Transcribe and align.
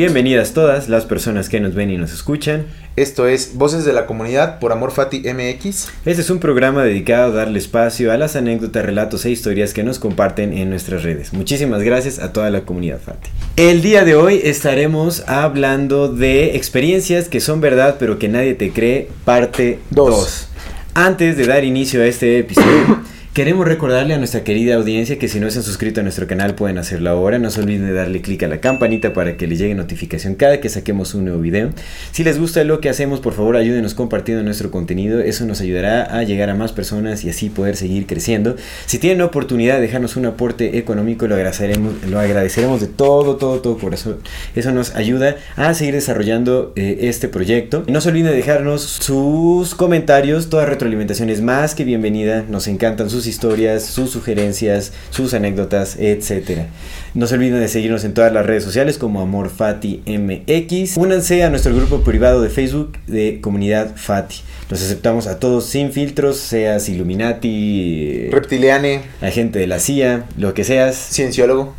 Bienvenidas 0.00 0.54
todas 0.54 0.88
las 0.88 1.04
personas 1.04 1.50
que 1.50 1.60
nos 1.60 1.74
ven 1.74 1.90
y 1.90 1.98
nos 1.98 2.10
escuchan. 2.10 2.64
Esto 2.96 3.28
es 3.28 3.56
Voces 3.56 3.84
de 3.84 3.92
la 3.92 4.06
Comunidad 4.06 4.58
por 4.58 4.72
Amor 4.72 4.92
Fati 4.92 5.18
MX. 5.18 5.90
Este 6.06 6.22
es 6.22 6.30
un 6.30 6.38
programa 6.38 6.82
dedicado 6.82 7.32
a 7.32 7.36
darle 7.36 7.58
espacio 7.58 8.10
a 8.10 8.16
las 8.16 8.34
anécdotas, 8.34 8.86
relatos 8.86 9.26
e 9.26 9.30
historias 9.30 9.74
que 9.74 9.82
nos 9.82 9.98
comparten 9.98 10.54
en 10.54 10.70
nuestras 10.70 11.02
redes. 11.02 11.34
Muchísimas 11.34 11.82
gracias 11.82 12.18
a 12.18 12.32
toda 12.32 12.48
la 12.48 12.62
comunidad 12.62 12.98
Fati. 12.98 13.28
El 13.56 13.82
día 13.82 14.06
de 14.06 14.14
hoy 14.14 14.40
estaremos 14.42 15.22
hablando 15.28 16.08
de 16.08 16.56
experiencias 16.56 17.28
que 17.28 17.40
son 17.40 17.60
verdad 17.60 17.96
pero 17.98 18.18
que 18.18 18.30
nadie 18.30 18.54
te 18.54 18.70
cree, 18.70 19.10
parte 19.26 19.80
Dos. 19.90 20.08
2. 20.08 20.48
Antes 20.94 21.36
de 21.36 21.44
dar 21.44 21.62
inicio 21.62 22.00
a 22.00 22.06
este 22.06 22.38
episodio, 22.38 23.02
queremos 23.32 23.64
recordarle 23.64 24.14
a 24.14 24.18
nuestra 24.18 24.42
querida 24.42 24.74
audiencia 24.74 25.16
que 25.16 25.28
si 25.28 25.38
no 25.38 25.48
se 25.50 25.58
han 25.58 25.64
suscrito 25.64 26.00
a 26.00 26.02
nuestro 26.02 26.26
canal 26.26 26.56
pueden 26.56 26.78
hacerlo 26.78 27.10
ahora. 27.10 27.38
No 27.38 27.50
se 27.50 27.60
olviden 27.60 27.86
de 27.86 27.92
darle 27.92 28.22
clic 28.22 28.42
a 28.42 28.48
la 28.48 28.60
campanita 28.60 29.12
para 29.12 29.36
que 29.36 29.46
les 29.46 29.58
llegue 29.58 29.74
notificación 29.76 30.34
cada 30.34 30.60
que 30.60 30.68
saquemos 30.68 31.14
un 31.14 31.26
nuevo 31.26 31.40
video. 31.40 31.70
Si 32.10 32.24
les 32.24 32.40
gusta 32.40 32.64
lo 32.64 32.80
que 32.80 32.88
hacemos, 32.88 33.20
por 33.20 33.34
favor 33.34 33.56
ayúdenos 33.56 33.94
compartiendo 33.94 34.42
nuestro 34.42 34.72
contenido. 34.72 35.20
Eso 35.20 35.46
nos 35.46 35.60
ayudará 35.60 36.02
a 36.02 36.24
llegar 36.24 36.50
a 36.50 36.56
más 36.56 36.72
personas 36.72 37.24
y 37.24 37.30
así 37.30 37.50
poder 37.50 37.76
seguir 37.76 38.06
creciendo. 38.06 38.56
Si 38.86 38.98
tienen 38.98 39.18
la 39.18 39.26
oportunidad 39.26 39.76
de 39.76 39.82
dejarnos 39.82 40.16
un 40.16 40.26
aporte 40.26 40.78
económico, 40.78 41.28
lo 41.28 41.36
agradeceremos, 41.36 41.94
lo 42.08 42.18
agradeceremos 42.18 42.80
de 42.80 42.88
todo, 42.88 43.36
todo, 43.36 43.60
todo 43.60 43.78
corazón. 43.78 44.16
Eso 44.56 44.72
nos 44.72 44.96
ayuda 44.96 45.36
a 45.54 45.72
seguir 45.74 45.94
desarrollando 45.94 46.72
eh, 46.74 46.98
este 47.02 47.28
proyecto. 47.28 47.84
No 47.86 48.00
se 48.00 48.08
olviden 48.08 48.30
de 48.30 48.36
dejarnos 48.36 48.82
sus 48.82 49.76
comentarios. 49.76 50.50
Toda 50.50 50.66
retroalimentación 50.66 51.30
es 51.30 51.40
más 51.40 51.76
que 51.76 51.84
bienvenida. 51.84 52.44
Nos 52.48 52.66
encantan 52.66 53.08
sus 53.08 53.19
historias, 53.26 53.84
sus 53.84 54.10
sugerencias, 54.10 54.92
sus 55.10 55.34
anécdotas, 55.34 55.96
etcétera. 55.98 56.66
No 57.14 57.26
se 57.26 57.34
olviden 57.34 57.60
de 57.60 57.68
seguirnos 57.68 58.04
en 58.04 58.14
todas 58.14 58.32
las 58.32 58.46
redes 58.46 58.64
sociales 58.64 58.98
como 58.98 59.20
Amor 59.20 59.50
Fati 59.50 60.02
MX. 60.06 60.96
Únanse 60.96 61.42
a 61.42 61.50
nuestro 61.50 61.74
grupo 61.74 62.02
privado 62.02 62.42
de 62.42 62.50
Facebook 62.50 62.98
de 63.06 63.40
Comunidad 63.40 63.96
Fati. 63.96 64.36
Los 64.68 64.82
aceptamos 64.82 65.26
a 65.26 65.40
todos 65.40 65.66
sin 65.66 65.92
filtros, 65.92 66.36
seas 66.36 66.88
Illuminati, 66.88 68.28
Reptiliane, 68.30 69.02
agente 69.20 69.58
de 69.58 69.66
la 69.66 69.80
CIA, 69.80 70.26
lo 70.38 70.54
que 70.54 70.64
seas. 70.64 70.96
cienciólogo. 70.96 71.74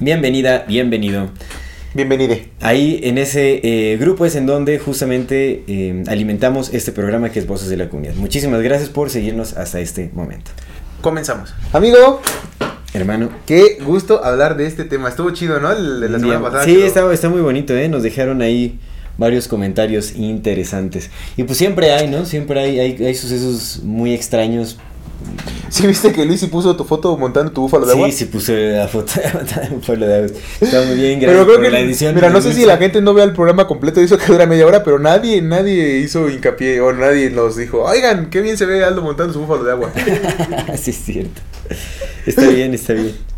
Bienvenida, 0.00 0.64
bienvenido. 0.66 1.30
Bienvenide. 1.94 2.48
Ahí 2.62 3.00
en 3.02 3.18
ese 3.18 3.60
eh, 3.62 3.98
grupo 3.98 4.24
es 4.24 4.34
en 4.34 4.46
donde 4.46 4.78
justamente 4.78 5.62
eh, 5.68 6.02
alimentamos 6.06 6.72
este 6.72 6.90
programa 6.90 7.30
que 7.30 7.38
es 7.38 7.46
Voces 7.46 7.68
de 7.68 7.76
la 7.76 7.90
Comunidad. 7.90 8.14
Muchísimas 8.14 8.62
gracias 8.62 8.88
por 8.88 9.10
seguirnos 9.10 9.52
hasta 9.58 9.78
este 9.80 10.08
momento. 10.14 10.52
Comenzamos. 11.02 11.52
Amigo, 11.72 12.22
Hermano. 12.94 13.28
qué 13.44 13.78
gusto 13.84 14.24
hablar 14.24 14.56
de 14.56 14.66
este 14.66 14.84
tema. 14.84 15.08
Estuvo 15.08 15.30
chido, 15.30 15.58
¿no? 15.58 15.72
El 15.72 16.00
de 16.00 16.08
la 16.08 16.18
semana 16.20 16.40
pasada. 16.40 16.64
Sí, 16.64 16.80
está, 16.80 17.12
está 17.12 17.28
muy 17.28 17.40
bonito, 17.40 17.74
¿eh? 17.74 17.88
Nos 17.88 18.04
dejaron 18.04 18.40
ahí 18.40 18.78
varios 19.18 19.48
comentarios 19.48 20.14
interesantes. 20.14 21.10
Y 21.36 21.42
pues 21.42 21.58
siempre 21.58 21.92
hay, 21.92 22.08
¿no? 22.08 22.24
Siempre 22.24 22.60
hay, 22.60 22.78
hay, 22.78 23.04
hay 23.04 23.14
sucesos 23.16 23.80
muy 23.82 24.14
extraños. 24.14 24.78
¿Sí 25.68 25.86
viste 25.86 26.12
que 26.12 26.24
Luis 26.24 26.44
puso 26.46 26.76
tu 26.76 26.84
foto 26.84 27.16
montando 27.16 27.50
tu 27.50 27.62
búfalo 27.62 27.86
de 27.86 27.92
agua? 27.92 28.06
Sí, 28.08 28.12
sí 28.12 28.24
puse 28.26 28.72
la 28.72 28.88
foto 28.88 29.12
de 29.20 29.76
pueblo 29.78 30.06
de 30.06 30.16
agua. 30.16 30.28
Está 30.60 30.82
muy 30.82 30.96
bien, 30.96 31.20
gracias 31.20 31.30
Pero 31.32 31.44
creo 31.44 31.56
por 31.56 31.64
que, 31.64 31.70
la 31.70 31.80
edición. 31.80 32.14
mira, 32.14 32.30
no 32.30 32.42
sé 32.42 32.52
si 32.52 32.66
la 32.66 32.76
gente 32.76 33.00
no 33.00 33.14
vea 33.14 33.24
el 33.24 33.32
programa 33.32 33.66
completo, 33.66 34.00
hizo 34.00 34.18
que 34.18 34.26
dura 34.26 34.46
media 34.46 34.66
hora, 34.66 34.84
pero 34.84 34.98
nadie, 34.98 35.40
nadie 35.40 35.98
hizo 35.98 36.28
hincapié, 36.28 36.80
o 36.80 36.92
nadie 36.92 37.30
nos 37.30 37.56
dijo, 37.56 37.82
oigan, 37.82 38.28
qué 38.30 38.40
bien 38.42 38.56
se 38.56 38.66
ve 38.66 38.84
Aldo 38.84 39.02
montando 39.02 39.32
su 39.32 39.40
búfalo 39.40 39.64
de 39.64 39.72
agua. 39.72 39.92
sí, 40.76 40.90
es 40.90 40.96
cierto. 40.96 41.40
Está 42.26 42.48
bien, 42.48 42.74
está 42.74 42.92
bien. 42.92 43.31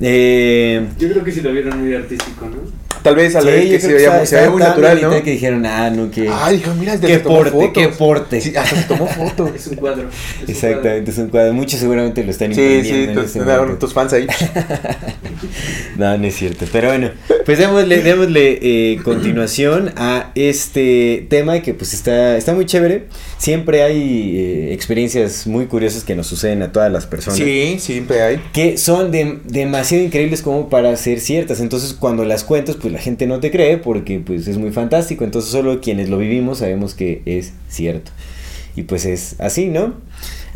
Eh, 0.00 0.86
Yo 0.98 1.08
creo 1.10 1.24
que 1.24 1.32
si 1.32 1.40
lo 1.40 1.52
vieron 1.52 1.80
muy 1.82 1.94
artístico, 1.94 2.46
¿no? 2.46 2.84
Tal 3.02 3.16
vez 3.16 3.36
al 3.36 3.42
sí, 3.42 3.48
ver 3.50 3.64
yo 3.64 3.70
que 3.72 3.80
se 3.80 3.88
que 3.88 3.94
veía, 3.94 4.10
muy- 4.12 4.26
se 4.26 4.34
veía 4.36 4.44
está 4.46 4.50
muy 4.50 4.60
tan 4.62 4.70
natural, 4.70 5.02
¿no? 5.02 5.22
que 5.22 5.30
dijeron, 5.32 5.66
ah, 5.66 5.90
no, 5.90 6.10
que... 6.10 6.26
Ah, 6.26 6.50
dijo, 6.50 6.72
mira, 6.74 6.98
Qué 6.98 7.18
porte, 7.18 7.50
fotos. 7.50 7.70
qué 7.74 7.88
porte. 7.88 8.40
Sí, 8.40 8.56
hasta 8.56 8.76
se 8.76 8.82
tomó 8.84 9.06
fotos. 9.06 9.50
Es 9.54 9.66
un 9.66 9.76
cuadro. 9.76 10.08
es 10.08 10.44
un 10.44 10.50
Exactamente, 10.50 11.10
es 11.10 11.18
un 11.18 11.28
cuadro. 11.28 11.52
Muchos 11.52 11.80
seguramente 11.80 12.24
lo 12.24 12.30
están 12.30 12.54
Sí, 12.54 12.62
entendiendo 12.62 13.20
sí, 13.20 13.26
este 13.26 13.38
tendrán 13.40 13.58
momento. 13.60 13.78
tus 13.86 13.92
fans 13.94 14.12
ahí. 14.14 14.26
No, 15.96 16.16
no 16.18 16.26
es 16.26 16.34
cierto. 16.36 16.64
Pero 16.72 16.88
bueno, 16.88 17.10
pues 17.44 17.58
démosle, 17.58 18.02
démosle 18.02 18.58
eh, 18.62 18.98
continuación 19.04 19.92
a 19.96 20.30
este 20.34 21.26
tema 21.28 21.60
que 21.60 21.74
pues 21.74 21.92
está, 21.94 22.36
está 22.36 22.54
muy 22.54 22.64
chévere. 22.66 23.04
Siempre 23.38 23.82
hay 23.82 24.36
eh, 24.38 24.72
experiencias 24.72 25.46
muy 25.46 25.66
curiosas 25.66 26.02
que 26.02 26.14
nos 26.14 26.26
suceden 26.26 26.62
a 26.62 26.72
todas 26.72 26.90
las 26.90 27.06
personas. 27.06 27.38
Sí, 27.38 27.76
siempre 27.78 28.22
hay. 28.22 28.40
Que 28.52 28.78
son 28.78 29.10
de- 29.12 29.38
demasiado 29.44 29.83
increíbles 29.92 30.42
como 30.42 30.68
para 30.68 30.96
ser 30.96 31.20
ciertas. 31.20 31.60
Entonces 31.60 31.94
cuando 31.94 32.24
las 32.24 32.44
cuentas 32.44 32.76
pues 32.76 32.92
la 32.92 32.98
gente 32.98 33.26
no 33.26 33.40
te 33.40 33.50
cree 33.50 33.78
porque 33.78 34.20
pues 34.20 34.46
es 34.48 34.58
muy 34.58 34.70
fantástico. 34.70 35.24
Entonces 35.24 35.50
solo 35.50 35.80
quienes 35.80 36.08
lo 36.08 36.18
vivimos 36.18 36.58
sabemos 36.58 36.94
que 36.94 37.22
es 37.24 37.52
cierto. 37.68 38.10
Y 38.76 38.82
pues 38.84 39.04
es 39.04 39.36
así, 39.38 39.66
¿no? 39.66 39.94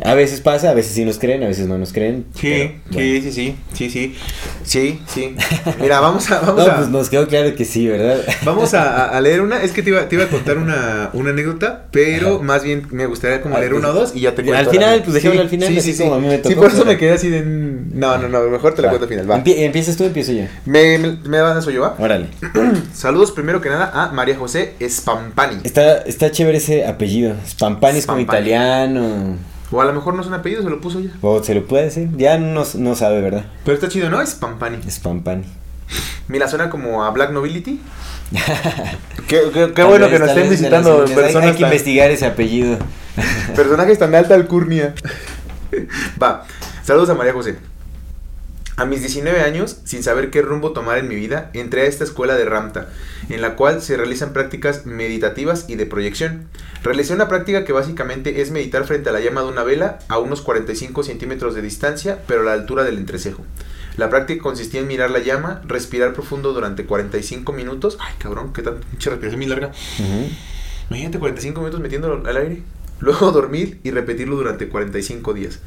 A 0.03 0.13
veces 0.13 0.39
pasa, 0.41 0.69
a 0.69 0.73
veces 0.73 0.93
sí 0.93 1.03
nos 1.03 1.19
creen, 1.19 1.43
a 1.43 1.47
veces 1.47 1.67
no 1.67 1.77
nos 1.77 1.91
creen. 1.91 2.25
Sí, 2.33 2.49
pero, 2.49 2.73
bueno. 2.91 2.99
sí, 2.99 3.21
sí, 3.21 3.31
sí, 3.31 3.55
sí, 3.73 3.89
sí, 3.89 4.15
sí, 4.63 4.99
sí. 5.07 5.35
Mira, 5.81 5.99
vamos 5.99 6.31
a, 6.31 6.39
vamos 6.39 6.55
No, 6.65 6.71
a, 6.71 6.75
pues 6.77 6.87
nos 6.89 7.09
quedó 7.09 7.27
claro 7.27 7.53
que 7.55 7.65
sí, 7.65 7.85
¿verdad? 7.87 8.21
vamos 8.45 8.73
a, 8.73 9.19
leer 9.19 9.41
una. 9.41 9.61
Es 9.61 9.71
que 9.73 9.83
te 9.83 9.89
iba, 9.89 10.07
te 10.07 10.15
iba 10.15 10.23
a 10.23 10.27
contar 10.29 10.57
una, 10.57 11.09
una 11.13 11.31
anécdota, 11.31 11.87
pero 11.91 12.35
Ajá. 12.35 12.43
más 12.43 12.63
bien 12.63 12.87
me 12.91 13.05
gustaría 13.07 13.41
como 13.41 13.55
Ah, 13.57 13.59
leer 13.59 13.71
pues, 13.71 13.83
una 13.83 13.91
o 13.91 13.93
dos 13.93 14.15
y 14.15 14.21
ya 14.21 14.35
te 14.35 14.41
al 14.41 14.47
cuento. 14.47 14.71
final, 14.71 14.89
la 14.89 14.95
mía. 14.95 15.03
pues, 15.03 15.13
dejémoslo 15.15 15.41
Sí, 15.41 15.43
al 15.45 15.49
final, 15.49 15.67
Sí, 15.69 15.77
así 15.79 15.91
sí, 15.91 15.97
sí. 15.97 16.03
como 16.03 16.15
a 16.15 16.19
mí 16.19 16.27
me 16.27 16.35
Sí, 16.43 16.55
por 16.55 16.67
eso 16.67 16.77
pero- 16.77 16.85
me 16.85 16.97
quedé 16.97 17.11
así 17.11 17.29
de. 17.29 17.41
No, 17.41 18.17
no, 18.17 18.29
no, 18.29 18.41
mejor 18.49 18.73
te 18.75 18.81
la 18.81 18.87
Va. 18.87 18.91
cuento 18.97 19.05
al 19.05 19.09
final. 19.09 19.29
Va. 19.29 19.43
Empie- 19.43 19.59
¿Empiezas 19.65 19.97
tú 19.97 20.03
o 20.05 20.07
empiezo 20.07 20.31
yo? 20.31 20.43
Me, 20.65 20.97
me, 20.97 21.17
me 21.25 21.41
van 21.41 21.57
a 21.57 21.59
eso 21.59 21.71
yo, 21.71 21.81
¿va? 21.81 21.95
Órale. 21.99 22.27
Saludos 22.93 23.31
primero 23.33 23.59
que 23.59 23.69
nada 23.69 23.91
a 23.93 24.11
María 24.13 24.37
José 24.37 24.75
Spampani. 24.89 25.57
Está, 25.63 25.97
está 26.03 26.31
chévere 26.31 26.57
ese 26.59 26.85
apellido. 26.85 27.35
Spampani 27.47 27.99
es 27.99 28.05
como 28.05 28.21
italiano. 28.21 29.35
O 29.71 29.81
a 29.81 29.85
lo 29.85 29.93
mejor 29.93 30.15
no 30.15 30.21
es 30.21 30.27
un 30.27 30.33
apellido, 30.33 30.63
se 30.63 30.69
lo 30.69 30.81
puso 30.81 30.99
ya. 30.99 31.11
O 31.21 31.43
se 31.43 31.53
lo 31.53 31.65
puede 31.65 31.85
decir. 31.85 32.09
Ya 32.17 32.37
no, 32.37 32.63
no 32.75 32.95
sabe, 32.95 33.21
¿verdad? 33.21 33.45
Pero 33.63 33.75
está 33.75 33.87
chido, 33.87 34.09
¿no? 34.09 34.25
Spampani. 34.25 34.79
Spampani. 34.89 35.43
Mira, 36.27 36.47
suena 36.47 36.69
como 36.69 37.03
a 37.03 37.09
Black 37.11 37.31
Nobility. 37.31 37.79
qué 39.27 39.41
qué- 39.51 39.51
qué 39.53 39.67
Tal 39.73 39.87
bueno 39.87 40.05
vez, 40.05 40.13
que 40.13 40.19
nos 40.19 40.29
estén 40.29 40.49
vez 40.49 40.59
visitando. 40.59 41.05
Hay- 41.07 41.15
personas 41.15 41.49
Hay, 41.49 41.55
que 41.55 41.61
tan- 41.61 41.69
investigar 41.71 42.11
ese 42.11 42.25
apellido. 42.25 42.77
Personajes 43.55 43.97
tan 43.99 44.11
de 44.11 44.17
alta 44.17 44.35
alcurnia. 44.35 44.93
Va, 46.21 46.45
saludos 46.83 47.09
a 47.09 47.15
María 47.15 47.33
José. 47.33 47.57
A 48.79 48.85
mis 48.85 49.01
19 49.01 49.41
años, 49.41 49.81
sin 49.83 50.03
saber 50.03 50.29
qué 50.29 50.41
rumbo 50.41 50.71
tomar 50.71 50.99
en 50.99 51.09
mi 51.09 51.15
vida, 51.15 51.51
entré 51.53 51.81
a 51.81 51.85
esta 51.85 52.05
escuela 52.05 52.37
de 52.37 52.45
Ramta, 52.45 52.87
en 53.27 53.41
la 53.41 53.57
cual 53.57 53.81
se 53.81 53.97
realizan 53.97 54.31
prácticas 54.31 54.85
meditativas 54.85 55.65
y 55.67 55.75
de 55.75 55.85
proyección. 55.85 56.47
Realicé 56.81 57.13
una 57.13 57.27
práctica 57.27 57.65
que 57.65 57.73
básicamente 57.73 58.39
es 58.39 58.51
meditar 58.51 58.85
frente 58.85 59.09
a 59.09 59.11
la 59.11 59.19
llama 59.19 59.41
de 59.41 59.49
una 59.49 59.63
vela 59.63 59.99
a 60.07 60.17
unos 60.19 60.41
45 60.41 61.03
centímetros 61.03 61.55
de 61.55 61.61
distancia, 61.61 62.19
pero 62.25 62.39
a 62.39 62.45
la 62.45 62.53
altura 62.53 62.85
del 62.85 62.99
entrecejo. 62.99 63.43
La 63.97 64.09
práctica 64.09 64.41
consistía 64.41 64.79
en 64.79 64.87
mirar 64.87 65.11
la 65.11 65.19
llama, 65.19 65.61
respirar 65.67 66.13
profundo 66.13 66.53
durante 66.53 66.85
45 66.85 67.51
minutos. 67.51 67.97
Ay, 67.99 68.13
cabrón, 68.17 68.53
qué 68.53 68.61
tan 68.61 68.77
pinche 68.79 69.09
respiración 69.09 69.41
muy 69.41 69.49
larga. 69.49 69.73
Ujú. 69.99 70.29
Imagínate 70.89 71.19
45 71.19 71.59
minutos 71.59 71.81
metiéndolo 71.81 72.25
al 72.25 72.37
aire. 72.37 72.63
Luego 73.01 73.31
dormir 73.33 73.81
y 73.83 73.91
repetirlo 73.91 74.37
durante 74.37 74.69
45 74.69 75.33
días. 75.33 75.59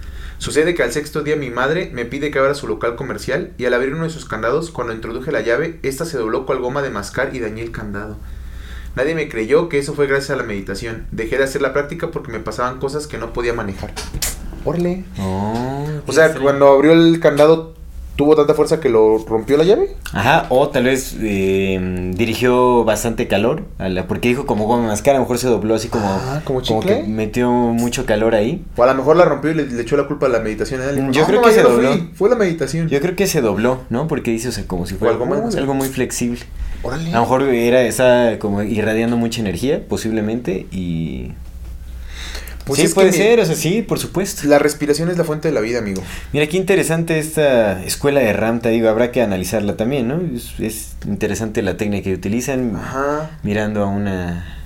Sucede 0.43 0.75
que 0.75 0.83
al 0.83 0.91
sexto 0.91 1.23
día 1.23 1.37
mi 1.37 1.50
madre 1.50 1.93
me 1.94 2.05
pide 2.05 2.33
que 2.33 2.41
abra 2.41 2.56
su 2.56 2.67
local 2.67 2.97
comercial 2.97 3.53
y 3.59 3.67
al 3.67 3.75
abrir 3.75 3.94
uno 3.94 4.03
de 4.03 4.11
sus 4.11 4.25
candados, 4.25 4.73
cuando 4.73 4.93
introduje 4.93 5.31
la 5.31 5.41
llave, 5.41 5.79
esta 5.85 6.05
se 6.05 6.19
dobló 6.19 6.47
cual 6.47 6.59
goma 6.59 6.83
de 6.83 6.91
mascar 6.91 7.33
y 7.33 7.39
dañé 7.39 7.62
el 7.62 7.71
candado. 7.71 8.17
Nadie 8.97 9.15
me 9.15 9.29
creyó 9.29 9.69
que 9.69 9.79
eso 9.79 9.94
fue 9.94 10.09
gracias 10.09 10.31
a 10.31 10.37
la 10.37 10.43
meditación. 10.43 11.06
Dejé 11.12 11.39
de 11.39 11.44
hacer 11.44 11.62
la 11.62 11.73
práctica 11.73 12.11
porque 12.11 12.33
me 12.33 12.41
pasaban 12.41 12.81
cosas 12.81 13.06
que 13.06 13.19
no 13.19 13.33
podía 13.33 13.53
manejar. 13.53 13.94
Orle. 14.65 15.05
Oh, 15.21 15.87
O 16.09 16.12
sea, 16.12 16.35
cuando 16.35 16.67
abrió 16.67 16.91
el 16.91 17.21
candado 17.21 17.75
tuvo 18.17 18.37
tanta 18.37 18.55
fuerza 18.55 18.79
que 18.81 18.88
lo 18.88 19.19
rompió 19.19 19.56
la 19.56 19.64
llave. 19.64 19.97
Ajá, 20.12 20.47
o 20.50 20.69
tal 20.69 20.85
vez 20.85 21.17
eh, 21.20 22.11
dirigió 22.14 22.85
bastante 22.85 23.26
calor, 23.29 23.64
a 23.79 23.88
la, 23.88 24.06
porque 24.06 24.29
dijo 24.29 24.47
como 24.47 24.67
goma 24.67 24.87
mascara, 24.88 25.17
a 25.17 25.20
lo 25.20 25.25
mejor 25.25 25.38
se 25.38 25.49
dobló 25.49 25.75
así 25.75 25.88
como, 25.88 26.05
Ah, 26.06 26.43
¿como 26.44 26.61
que 26.81 27.03
metió 27.06 27.50
mucho 27.50 28.05
calor 28.06 28.35
ahí. 28.35 28.64
O 28.76 28.82
a 28.82 28.87
lo 28.87 28.94
mejor 28.94 29.17
la 29.17 29.25
rompió 29.25 29.50
y 29.50 29.55
le, 29.55 29.67
le 29.67 29.82
echó 29.82 29.97
la 29.97 30.06
culpa 30.06 30.26
a 30.26 30.29
la 30.29 30.41
meditación. 30.41 30.81
a 30.82 30.91
él. 30.91 30.97
Yo 31.12 31.23
No, 31.23 31.26
creo 31.26 31.41
no, 31.41 31.47
que 31.49 31.55
se 31.55 31.62
dobló. 31.62 31.93
fui, 31.93 32.11
Fue 32.14 32.29
la 32.31 32.37
meditación. 32.37 32.88
Yo 32.88 33.00
creo 33.00 33.17
que 33.17 33.26
se 33.26 33.41
dobló, 33.41 33.81
¿no? 33.91 34.09
Porque 34.09 34.31
dice, 34.31 34.49
o 34.49 34.53
sea, 34.53 34.67
como 34.67 34.87
si 34.87 34.94
fuera 34.94 35.15
algo 35.15 35.26
más. 35.26 35.55
algo 35.56 35.75
muy 35.75 35.88
flexible. 35.88 36.41
Órale. 36.82 37.11
A 37.11 37.15
lo 37.15 37.20
mejor 37.23 37.43
era, 37.44 37.82
está 37.82 38.38
como 38.38 38.62
irradiando 38.62 39.17
mucha 39.17 39.41
energía, 39.41 39.82
posiblemente, 39.88 40.67
y... 40.73 41.32
Pues 42.64 42.81
sí, 42.81 42.88
puede 42.88 43.12
ser, 43.12 43.41
o 43.41 43.44
sea, 43.44 43.56
sí, 43.56 43.82
por 43.82 43.99
supuesto. 43.99 44.47
La 44.47 44.59
respiración 44.59 45.11
es 45.11 45.19
la 45.19 45.25
fuente 45.25 45.49
de 45.49 45.55
la 45.55 45.61
vida, 45.61 45.79
amigo. 45.81 46.00
Mira, 46.32 46.47
qué 46.47 46.56
interesante 46.56 47.19
esta 47.19 47.82
escuela 47.85 48.20
de 48.20 48.32
Ramta, 48.32 48.69
digo, 48.69 48.88
habrá 48.88 49.11
que 49.11 49.20
analizarla 49.20 49.76
también, 49.76 50.06
¿no? 50.09 50.20
Es, 50.35 50.59
es 50.61 50.93
interesante 51.06 51.61
la 51.62 51.76
técnica 51.76 52.05
que 52.05 52.14
utilizan, 52.14 52.76
Ajá. 52.76 53.38
mirando 53.43 53.82
a 53.82 53.87
una... 53.88 54.59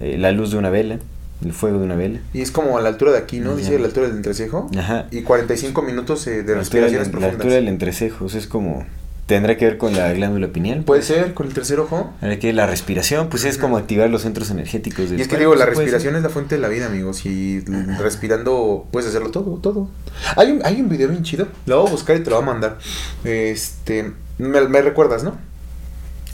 eh, 0.00 0.16
la 0.18 0.30
luz 0.32 0.52
de 0.52 0.58
una 0.58 0.70
vela, 0.70 0.98
el 1.44 1.52
fuego 1.52 1.78
de 1.78 1.84
una 1.86 1.96
vela. 1.96 2.20
Y 2.32 2.40
es 2.40 2.50
como 2.52 2.78
a 2.78 2.80
la 2.82 2.88
altura 2.88 3.12
de 3.12 3.18
aquí, 3.18 3.40
¿no? 3.40 3.56
Dice 3.56 3.78
la 3.78 3.86
altura 3.86 4.06
del 4.06 4.16
entrecejo. 4.16 4.70
Ajá. 4.78 5.06
Y 5.10 5.22
45 5.22 5.82
minutos 5.82 6.24
eh, 6.28 6.30
de 6.30 6.36
La 6.36 6.40
altura, 6.40 6.58
respiraciones 6.60 7.06
la 7.08 7.10
profundas. 7.10 7.34
altura 7.34 7.54
del 7.54 7.68
entrecejo, 7.68 8.24
o 8.26 8.28
sea, 8.28 8.38
es 8.40 8.46
como... 8.46 8.86
Tendrá 9.28 9.58
que 9.58 9.66
ver 9.66 9.76
con 9.76 9.94
la 9.94 10.10
glándula 10.14 10.48
pineal. 10.48 10.84
Puede 10.84 11.02
ser 11.02 11.34
con 11.34 11.46
el 11.46 11.52
tercer 11.52 11.78
ojo. 11.80 12.14
Que 12.40 12.54
la 12.54 12.66
respiración, 12.66 13.28
pues 13.28 13.44
es 13.44 13.58
como 13.58 13.76
activar 13.76 14.08
los 14.08 14.22
centros 14.22 14.50
energéticos 14.50 15.10
del 15.10 15.18
Y 15.18 15.22
es 15.22 15.28
que 15.28 15.36
cuerpo, 15.36 15.52
digo, 15.52 15.54
la 15.54 15.66
respiración 15.66 16.16
es 16.16 16.22
la 16.22 16.30
fuente 16.30 16.54
de 16.54 16.62
la 16.62 16.68
vida, 16.68 16.86
amigos. 16.86 17.26
Y 17.26 17.60
respirando 17.98 18.86
puedes 18.90 19.06
hacerlo 19.10 19.30
todo, 19.30 19.58
todo. 19.58 19.90
Hay 20.36 20.50
un, 20.52 20.64
hay 20.64 20.80
un 20.80 20.88
video 20.88 21.10
bien 21.10 21.24
chido. 21.24 21.46
Lo 21.66 21.82
voy 21.82 21.88
a 21.88 21.90
buscar 21.90 22.16
y 22.16 22.20
te 22.20 22.30
lo 22.30 22.36
voy 22.36 22.44
a 22.44 22.46
mandar. 22.46 22.78
Este, 23.22 24.12
me, 24.38 24.66
me 24.66 24.80
recuerdas, 24.80 25.22
¿no? 25.24 25.36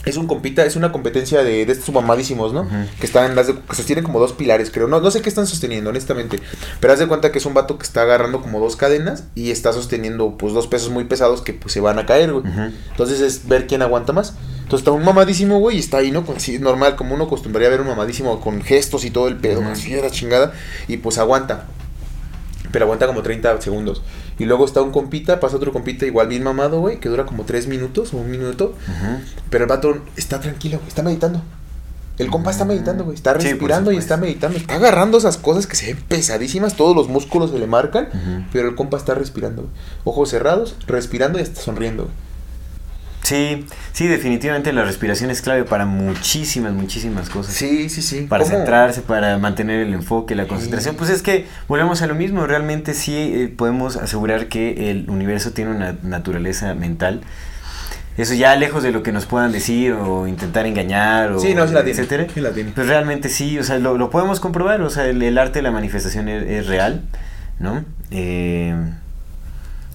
Es 0.05 0.17
un 0.17 0.27
compita, 0.27 0.63
es 0.65 0.75
una 0.75 0.91
competencia 0.91 1.43
de, 1.43 1.65
de 1.65 1.71
estos 1.73 1.93
mamadísimos, 1.93 2.53
¿no? 2.53 2.67
Que 2.99 3.07
están, 3.07 3.35
que 3.35 3.75
sostienen 3.75 4.03
como 4.03 4.19
dos 4.19 4.33
pilares, 4.33 4.69
creo. 4.71 4.87
No, 4.87 5.01
no 5.01 5.09
sé 5.11 5.21
qué 5.21 5.29
están 5.29 5.47
sosteniendo, 5.47 5.89
honestamente. 5.89 6.39
Pero 6.79 6.93
haz 6.93 6.99
de 6.99 7.07
cuenta 7.07 7.31
que 7.31 7.39
es 7.39 7.45
un 7.45 7.53
vato 7.55 7.77
que 7.79 7.83
está 7.83 8.03
agarrando 8.03 8.41
como 8.41 8.59
dos 8.59 8.75
cadenas 8.75 9.23
y 9.33 9.49
está 9.51 9.73
sosteniendo 9.73 10.37
pues 10.37 10.53
dos 10.53 10.67
pesos 10.67 10.91
muy 10.91 11.05
pesados 11.05 11.41
que 11.41 11.53
pues 11.53 11.73
se 11.73 11.79
van 11.81 11.97
a 11.97 12.05
caer, 12.05 12.33
güey. 12.33 12.45
Entonces 12.91 13.19
es 13.21 13.47
ver 13.47 13.65
quién 13.67 13.81
aguanta 13.81 14.13
más. 14.13 14.33
Entonces 14.57 14.79
está 14.79 14.91
un 14.91 15.03
mamadísimo, 15.03 15.59
güey, 15.59 15.77
y 15.77 15.79
está 15.79 15.97
ahí, 15.97 16.11
¿no? 16.11 16.25
Con- 16.25 16.39
sí, 16.39 16.59
normal, 16.59 16.95
como 16.95 17.15
uno 17.15 17.25
acostumbraría 17.25 17.67
a 17.67 17.71
ver 17.71 17.81
un 17.81 17.87
mamadísimo 17.87 18.39
con 18.41 18.61
gestos 18.61 19.05
y 19.05 19.11
todo 19.11 19.27
el 19.27 19.37
pedo, 19.37 19.61
así 19.71 19.93
era 19.93 20.09
chingada. 20.11 20.53
Y 20.87 20.97
pues 20.97 21.17
aguanta. 21.17 21.65
Pero 22.71 22.85
aguanta 22.85 23.07
como 23.07 23.21
30 23.21 23.61
segundos. 23.61 24.01
Y 24.37 24.45
luego 24.45 24.65
está 24.65 24.81
un 24.81 24.91
compita, 24.91 25.39
pasa 25.39 25.55
otro 25.55 25.71
compita 25.71 26.05
igual 26.05 26.27
bien 26.27 26.43
mamado, 26.43 26.79
güey, 26.81 26.99
que 26.99 27.09
dura 27.09 27.25
como 27.25 27.43
3 27.43 27.67
minutos 27.67 28.13
o 28.13 28.17
un 28.17 28.29
minuto. 28.29 28.73
Pero 29.49 29.63
el 29.63 29.69
vato 29.69 29.97
está 30.17 30.39
tranquilo, 30.39 30.77
güey, 30.77 30.89
está 30.89 31.03
meditando. 31.03 31.41
El 32.17 32.29
compa 32.29 32.51
está 32.51 32.63
meditando, 32.63 33.03
güey, 33.03 33.15
está 33.15 33.37
Sí, 33.39 33.47
respirando 33.49 33.91
y 33.91 33.97
está 33.97 34.15
meditando. 34.15 34.57
Está 34.57 34.75
agarrando 34.75 35.17
esas 35.17 35.37
cosas 35.37 35.67
que 35.67 35.75
se 35.75 35.87
ven 35.87 36.03
pesadísimas, 36.07 36.75
todos 36.75 36.95
los 36.95 37.09
músculos 37.09 37.51
se 37.51 37.59
le 37.59 37.67
marcan. 37.67 38.47
Pero 38.53 38.69
el 38.69 38.75
compa 38.75 38.97
está 38.97 39.15
respirando, 39.15 39.63
güey. 39.63 39.73
Ojos 40.05 40.29
cerrados, 40.29 40.75
respirando 40.87 41.39
y 41.39 41.41
está 41.41 41.61
sonriendo, 41.61 42.03
güey. 42.03 42.15
Sí, 43.25 43.65
sí, 43.91 44.05
definitivamente 44.07 44.71
la 44.71 44.83
respiración 44.85 45.31
es 45.31 45.41
clave 45.41 45.63
para 45.63 45.85
muchísimas, 45.87 46.73
muchísimas 46.73 47.29
cosas. 47.29 47.55
Sí, 47.55 47.89
sí, 47.89 48.01
sí. 48.03 48.21
Para 48.29 48.43
¿Cómo? 48.43 48.55
centrarse, 48.55 49.01
para 49.01 49.37
mantener 49.39 49.79
el 49.81 49.93
enfoque, 49.95 50.35
la 50.35 50.47
concentración. 50.47 50.93
Sí. 50.93 50.97
Pues 50.99 51.09
es 51.09 51.23
que 51.23 51.47
volvemos 51.67 52.03
a 52.03 52.07
lo 52.07 52.13
mismo, 52.13 52.45
realmente 52.45 52.93
sí 52.93 53.13
eh, 53.15 53.47
podemos 53.55 53.95
asegurar 53.97 54.47
que 54.47 54.91
el 54.91 55.09
universo 55.09 55.51
tiene 55.51 55.71
una 55.71 55.95
naturaleza 56.03 56.75
mental. 56.75 57.21
Eso 58.15 58.33
ya 58.35 58.55
lejos 58.55 58.83
de 58.83 58.91
lo 58.91 59.01
que 59.03 59.11
nos 59.11 59.25
puedan 59.25 59.51
decir 59.51 59.91
o 59.93 60.27
intentar 60.27 60.65
engañar 60.67 61.31
o 61.33 61.39
Sí, 61.39 61.53
no, 61.55 61.67
sí 61.67 61.73
la 61.73 61.83
tiene. 61.83 61.99
etcétera. 61.99 62.27
Sí 62.33 62.39
la 62.41 62.51
tiene. 62.51 62.71
Pues 62.75 62.87
realmente 62.87 63.27
sí, 63.29 63.57
o 63.57 63.63
sea, 63.63 63.79
lo, 63.79 63.97
lo 63.97 64.09
podemos 64.11 64.39
comprobar, 64.39 64.81
o 64.83 64.89
sea, 64.91 65.05
el, 65.07 65.21
el 65.23 65.37
arte 65.37 65.59
de 65.59 65.63
la 65.63 65.71
manifestación 65.71 66.29
es, 66.29 66.43
es 66.43 66.67
real, 66.67 67.01
¿no? 67.59 67.83
Eh, 68.11 68.73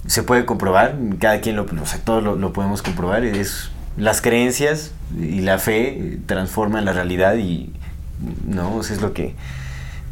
se 0.07 0.23
puede 0.23 0.45
comprobar, 0.47 0.97
cada 1.19 1.41
quien 1.41 1.57
lo, 1.57 1.65
o 1.65 1.87
sea, 1.87 1.99
todos 2.01 2.23
lo, 2.23 2.37
lo 2.37 2.53
podemos 2.53 2.83
comprobar, 2.83 3.25
es 3.25 3.71
las 3.97 4.21
creencias 4.21 4.93
y 5.19 5.41
la 5.41 5.59
fe 5.59 6.19
transforman 6.27 6.85
la 6.85 6.93
realidad 6.93 7.37
y, 7.37 7.73
¿no? 8.47 8.77
O 8.77 8.83
sea, 8.83 8.97
es 8.97 9.03
lo 9.03 9.13
que 9.13 9.35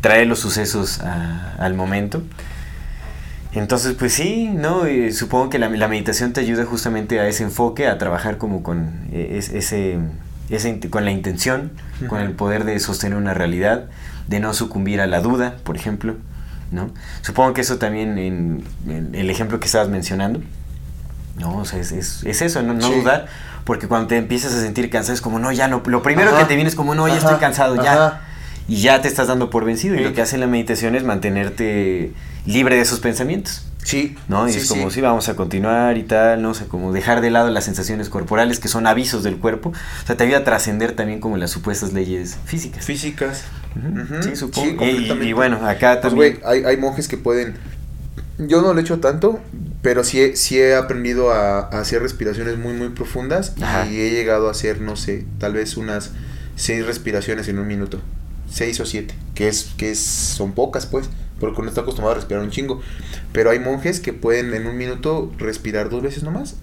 trae 0.00 0.24
los 0.26 0.38
sucesos 0.40 1.00
a- 1.00 1.54
al 1.58 1.74
momento. 1.74 2.22
Entonces, 3.54 3.94
pues 3.98 4.12
sí, 4.12 4.48
¿no? 4.52 4.84
Eh, 4.86 5.10
supongo 5.12 5.48
que 5.48 5.58
la, 5.58 5.68
la 5.70 5.88
meditación 5.88 6.32
te 6.32 6.40
ayuda 6.40 6.64
justamente 6.66 7.18
a 7.18 7.26
ese 7.28 7.44
enfoque, 7.44 7.86
a 7.86 7.96
trabajar 7.98 8.36
como 8.36 8.62
con 8.62 8.90
eh, 9.10 9.36
es- 9.38 9.48
ese, 9.50 9.98
con 10.90 11.04
la 11.04 11.10
intención, 11.12 11.72
con 12.08 12.20
el 12.20 12.32
poder 12.32 12.64
de 12.64 12.78
sostener 12.78 13.16
una 13.16 13.34
realidad, 13.34 13.86
de 14.28 14.40
no 14.40 14.52
sucumbir 14.52 15.00
a 15.00 15.06
la 15.06 15.20
duda, 15.20 15.56
por 15.64 15.76
ejemplo, 15.76 16.14
¿no? 16.70 16.90
Supongo 17.22 17.54
que 17.54 17.60
eso 17.62 17.78
también 17.78 18.18
en, 18.18 18.64
en 18.88 19.14
el 19.14 19.30
ejemplo 19.30 19.58
que 19.60 19.66
estabas 19.66 19.88
mencionando, 19.88 20.40
¿no? 21.38 21.58
O 21.58 21.64
sea, 21.64 21.78
es, 21.80 21.92
es, 21.92 22.24
es 22.24 22.42
eso, 22.42 22.62
no, 22.62 22.74
no 22.74 22.86
Sí. 22.88 22.94
dudar, 23.00 23.26
porque 23.64 23.88
cuando 23.88 24.08
te 24.08 24.16
empiezas 24.16 24.52
a 24.54 24.60
sentir 24.60 24.90
cansado 24.90 25.14
es 25.14 25.20
como, 25.20 25.38
no, 25.38 25.52
ya 25.52 25.68
no, 25.68 25.82
lo 25.86 26.02
primero 26.02 26.30
Ajá. 26.30 26.40
que 26.40 26.44
te 26.46 26.54
viene 26.54 26.68
es 26.68 26.74
como, 26.76 26.94
no, 26.94 27.06
ya 27.08 27.14
Ajá, 27.14 27.24
estoy 27.24 27.38
cansado, 27.38 27.82
ya. 27.82 28.22
Y 28.66 28.82
ya 28.82 29.00
te 29.00 29.08
estás 29.08 29.28
dando 29.28 29.48
por 29.48 29.64
vencido. 29.64 29.94
Y 29.96 30.00
lo 30.00 30.12
que 30.12 30.20
hace 30.20 30.36
la 30.36 30.46
meditación 30.46 30.94
es 30.94 31.02
mantenerte 31.02 32.12
libre 32.44 32.76
de 32.76 32.82
esos 32.82 33.00
pensamientos. 33.00 33.64
Sí. 33.82 34.14
¿no? 34.28 34.46
Y 34.46 34.52
sí, 34.52 34.58
es 34.58 34.68
como, 34.68 34.90
sí. 34.90 35.00
vamos 35.00 35.30
a 35.30 35.36
continuar 35.36 35.96
y 35.96 36.02
tal, 36.02 36.42
¿no? 36.42 36.50
O 36.50 36.54
sea, 36.54 36.66
como 36.66 36.92
dejar 36.92 37.22
de 37.22 37.30
lado 37.30 37.48
las 37.48 37.64
sensaciones 37.64 38.10
corporales 38.10 38.60
que 38.60 38.68
son 38.68 38.86
avisos 38.86 39.22
del 39.22 39.38
cuerpo. 39.38 39.70
O 39.70 40.06
sea, 40.06 40.18
te 40.18 40.24
ayuda 40.24 40.38
a 40.40 40.44
trascender 40.44 40.92
también 40.92 41.18
como 41.20 41.38
las 41.38 41.50
supuestas 41.50 41.94
leyes 41.94 42.36
físicas. 42.44 42.84
Físicas. 42.84 43.44
Ujú. 43.78 44.22
Sí, 44.22 44.36
supongo. 44.36 44.66
Sí, 44.66 44.70
Y- 44.70 44.74
y, 44.74 44.76
completamente. 44.76 45.34
bueno, 45.34 45.56
acá 45.66 46.00
Pues, 46.00 46.12
también. 46.12 46.38
güey, 46.40 46.44
hay, 46.44 46.64
hay 46.64 46.76
monjes 46.76 47.08
que 47.08 47.16
pueden. 47.16 47.54
Yo 48.38 48.62
no 48.62 48.72
lo 48.72 48.78
he 48.78 48.82
hecho 48.82 49.00
tanto, 49.00 49.40
pero 49.82 50.04
sí 50.04 50.36
sí 50.36 50.58
he 50.58 50.74
aprendido 50.76 51.32
a, 51.32 51.58
a 51.60 51.80
hacer 51.80 52.02
respiraciones 52.02 52.56
muy, 52.58 52.72
muy 52.74 52.90
profundas. 52.90 53.54
Ajá. 53.60 53.86
Y 53.88 54.00
he 54.00 54.10
llegado 54.10 54.48
a 54.48 54.52
hacer, 54.52 54.80
no 54.80 54.96
sé, 54.96 55.24
tal 55.38 55.54
vez 55.54 55.76
unas 55.76 56.12
seis 56.56 56.86
respiraciones 56.86 57.48
en 57.48 57.58
un 57.58 57.66
minuto. 57.66 58.00
Seis 58.50 58.78
o 58.80 58.86
siete. 58.86 59.14
Que 59.34 59.48
es, 59.48 59.70
que 59.76 59.90
es, 59.90 59.98
son 60.00 60.52
pocas, 60.52 60.86
pues. 60.86 61.08
Porque 61.40 61.60
uno 61.60 61.68
está 61.68 61.82
acostumbrado 61.82 62.12
a 62.12 62.16
respirar 62.16 62.42
un 62.42 62.50
chingo. 62.50 62.80
Pero 63.32 63.50
hay 63.50 63.58
monjes 63.60 64.00
que 64.00 64.12
pueden 64.12 64.52
en 64.54 64.66
un 64.66 64.76
minuto 64.76 65.32
respirar 65.38 65.88
dos 65.90 66.02
veces 66.02 66.22
nomás. 66.22 66.56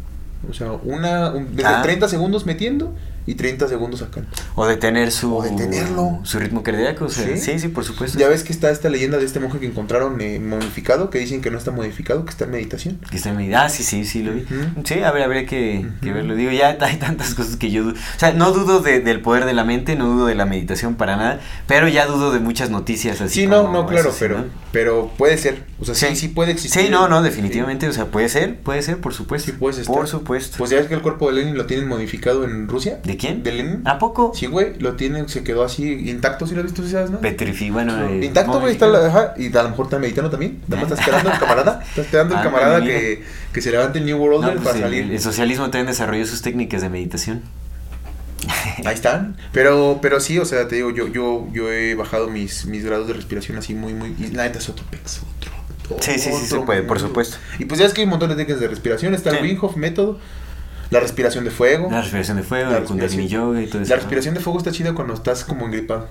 O 0.49 0.53
sea, 0.53 0.71
una. 0.71 1.31
un- 1.31 1.55
desde 1.55 1.69
Ah. 1.69 1.81
30 1.81 2.07
segundos 2.09 2.45
metiendo 2.45 2.93
y 3.27 3.35
30 3.35 3.67
segundos 3.67 3.99
sacando. 4.01 4.29
O 4.55 4.65
detener 4.67 5.11
su, 5.11 5.35
O 5.35 5.43
detenerlo. 5.43 6.19
su 6.23 6.39
ritmo 6.39 6.63
cardíaco. 6.63 7.05
o 7.05 7.09
sea, 7.09 7.25
Sí. 7.35 7.37
sí, 7.37 7.59
sí, 7.59 7.67
por 7.69 7.83
supuesto. 7.83 8.17
Ya 8.19 8.27
ves 8.27 8.43
que 8.43 8.53
está 8.53 8.69
esta 8.71 8.89
leyenda 8.89 9.17
de 9.17 9.25
este 9.25 9.39
monje 9.39 9.59
que 9.59 9.65
encontraron 9.65 10.19
eh, 10.21 10.39
modificado, 10.39 11.09
que 11.09 11.19
dicen 11.19 11.41
que 11.41 11.51
no 11.51 11.57
está 11.57 11.71
modificado, 11.71 12.23
que 12.25 12.31
está 12.31 12.45
en 12.45 12.51
meditación. 12.51 12.99
Que 13.09 13.17
está 13.17 13.29
en 13.29 13.37
mi- 13.37 13.53
Ah, 13.53 13.69
sí, 13.69 13.83
sí, 13.83 14.05
sí, 14.05 14.21
lo 14.23 14.33
vi. 14.33 14.41
Ujú. 14.41 14.83
Sí, 14.85 14.99
a 15.01 15.11
ver, 15.11 15.23
habría 15.23 15.45
que, 15.45 15.85
que 16.01 16.11
verlo. 16.13 16.35
Digo, 16.35 16.51
ya 16.51 16.77
hay 16.81 16.97
tantas 16.97 17.33
cosas 17.35 17.55
que 17.57 17.71
yo 17.71 17.83
dudo. 17.83 17.93
O 17.93 18.19
sea, 18.19 18.31
no 18.33 18.51
dudo 18.51 18.79
de- 18.81 18.99
del 18.99 19.21
poder 19.21 19.45
de 19.45 19.53
la 19.53 19.63
mente, 19.63 19.95
no 19.95 20.07
dudo 20.07 20.25
de 20.27 20.35
la 20.35 20.45
meditación 20.45 20.95
para 20.95 21.15
nada, 21.17 21.39
pero 21.67 21.87
ya 21.87 22.05
dudo 22.05 22.31
de 22.31 22.39
muchas 22.39 22.69
noticias 22.69 23.21
así. 23.21 23.41
Sí, 23.41 23.47
no, 23.47 23.71
no, 23.71 23.85
claro, 23.87 24.11
pero, 24.19 24.37
¿no? 24.39 24.43
pero 24.71 25.11
puede 25.17 25.37
ser. 25.37 25.63
O 25.79 25.85
sea, 25.85 25.95
sí, 25.95 26.15
sí, 26.15 26.27
puede 26.27 26.51
existir. 26.51 26.83
Sí, 26.83 26.89
no, 26.89 27.07
no, 27.07 27.21
definitivamente. 27.21 27.87
O 27.87 27.93
sea, 27.93 28.05
puede 28.05 28.29
ser, 28.29 28.59
puede 28.59 28.81
ser, 28.81 28.97
por 28.97 29.13
supuesto. 29.13 29.51
Sí, 29.51 29.57
puedes 29.57 29.79
estar. 29.79 29.95
Por 29.95 30.07
supuesto. 30.07 30.57
Pues 30.57 30.69
ya 30.71 30.77
ves 30.77 30.87
que 30.87 30.93
el 30.93 31.01
cuerpo 31.01 31.27
de 31.29 31.33
Lenin 31.41 31.57
lo 31.57 31.65
tienen 31.65 31.87
modificado 31.87 32.45
en 32.45 32.67
Rusia. 32.67 32.99
¿De 33.03 33.14
quién? 33.17 33.43
¿De 33.43 33.51
Lenin? 33.51 33.81
¿A 33.85 33.97
poco? 33.99 34.31
Sí, 34.35 34.45
güey, 34.47 34.77
lo 34.79 34.93
tienen, 34.95 35.27
se 35.29 35.43
quedó 35.43 35.63
así 35.63 36.09
intacto, 36.09 36.45
¿sí 36.47 36.53
lo 36.55 36.61
has 36.61 36.65
visto, 36.65 36.83
sí 36.83 36.91
sabes, 36.91 37.11
no? 37.11 37.19
Petrifi, 37.19 37.69
bueno. 37.69 38.07
eh, 38.09 38.25
Intacto, 38.25 38.59
güey, 38.59 38.73
está 38.73 38.87
la, 38.87 39.07
ajá, 39.07 39.33
y 39.37 39.55
a 39.55 39.63
lo 39.63 39.69
mejor 39.69 39.85
está 39.85 39.99
meditando 39.99 40.29
también. 40.29 40.61
Nada 40.67 40.83
más 40.83 40.91
está 40.91 41.01
esperando 41.03 41.31
el 41.31 41.39
camarada. 41.39 41.81
Está 41.89 42.01
esperando 42.01 42.33
el 42.35 42.39
Ah, 42.39 42.43
camarada 42.43 42.81
que, 42.83 43.23
que 43.53 43.61
se 43.61 43.71
levante 43.71 43.99
el 43.99 44.05
New 44.05 44.17
World 44.17 44.41
No, 44.45 44.51
pues 44.53 44.63
para 44.63 44.75
el, 44.77 44.81
salir. 44.83 45.11
el 45.11 45.19
socialismo 45.19 45.65
también 45.65 45.87
desarrolló 45.87 46.25
sus 46.25 46.41
técnicas 46.41 46.81
de 46.81 46.89
meditación. 46.89 47.41
Ahí 48.85 48.93
están. 48.93 49.37
Pero, 49.51 49.99
pero 50.01 50.19
sí, 50.19 50.37
o 50.37 50.45
sea, 50.45 50.67
te 50.67 50.75
digo, 50.75 50.91
yo, 50.91 51.07
yo, 51.07 51.47
yo 51.51 51.71
he 51.71 51.95
bajado 51.95 52.29
mis, 52.29 52.65
mis 52.65 52.85
grados 52.85 53.07
de 53.07 53.13
respiración 53.13 53.57
así 53.57 53.73
muy, 53.73 53.93
muy. 53.93 54.15
Y 54.19 54.27
la 54.31 54.43
neta 54.43 54.59
es 54.59 54.69
otro 54.69 54.85
pex, 54.91 55.21
otro. 55.37 55.97
Sí, 56.01 56.19
sí, 56.19 56.31
sí, 56.31 56.45
se 56.47 56.59
puede, 56.61 56.81
por 56.83 56.99
supuesto. 56.99 57.37
Y 57.59 57.65
pues 57.65 57.79
ya 57.79 57.85
es 57.85 57.93
que 57.93 58.01
hay 58.01 58.05
un 58.05 58.09
montón 58.11 58.29
de 58.29 58.35
técnicas 58.35 58.59
de 58.61 58.67
respiración. 58.67 59.13
Está 59.13 59.29
el 59.31 59.37
Sí. 59.37 59.41
Wim 59.43 59.57
Hof 59.63 59.75
método, 59.77 60.19
la 60.91 60.99
respiración 60.99 61.43
de 61.45 61.51
fuego. 61.51 61.89
La 61.91 62.01
respiración 62.01 62.37
de 62.37 62.43
fuego, 62.43 62.71
La 62.71 62.77
el 62.77 62.83
Kundalini 62.83 63.27
Yoga 63.27 63.61
y 63.61 63.67
todo 63.67 63.81
eso. 63.81 63.89
La 63.89 63.95
respiración 63.97 64.33
de 64.35 64.39
fuego 64.41 64.59
está 64.59 64.71
chida 64.71 64.93
cuando 64.93 65.13
estás 65.13 65.43
como 65.43 65.65
engripado. 65.65 66.07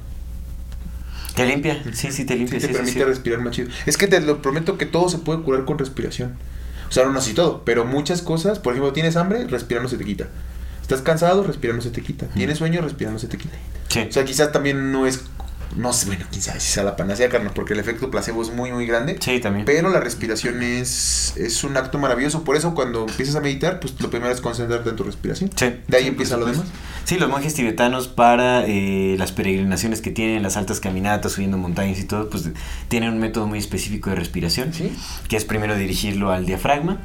¿Te 1.35 1.47
limpia? 1.47 1.83
Sí, 1.93 2.13
sí, 2.13 2.25
te 2.25 2.35
Sí, 2.35 2.39
limpia. 2.41 2.59
te 2.61 2.67
sí, 2.67 2.67
sí, 2.69 2.73
permite 2.75 2.99
sí. 2.99 3.05
respirar 3.05 3.41
más 3.41 3.55
chido. 3.55 3.69
Es 3.87 3.97
que 3.97 4.07
te 4.07 4.21
lo 4.21 4.41
prometo 4.41 4.79
que 4.79 4.87
todo 4.87 5.09
se 5.09 5.19
puede 5.19 5.41
curar 5.43 5.65
con 5.65 5.79
respiración. 5.79 6.37
O 6.89 6.93
sea, 6.93 7.07
no 7.07 7.19
así 7.19 7.35
todo, 7.35 7.63
pero 7.65 7.85
muchas 7.85 8.23
cosas, 8.23 8.59
por 8.61 8.73
ejemplo, 8.75 8.93
tienes 8.93 9.17
hambre, 9.17 9.47
respirar 9.49 9.83
no 9.83 9.89
se 9.89 9.97
te 9.97 10.05
quita. 10.05 10.29
Estás 10.81 11.01
cansado, 11.03 11.43
respirar 11.43 11.75
no 11.75 11.83
se 11.83 11.91
te 11.91 12.03
quita. 12.03 12.27
Tienes 12.27 12.59
sueño, 12.59 12.83
respirar 12.83 13.13
no 13.13 13.19
se 13.19 13.27
te 13.27 13.37
quita. 13.39 13.57
Sí. 13.89 14.07
O 14.09 14.13
sea, 14.13 14.25
quizás 14.25 14.53
también 14.53 14.93
no 14.93 15.07
es 15.07 15.25
No 15.77 15.93
sé, 15.93 16.07
bueno, 16.07 16.25
quién 16.31 16.41
sabe 16.41 16.61
si 16.61 16.71
sea 16.73 16.85
la 16.85 16.95
panacea, 16.97 17.29
carnal, 17.29 17.53
porque 17.55 17.73
el 17.73 17.81
efecto 17.81 18.11
placebo 18.11 18.43
es 18.43 18.51
muy, 18.53 18.71
muy 18.73 18.87
grande. 18.87 19.17
Sí, 19.21 19.41
también. 19.41 19.65
Pero 19.65 19.91
la 19.91 19.99
respiración 20.01 20.63
es, 20.63 21.35
es 21.37 21.65
un 21.65 21.77
acto 21.77 21.99
maravilloso. 21.99 22.45
Por 22.45 22.57
eso, 22.57 22.75
cuando 22.75 23.07
empiezas 23.09 23.35
a 23.37 23.41
meditar, 23.41 23.81
pues 23.81 24.01
lo 24.01 24.09
primero 24.09 24.33
es 24.33 24.41
concentrarte 24.41 24.91
en 24.91 24.97
tu 24.97 25.03
respiración. 25.03 25.51
Sí. 25.57 25.75
De 25.89 25.97
ahí 25.97 26.05
Sí, 26.05 26.09
empieza 26.11 26.37
lo 26.37 26.47
demás. 26.47 26.65
Sí, 27.05 27.19
los 27.19 27.29
monjes 27.29 27.55
tibetanos 27.55 28.07
para 28.09 28.65
eh, 28.67 29.17
las 29.19 29.33
peregrinaciones 29.33 30.01
que 30.01 30.11
tienen, 30.11 30.43
las 30.43 30.57
altas 30.57 30.81
caminatas, 30.81 31.33
subiendo 31.33 31.59
montañas 31.59 31.99
y 31.99 32.05
todo, 32.05 32.31
pues 32.31 32.49
tienen 32.89 33.11
un 33.11 33.19
método 33.19 33.47
muy 33.47 33.59
específico 33.59 34.11
de 34.11 34.17
respiración, 34.17 34.73
Sí. 34.73 34.93
que 35.29 35.37
es 35.37 35.45
primero 35.45 35.77
dirigirlo 35.77 36.31
al 36.31 36.47
diafragma, 36.47 36.99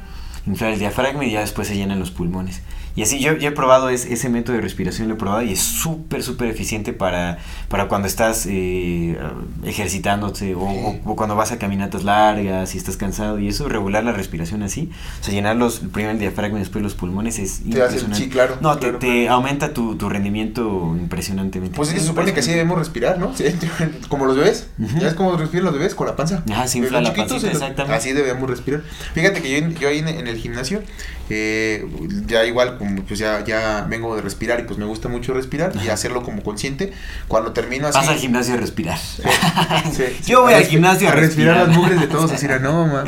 inflar 0.46 0.72
el 0.72 0.78
diafragma 0.78 1.24
y 1.24 1.32
ya 1.32 1.40
después 1.40 1.68
se 1.68 1.74
llenan 1.76 1.98
los 1.98 2.10
pulmones. 2.12 2.60
Y 2.96 3.02
así 3.02 3.20
yo, 3.20 3.34
yo 3.36 3.48
he 3.48 3.52
probado 3.52 3.88
es- 3.88 4.04
ese 4.04 4.28
método 4.28 4.56
de 4.56 4.62
respiración, 4.62 5.08
lo 5.08 5.14
he 5.14 5.16
probado 5.16 5.42
y 5.42 5.52
es 5.52 5.60
súper, 5.60 6.22
súper 6.22 6.48
eficiente 6.48 6.92
para, 6.92 7.38
para 7.68 7.86
cuando 7.88 8.08
estás 8.08 8.46
eh, 8.48 9.16
ejercitándote 9.64 10.54
o, 10.54 10.60
o- 10.62 11.00
o 11.04 11.16
cuando 11.16 11.36
vas 11.36 11.52
a 11.52 11.58
caminatas 11.58 12.04
largas 12.04 12.74
y 12.74 12.78
estás 12.78 12.96
cansado 12.96 13.38
y 13.38 13.48
eso, 13.48 13.68
regular 13.68 14.04
la 14.04 14.12
respiración 14.12 14.62
así, 14.62 14.90
o 15.20 15.24
sea, 15.24 15.32
llenar 15.34 15.56
los, 15.56 15.78
primero 15.80 16.12
el 16.12 16.18
diafragma 16.18 16.58
y 16.58 16.60
después 16.60 16.82
los 16.82 16.94
pulmones 16.94 17.38
es 17.38 17.60
Te 17.62 17.70
hace- 17.82 17.96
impresionante. 18.00 18.16
sí, 18.24 18.28
claro, 18.28 18.56
No, 18.60 18.76
te- 18.78 18.92
claro. 18.98 19.32
aumenta 19.34 19.72
tu, 19.72 19.96
tu 19.96 20.08
rendimiento 20.08 20.96
impresionantemente. 20.98 21.76
Pues 21.76 21.88
sí, 21.90 21.98
se 21.98 22.06
supone 22.06 22.32
que 22.32 22.40
así 22.40 22.50
debemos 22.50 22.78
respirar, 22.78 23.18
¿no? 23.18 23.34
Sí, 23.36 23.44
como 24.08 24.26
los 24.26 24.36
bebés. 24.36 24.68
Ujú. 24.78 24.98
¿Ya 24.98 25.04
ves 25.04 25.14
cómo 25.14 25.36
respiran 25.36 25.64
los 25.66 25.74
bebés? 25.74 25.94
Con 25.94 26.06
la 26.06 26.16
panza. 26.16 26.42
Ajá, 26.50 26.66
se 26.66 26.78
infla 26.78 27.00
la 27.00 27.14
pancita, 27.14 27.48
exactamente. 27.50 27.96
Así 27.96 28.12
debemos 28.12 28.48
respirar. 28.50 28.82
Fíjate 29.14 29.42
que 29.42 29.72
yo, 29.80 29.88
ahí 29.88 29.98
en, 29.98 30.08
en 30.08 30.26
el 30.26 30.36
gimnasio, 30.36 30.82
eh, 31.30 31.86
ya 32.26 32.44
igual, 32.44 32.76
como 32.76 33.02
pues 33.04 33.18
ya, 33.18 33.42
ya 33.44 33.86
vengo 33.88 34.14
de 34.16 34.22
respirar 34.22 34.60
y 34.60 34.64
pues 34.64 34.78
me 34.78 34.84
gusta 34.84 35.08
mucho 35.08 35.32
respirar 35.32 35.72
y 35.82 35.88
hacerlo 35.88 36.22
como 36.22 36.42
consciente. 36.42 36.92
Cuando 37.28 37.52
termino 37.52 37.86
así. 37.86 37.98
Vas 37.98 38.08
al 38.08 38.16
gimnasio 38.18 38.54
a 38.54 38.56
respirar. 38.58 38.98
Sí, 38.98 39.22
sí, 39.92 40.04
Yo 40.26 40.42
voy 40.42 40.54
al 40.54 40.64
gimnasio 40.64 41.08
a 41.08 41.12
respirar 41.12 41.54
respirar. 41.54 41.68
las 41.68 41.76
mugres 41.76 42.00
de 42.00 42.06
todos, 42.08 42.32
así 42.32 42.46
era, 42.46 42.58
no, 42.58 42.86
man. 42.86 43.04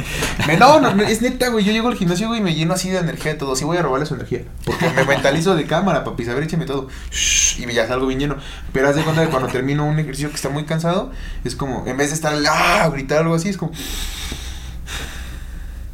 Me- 0.46 0.56
no, 0.56 0.80
no, 0.80 1.02
es 1.02 1.20
neta, 1.20 1.48
güey. 1.48 1.64
Yo 1.64 1.72
llego 1.72 1.88
al 1.88 1.96
gimnasio, 1.96 2.28
güey, 2.28 2.40
y 2.40 2.42
me 2.42 2.54
lleno 2.54 2.74
así 2.74 2.88
de 2.90 2.98
energía 2.98 3.32
de 3.32 3.38
todo. 3.38 3.56
Sí 3.56 3.64
voy 3.64 3.76
a 3.76 3.82
robarle 3.82 4.06
su 4.06 4.14
energía. 4.14 4.42
Porque 4.64 4.88
me 4.90 5.04
mentalizo 5.04 5.54
de 5.56 5.66
cámara, 5.66 6.04
papi. 6.04 6.28
A 6.28 6.34
ver, 6.34 6.44
écheme 6.44 6.64
todo. 6.64 6.88
Shh, 7.10 7.58
y 7.60 7.72
ya 7.72 7.86
salgo 7.88 8.06
bien 8.06 8.20
lleno. 8.20 8.36
Pero 8.72 8.88
haz 8.88 8.96
de 8.96 9.02
cuenta 9.02 9.24
que 9.24 9.30
cuando 9.30 9.48
termino 9.48 9.84
un 9.84 9.98
ejercicio 9.98 10.28
que 10.30 10.36
está 10.36 10.48
muy 10.48 10.64
cansado, 10.64 11.10
es 11.44 11.56
como, 11.56 11.84
en 11.86 11.96
vez 11.96 12.08
de 12.10 12.14
estar, 12.14 12.32
ah, 12.48 12.88
gritar 12.92 13.18
algo 13.18 13.34
así, 13.34 13.48
es 13.48 13.56
como. 13.56 13.72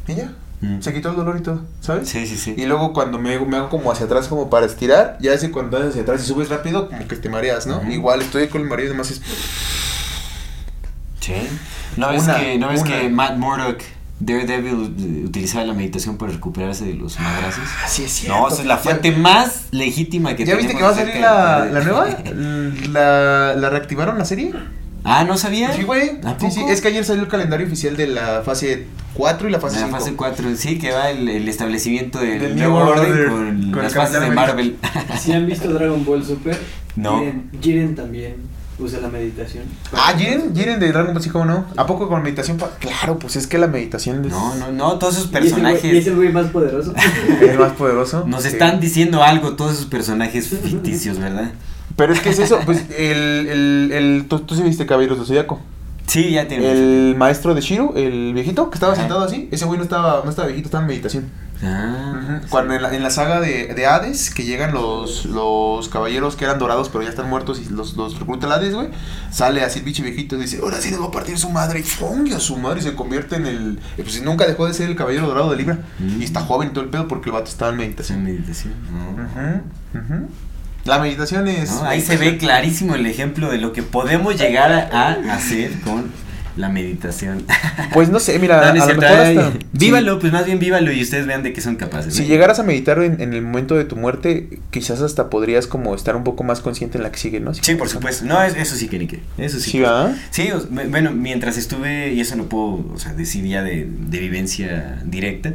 Y 0.07 0.15
ya. 0.15 0.31
Mm. 0.61 0.81
Se 0.81 0.93
quitó 0.93 1.09
el 1.11 1.15
dolor 1.15 1.37
y 1.37 1.41
todo, 1.41 1.61
¿sabes? 1.79 2.09
Sí, 2.09 2.27
sí, 2.27 2.35
sí. 2.37 2.53
Y 2.57 2.65
luego 2.65 2.91
cuando 2.91 3.17
me, 3.17 3.39
me 3.39 3.57
hago 3.57 3.69
como 3.69 3.91
hacia 3.91 4.05
atrás 4.07 4.27
como 4.27 4.49
para 4.49 4.65
estirar, 4.65 5.17
ya 5.21 5.33
ese 5.33 5.51
cuando 5.51 5.79
das 5.79 5.89
hacia 5.89 6.01
atrás 6.01 6.21
y 6.23 6.25
subes 6.27 6.49
rápido, 6.49 6.89
como 6.89 7.07
que 7.07 7.15
te 7.15 7.29
mareas, 7.29 7.65
¿no? 7.65 7.81
Igual 7.89 8.21
estoy 8.21 8.47
con 8.49 8.61
el 8.61 8.67
mareo 8.67 8.87
y 8.87 8.89
demás 8.89 9.09
es... 9.11 9.21
Sí. 11.21 11.33
¿No 11.97 12.09
ves, 12.09 12.23
Una, 12.23 12.39
que, 12.39 12.57
¿no 12.57 12.69
ves 12.69 12.83
que 12.83 13.09
Matt 13.09 13.37
Murdock, 13.37 13.81
Daredevil, 14.19 15.25
utilizaba 15.27 15.63
la 15.65 15.73
meditación 15.73 16.17
para 16.17 16.31
recuperarse 16.31 16.85
de 16.85 16.93
los 16.93 17.19
madrazos? 17.19 17.63
Así 17.83 18.03
es 18.03 18.11
cierto. 18.11 18.37
No, 18.39 18.47
esa 18.47 18.61
es 18.61 18.67
la 18.67 18.75
Ya- 18.75 18.81
fuente 18.81 19.11
más 19.11 19.65
legítima 19.71 20.35
que 20.35 20.45
¿Ya 20.45 20.55
viste 20.55 20.75
que 20.75 20.83
va 20.83 20.89
a 20.89 20.95
salir 20.95 21.15
la, 21.17 21.65
la 21.65 21.79
nueva? 21.81 22.07
¿La, 22.91 23.53
¿La 23.55 23.69
reactivaron 23.69 24.17
la 24.17 24.25
serie? 24.25 24.53
Ah, 25.03 25.23
¿no 25.23 25.37
sabía? 25.37 25.73
Sí, 25.73 25.83
güey. 25.83 26.19
¿A 26.23 26.37
Sí, 26.39 26.51
sí. 26.51 26.59
poco? 26.59 26.71
Es 26.71 26.81
que 26.81 26.89
ayer 26.89 27.05
salió 27.05 27.23
el 27.23 27.29
calendario 27.29 27.65
oficial 27.67 27.95
de 27.97 28.07
la 28.07 28.41
fase 28.43 28.87
4 29.13 29.47
y 29.47 29.51
la 29.51 29.59
fase 29.59 29.79
La 29.79 29.85
5. 29.87 29.97
fase 29.97 30.13
4, 30.15 30.55
sí, 30.55 30.77
que 30.77 30.91
va 30.91 31.09
el, 31.09 31.27
el 31.29 31.47
establecimiento 31.49 32.19
del, 32.19 32.39
Del 32.39 32.55
New 32.55 32.73
Order, 32.73 33.09
Order, 33.11 33.29
con, 33.29 33.71
con 33.71 33.83
las 33.83 33.93
fases 33.93 34.21
de 34.21 34.31
Marvel. 34.31 34.77
Si 35.19 35.31
han 35.33 35.45
visto 35.47 35.69
Dragon 35.71 36.03
Ball 36.05 36.23
Super, 36.25 36.57
No. 36.95 37.19
Jiren, 37.19 37.49
Jiren 37.61 37.95
también 37.95 38.35
usa 38.77 38.99
la 39.01 39.09
meditación. 39.09 39.65
Ah, 39.91 40.13
Jiren, 40.17 40.55
Jiren 40.55 40.79
de 40.79 40.87
Dragon 40.91 41.13
Ball, 41.13 41.21
sí, 41.23 41.29
¿cómo 41.29 41.43
no? 41.45 41.65
¿A 41.75 41.85
poco 41.85 42.07
con 42.07 42.21
meditación? 42.23 42.57
Claro, 42.79 43.19
pues 43.19 43.35
es 43.35 43.45
que 43.47 43.57
la 43.57 43.67
meditación 43.67 44.23
es 44.23 44.31
No, 44.31 44.55
no, 44.55 44.71
no, 44.71 44.97
todos 44.99 45.17
esos 45.17 45.27
personajes 45.27 45.83
Y 45.83 45.97
es 45.97 46.07
el 46.07 46.15
güey 46.15 46.31
más 46.31 46.47
poderoso. 46.47 46.93
el 47.41 47.57
más 47.59 47.73
poderoso. 47.73 48.23
nos 48.27 48.43
Sí. 48.43 48.49
están 48.49 48.79
diciendo 48.79 49.21
algo, 49.23 49.55
todos 49.55 49.73
esos 49.73 49.85
personajes 49.87 50.47
ficticios, 50.49 51.19
¿verdad? 51.19 51.51
Pero 51.99 52.13
es 52.13 52.21
que 52.21 52.29
es 52.29 52.39
eso, 52.39 52.59
pues 52.65 52.85
el, 52.97 53.47
el, 53.49 53.91
el, 53.91 54.25
tú, 54.29 54.39
tú 54.39 54.55
sí 54.55 54.63
viste 54.63 54.85
Caballeros 54.85 55.19
de 55.19 55.25
Zodiaco. 55.25 55.59
Sí, 56.07 56.31
ya 56.31 56.47
tiene 56.47 56.71
El 56.71 57.15
maestro 57.17 57.53
de 57.53 57.61
Shiro, 57.61 57.93
el 57.95 58.33
viejito, 58.33 58.69
que 58.71 58.75
estaba 58.77 58.93
Ajá. 58.93 59.01
sentado 59.01 59.23
así, 59.25 59.47
ese 59.51 59.65
güey 59.65 59.77
no 59.77 59.83
estaba, 59.83 60.21
no 60.23 60.29
estaba 60.29 60.47
viejito, 60.47 60.67
estaba 60.67 60.81
en 60.83 60.87
meditación. 60.87 61.29
Ah, 61.61 62.39
Cuando 62.49 62.73
en 62.73 62.81
la, 62.81 62.95
en 62.95 63.03
la 63.03 63.09
saga 63.09 63.41
de, 63.41 63.73
de 63.75 63.85
Hades, 63.85 64.33
que 64.33 64.43
llegan 64.45 64.73
los, 64.73 65.25
los 65.25 65.89
caballeros 65.89 66.37
que 66.37 66.45
eran 66.45 66.57
dorados 66.57 66.87
pero 66.87 67.03
ya 67.03 67.09
están 67.09 67.29
muertos 67.29 67.61
y 67.61 67.69
los, 67.69 67.97
los 67.97 68.17
recluta 68.17 68.47
el 68.47 68.53
Hades, 68.53 68.73
güey, 68.73 68.87
sale 69.29 69.61
así 69.61 69.79
el 69.79 69.85
bicho 69.85 70.01
viejito 70.01 70.37
y 70.37 70.39
dice, 70.39 70.61
ahora 70.63 70.79
sí 70.79 70.89
nos 70.89 71.01
va 71.01 71.07
a 71.07 71.11
partir 71.11 71.37
su 71.37 71.49
madre, 71.49 71.81
y 71.81 71.83
¡fum! 71.83 72.25
a 72.33 72.39
su 72.39 72.55
madre 72.55 72.79
y 72.79 72.83
se 72.83 72.95
convierte 72.95 73.35
en 73.35 73.45
el... 73.45 73.79
eh, 73.97 74.03
Pues 74.03 74.23
nunca 74.23 74.47
dejó 74.47 74.65
de 74.67 74.73
ser 74.73 74.89
el 74.89 74.95
caballero 74.95 75.27
dorado 75.27 75.51
de 75.51 75.57
Libra. 75.57 75.79
Mm. 75.99 76.21
Y 76.21 76.23
está 76.23 76.39
joven 76.39 76.69
y 76.69 76.71
todo 76.71 76.85
el 76.85 76.89
pedo 76.89 77.09
porque 77.09 77.29
el 77.29 77.33
vato 77.33 77.49
estaba 77.49 77.71
en 77.73 77.75
es 77.81 77.81
en 77.81 78.23
meditación. 78.23 78.23
meditación. 78.23 78.73
no. 78.89 79.99
Ujú. 79.99 80.29
La 80.85 80.99
meditación 80.99 81.47
es... 81.47 81.71
No, 81.71 81.83
ahí 81.85 82.01
se 82.01 82.17
ve 82.17 82.37
clarísimo 82.37 82.95
el 82.95 83.05
ejemplo 83.05 83.49
de 83.51 83.57
lo 83.57 83.73
que 83.73 83.83
podemos 83.83 84.37
llegar 84.39 84.71
a, 84.71 84.89
a 84.91 85.11
hacer 85.35 85.71
con 85.81 86.05
la 86.57 86.69
meditación. 86.69 87.43
Pues 87.93 88.09
no 88.09 88.19
sé, 88.19 88.37
mira, 88.39 88.57
No, 88.57 88.73
no 88.75 88.83
a 88.83 88.87
lo 88.93 89.01
mejor 89.01 89.17
hasta... 89.17 89.51
Vívalo, 89.73 90.19
pues 90.19 90.31
más 90.33 90.45
bien 90.45 90.59
vívalo 90.59 90.91
y 90.91 91.01
ustedes 91.01 91.25
vean 91.25 91.41
de 91.43 91.53
qué 91.53 91.61
son 91.61 91.75
capaces. 91.75 92.13
Si 92.13 92.21
¿no? 92.23 92.27
llegaras 92.27 92.59
a 92.59 92.63
meditar 92.63 93.01
en, 93.01 93.19
en 93.21 93.33
el 93.33 93.41
momento 93.41 93.75
de 93.75 93.83
tu 93.85 93.95
muerte, 93.95 94.59
quizás 94.69 95.01
hasta 95.01 95.29
podrías 95.29 95.65
como 95.67 95.95
estar 95.95 96.15
un 96.15 96.23
poco 96.23 96.43
más 96.43 96.59
consciente 96.61 96.97
en 96.97 97.03
la 97.03 97.11
que 97.11 97.17
sigue, 97.17 97.39
¿no? 97.39 97.53
Sí, 97.53 97.75
por 97.75 97.89
supuesto. 97.89 98.25
No, 98.25 98.41
es- 98.43 98.55
eso 98.55 98.75
sí 98.75 98.87
que 98.89 98.99
ni 98.99 99.07
que. 99.07 99.21
Eso 99.37 99.59
sí. 99.59 99.71
Sí. 99.71 99.83
Sí, 100.31 100.49
o- 100.51 100.65
bueno, 100.89 101.11
mientras 101.11 101.57
estuve, 101.57 102.13
y 102.13 102.19
eso 102.19 102.35
no 102.35 102.43
puedo, 102.45 102.85
o 102.93 102.99
sea, 102.99 103.13
decir 103.13 103.45
ya 103.45 103.63
de, 103.63 103.87
de 103.89 104.19
vivencia 104.19 105.01
directa, 105.05 105.53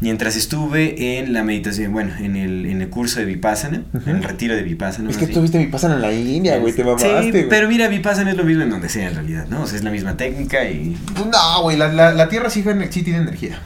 mientras 0.00 0.36
estuve 0.36 1.18
en 1.18 1.32
la 1.32 1.44
meditación, 1.44 1.92
bueno, 1.92 2.12
en 2.18 2.36
el, 2.36 2.66
en 2.66 2.82
el 2.82 2.88
curso 2.88 3.20
de 3.20 3.26
Vipassana, 3.26 3.82
en 4.06 4.16
el 4.16 4.22
retiro 4.22 4.54
de 4.56 4.62
Vipassana. 4.62 5.10
Es 5.10 5.16
que 5.16 5.26
bien. 5.26 5.34
tú 5.34 5.42
viste 5.42 5.58
mi 5.58 5.66
pasan 5.66 5.92
en 5.92 6.00
la 6.00 6.12
India, 6.12 6.58
güey, 6.58 6.72
te 6.72 6.84
mamaste, 6.84 7.22
Sí, 7.22 7.30
güey. 7.30 7.48
pero 7.48 7.68
mira, 7.68 7.88
Vipassana 7.88 8.30
es 8.30 8.36
lo 8.36 8.44
mismo 8.44 8.62
en 8.62 8.70
donde 8.70 8.88
sea 8.88 9.08
en 9.08 9.14
realidad, 9.14 9.46
¿no? 9.48 9.62
O 9.62 9.66
sea, 9.66 9.76
es 9.78 9.84
la 9.84 9.90
misma 9.90 10.16
técnica 10.16 10.64
y... 10.68 10.96
Pues 11.14 11.26
no, 11.26 11.62
güey, 11.62 11.76
la, 11.76 11.92
la, 11.92 12.12
la 12.12 12.28
Tierra 12.28 12.50
sí, 12.50 12.64
sí 12.90 13.02
tiene 13.02 13.20
energía. 13.20 13.58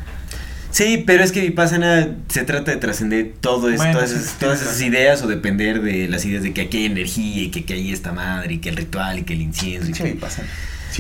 Sí, 0.71 1.05
pero 1.07 1.23
es 1.23 1.31
que 1.31 1.41
Vipassana 1.41 2.09
se 2.29 2.43
trata 2.43 2.73
de 2.73 2.79
trascender 2.79 3.35
todo 3.41 3.71
Bueno, 3.77 3.93
todas, 3.93 4.11
esas, 4.11 4.25
sí, 4.25 4.37
todas 4.41 4.61
esas 4.61 4.81
ideas 4.83 5.23
o 5.23 5.29
depender 5.29 5.81
de 5.83 6.09
las 6.09 6.25
ideas 6.25 6.43
de 6.43 6.53
que 6.53 6.63
aquí 6.63 6.79
hay 6.79 6.87
energía 6.87 7.43
y 7.45 7.51
que, 7.53 7.65
que 7.65 7.75
ahí 7.75 7.93
está 7.93 8.11
madre 8.13 8.55
y 8.55 8.59
que 8.59 8.71
el 8.71 8.77
ritual 8.77 9.21
y 9.21 9.23
que 9.23 9.35
el 9.35 9.43
incienso 9.43 9.91
y 9.91 9.93
que... 9.93 10.03
mi 10.03 10.15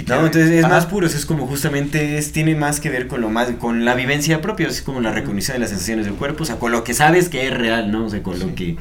No, 0.02 0.16
entonces 0.26 0.50
es 0.50 0.64
Ajá. 0.64 0.74
más 0.74 0.86
puro, 0.86 1.06
es 1.06 1.26
como 1.26 1.46
justamente 1.46 2.18
es, 2.18 2.32
tiene 2.32 2.54
más 2.54 2.80
que 2.80 2.90
ver 2.90 3.06
con 3.06 3.20
lo 3.20 3.30
más, 3.30 3.48
con 3.58 3.84
la 3.84 3.94
vivencia 3.94 4.40
propia, 4.40 4.66
es 4.68 4.82
como 4.82 5.00
la 5.00 5.12
recognición 5.12 5.54
de 5.56 5.60
las 5.60 5.70
sensaciones 5.70 6.04
del 6.06 6.14
cuerpo, 6.14 6.42
o 6.42 6.46
sea, 6.46 6.56
con 6.56 6.72
lo 6.72 6.84
que 6.84 6.94
sabes 6.94 7.28
que 7.28 7.46
es 7.46 7.54
real, 7.54 7.90
¿no? 7.92 8.06
O 8.06 8.10
sea, 8.10 8.22
con 8.22 8.36
Sí. 8.38 8.44
lo 8.44 8.54
que 8.54 8.76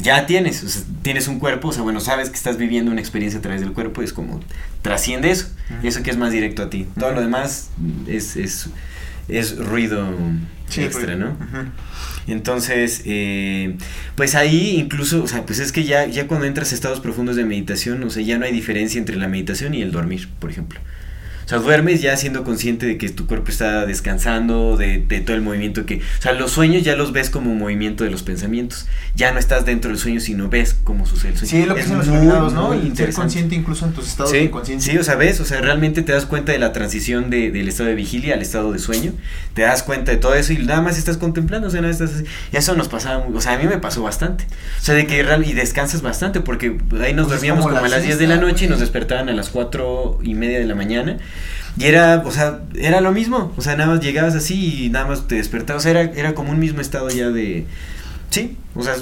ya 0.00 0.26
tienes, 0.26 0.62
o 0.64 0.68
sea, 0.68 0.82
tienes 1.02 1.28
un 1.28 1.38
cuerpo, 1.38 1.68
o 1.68 1.72
sea, 1.72 1.82
bueno, 1.82 2.00
sabes 2.00 2.28
que 2.30 2.36
estás 2.36 2.58
viviendo 2.58 2.90
una 2.90 3.00
experiencia 3.00 3.38
a 3.38 3.42
través 3.42 3.60
del 3.60 3.72
cuerpo, 3.72 4.02
es 4.02 4.12
como 4.12 4.40
trasciende 4.82 5.30
eso, 5.30 5.48
Ujú. 5.78 5.86
eso 5.88 6.02
que 6.02 6.10
es 6.10 6.16
más 6.16 6.32
directo 6.32 6.62
a 6.62 6.70
ti. 6.70 6.86
Todo 6.98 7.12
lo 7.12 7.20
demás 7.20 7.68
es, 8.06 8.36
es, 8.36 8.68
es 9.28 9.56
ruido 9.58 10.08
Sí, 10.68 10.82
extra. 10.82 11.16
¿no? 11.16 11.36
Entonces, 12.26 13.02
eh, 13.04 13.76
pues 14.16 14.34
ahí 14.34 14.76
incluso, 14.78 15.22
o 15.22 15.28
sea, 15.28 15.46
pues 15.46 15.60
es 15.60 15.72
que 15.72 15.84
ya, 15.84 16.06
ya 16.06 16.26
cuando 16.26 16.46
entras 16.46 16.72
a 16.72 16.74
estados 16.74 17.00
profundos 17.00 17.36
de 17.36 17.44
meditación, 17.44 18.02
o 18.02 18.10
sea, 18.10 18.22
ya 18.22 18.38
no 18.38 18.44
hay 18.44 18.52
diferencia 18.52 18.98
entre 18.98 19.16
la 19.16 19.28
meditación 19.28 19.74
y 19.74 19.82
el 19.82 19.92
dormir, 19.92 20.28
por 20.40 20.50
ejemplo. 20.50 20.80
O 21.46 21.48
sea, 21.48 21.58
duermes 21.58 22.02
ya 22.02 22.16
siendo 22.16 22.42
consciente 22.42 22.86
de 22.86 22.98
que 22.98 23.08
tu 23.08 23.26
cuerpo 23.28 23.50
está 23.52 23.86
descansando, 23.86 24.76
de, 24.76 24.98
de 24.98 25.20
todo 25.20 25.36
el 25.36 25.42
movimiento 25.42 25.86
que... 25.86 25.98
O 26.18 26.22
sea, 26.22 26.32
los 26.32 26.50
sueños 26.50 26.82
ya 26.82 26.96
los 26.96 27.12
ves 27.12 27.30
como 27.30 27.52
un 27.52 27.58
movimiento 27.58 28.02
de 28.02 28.10
los 28.10 28.24
pensamientos. 28.24 28.86
Ya 29.14 29.30
no 29.30 29.38
estás 29.38 29.64
dentro 29.64 29.90
del 29.90 29.98
sueño, 29.98 30.18
sino 30.20 30.48
ves 30.48 30.76
cómo 30.82 31.06
sucede 31.06 31.32
el 31.32 31.38
sueño. 31.38 31.50
Sí, 31.50 31.56
es 31.62 31.68
lo 31.68 31.74
que 31.76 31.82
dicen 31.82 31.98
los 31.98 32.06
iluminados, 32.08 32.52
¿no? 32.52 32.72
El 32.72 32.96
ser 32.96 33.12
consciente 33.14 33.54
incluso 33.54 33.86
en 33.86 33.92
tus 33.92 34.08
estados 34.08 34.32
de 34.32 34.42
inconsciencia. 34.42 34.92
sí, 34.92 34.98
o 34.98 35.04
sea, 35.04 35.14
ves, 35.14 35.38
o 35.40 35.44
sea, 35.44 35.60
realmente 35.60 36.02
te 36.02 36.10
das 36.12 36.26
cuenta 36.26 36.50
de 36.50 36.58
la 36.58 36.72
transición 36.72 37.30
de, 37.30 37.50
del 37.52 37.68
estado 37.68 37.88
de 37.90 37.94
vigilia 37.94 38.34
al 38.34 38.42
estado 38.42 38.72
de 38.72 38.80
sueño, 38.80 39.12
te 39.54 39.62
das 39.62 39.84
cuenta 39.84 40.10
de 40.10 40.18
todo 40.18 40.34
eso 40.34 40.52
y 40.52 40.58
nada 40.58 40.80
más 40.80 40.98
estás 40.98 41.16
contemplando, 41.16 41.68
o 41.68 41.70
sea, 41.70 41.80
nada 41.80 41.92
estás 41.92 42.12
así. 42.12 42.24
Y 42.52 42.56
eso 42.56 42.74
nos 42.74 42.88
pasaba, 42.88 43.24
muy- 43.24 43.36
o 43.36 43.40
sea, 43.40 43.52
a 43.52 43.58
mí 43.58 43.66
me 43.68 43.78
pasó 43.78 44.02
bastante. 44.02 44.44
O 44.80 44.84
sea, 44.84 44.94
de 44.96 45.06
que 45.06 45.22
real, 45.22 45.46
y 45.46 45.52
descansas 45.52 46.02
bastante, 46.02 46.40
porque 46.40 46.76
ahí 47.00 47.14
nos 47.14 47.26
Pues 47.26 47.36
es 47.36 47.40
dormíamos 47.42 47.62
como 47.62 47.76
como, 47.76 47.86
la 47.88 47.94
a 47.94 47.98
las 47.98 48.02
10 48.02 48.18
de 48.18 48.26
la 48.26 48.36
noche 48.36 48.64
y 48.64 48.68
nos 48.68 48.80
despertaban 48.80 49.28
a 49.28 49.32
las 49.32 49.48
cuatro 49.50 50.18
y 50.22 50.34
media 50.34 50.58
de 50.58 50.64
la 50.66 50.74
mañana. 50.74 51.18
Y 51.78 51.84
era, 51.84 52.22
o 52.24 52.30
sea, 52.30 52.60
era 52.74 53.00
lo 53.00 53.12
mismo, 53.12 53.52
o 53.56 53.60
sea, 53.62 53.76
nada 53.76 53.90
más 53.94 54.00
llegabas 54.04 54.34
así 54.34 54.84
y 54.86 54.88
nada 54.90 55.06
más 55.06 55.28
te 55.28 55.34
despertabas, 55.34 55.82
o 55.82 55.88
sea, 55.88 55.90
era, 56.00 56.12
era 56.14 56.34
como 56.34 56.50
un 56.52 56.58
mismo 56.58 56.80
estado 56.80 57.08
ya 57.10 57.28
de... 57.30 57.66
Sí, 58.30 58.56
o 58.74 58.82
sea, 58.82 58.94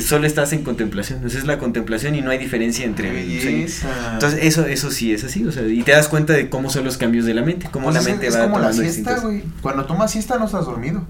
solo 0.00 0.26
estás 0.26 0.52
en 0.52 0.62
contemplación, 0.62 1.24
o 1.24 1.28
sea, 1.28 1.40
es 1.40 1.46
la 1.46 1.58
contemplación 1.58 2.14
y 2.14 2.20
no 2.20 2.30
hay 2.30 2.38
diferencia 2.38 2.84
entre 2.84 3.10
belleza. 3.10 3.88
Entonces, 4.12 4.40
eso, 4.44 4.66
eso 4.66 4.90
sí 4.90 5.12
es 5.12 5.24
así, 5.24 5.44
o 5.44 5.52
sea, 5.52 5.66
y 5.66 5.82
te 5.82 5.92
das 5.92 6.08
cuenta 6.08 6.32
de 6.32 6.48
cómo 6.48 6.70
son 6.70 6.84
los 6.84 6.96
cambios 6.96 7.24
de 7.24 7.34
la 7.34 7.42
mente, 7.42 7.68
cómo 7.72 7.86
Pues 7.86 7.94
la 7.96 8.00
es- 8.02 8.06
mente 8.06 8.26
es 8.28 8.36
va 8.36 8.42
como 8.44 8.58
la 8.60 8.72
siesta, 8.72 9.18
güey. 9.20 9.42
Cuando 9.62 9.84
tomas 9.86 10.10
siesta 10.12 10.38
no 10.38 10.46
estás 10.46 10.64
dormido. 10.66 11.02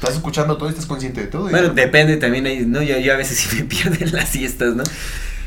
Estás 0.00 0.14
escuchando 0.14 0.56
todo 0.56 0.68
y 0.68 0.72
estás 0.72 0.86
consciente 0.86 1.20
de 1.20 1.26
todo. 1.26 1.50
Bueno, 1.50 1.70
depende 1.70 2.16
también, 2.16 2.46
ahí, 2.46 2.64
¿no? 2.66 2.80
Yo, 2.80 2.96
yo 2.98 3.12
a 3.12 3.16
veces 3.16 3.36
sí 3.38 3.54
me 3.56 3.64
pierden 3.64 4.12
las 4.12 4.28
siestas, 4.30 4.74
¿no? 4.74 4.84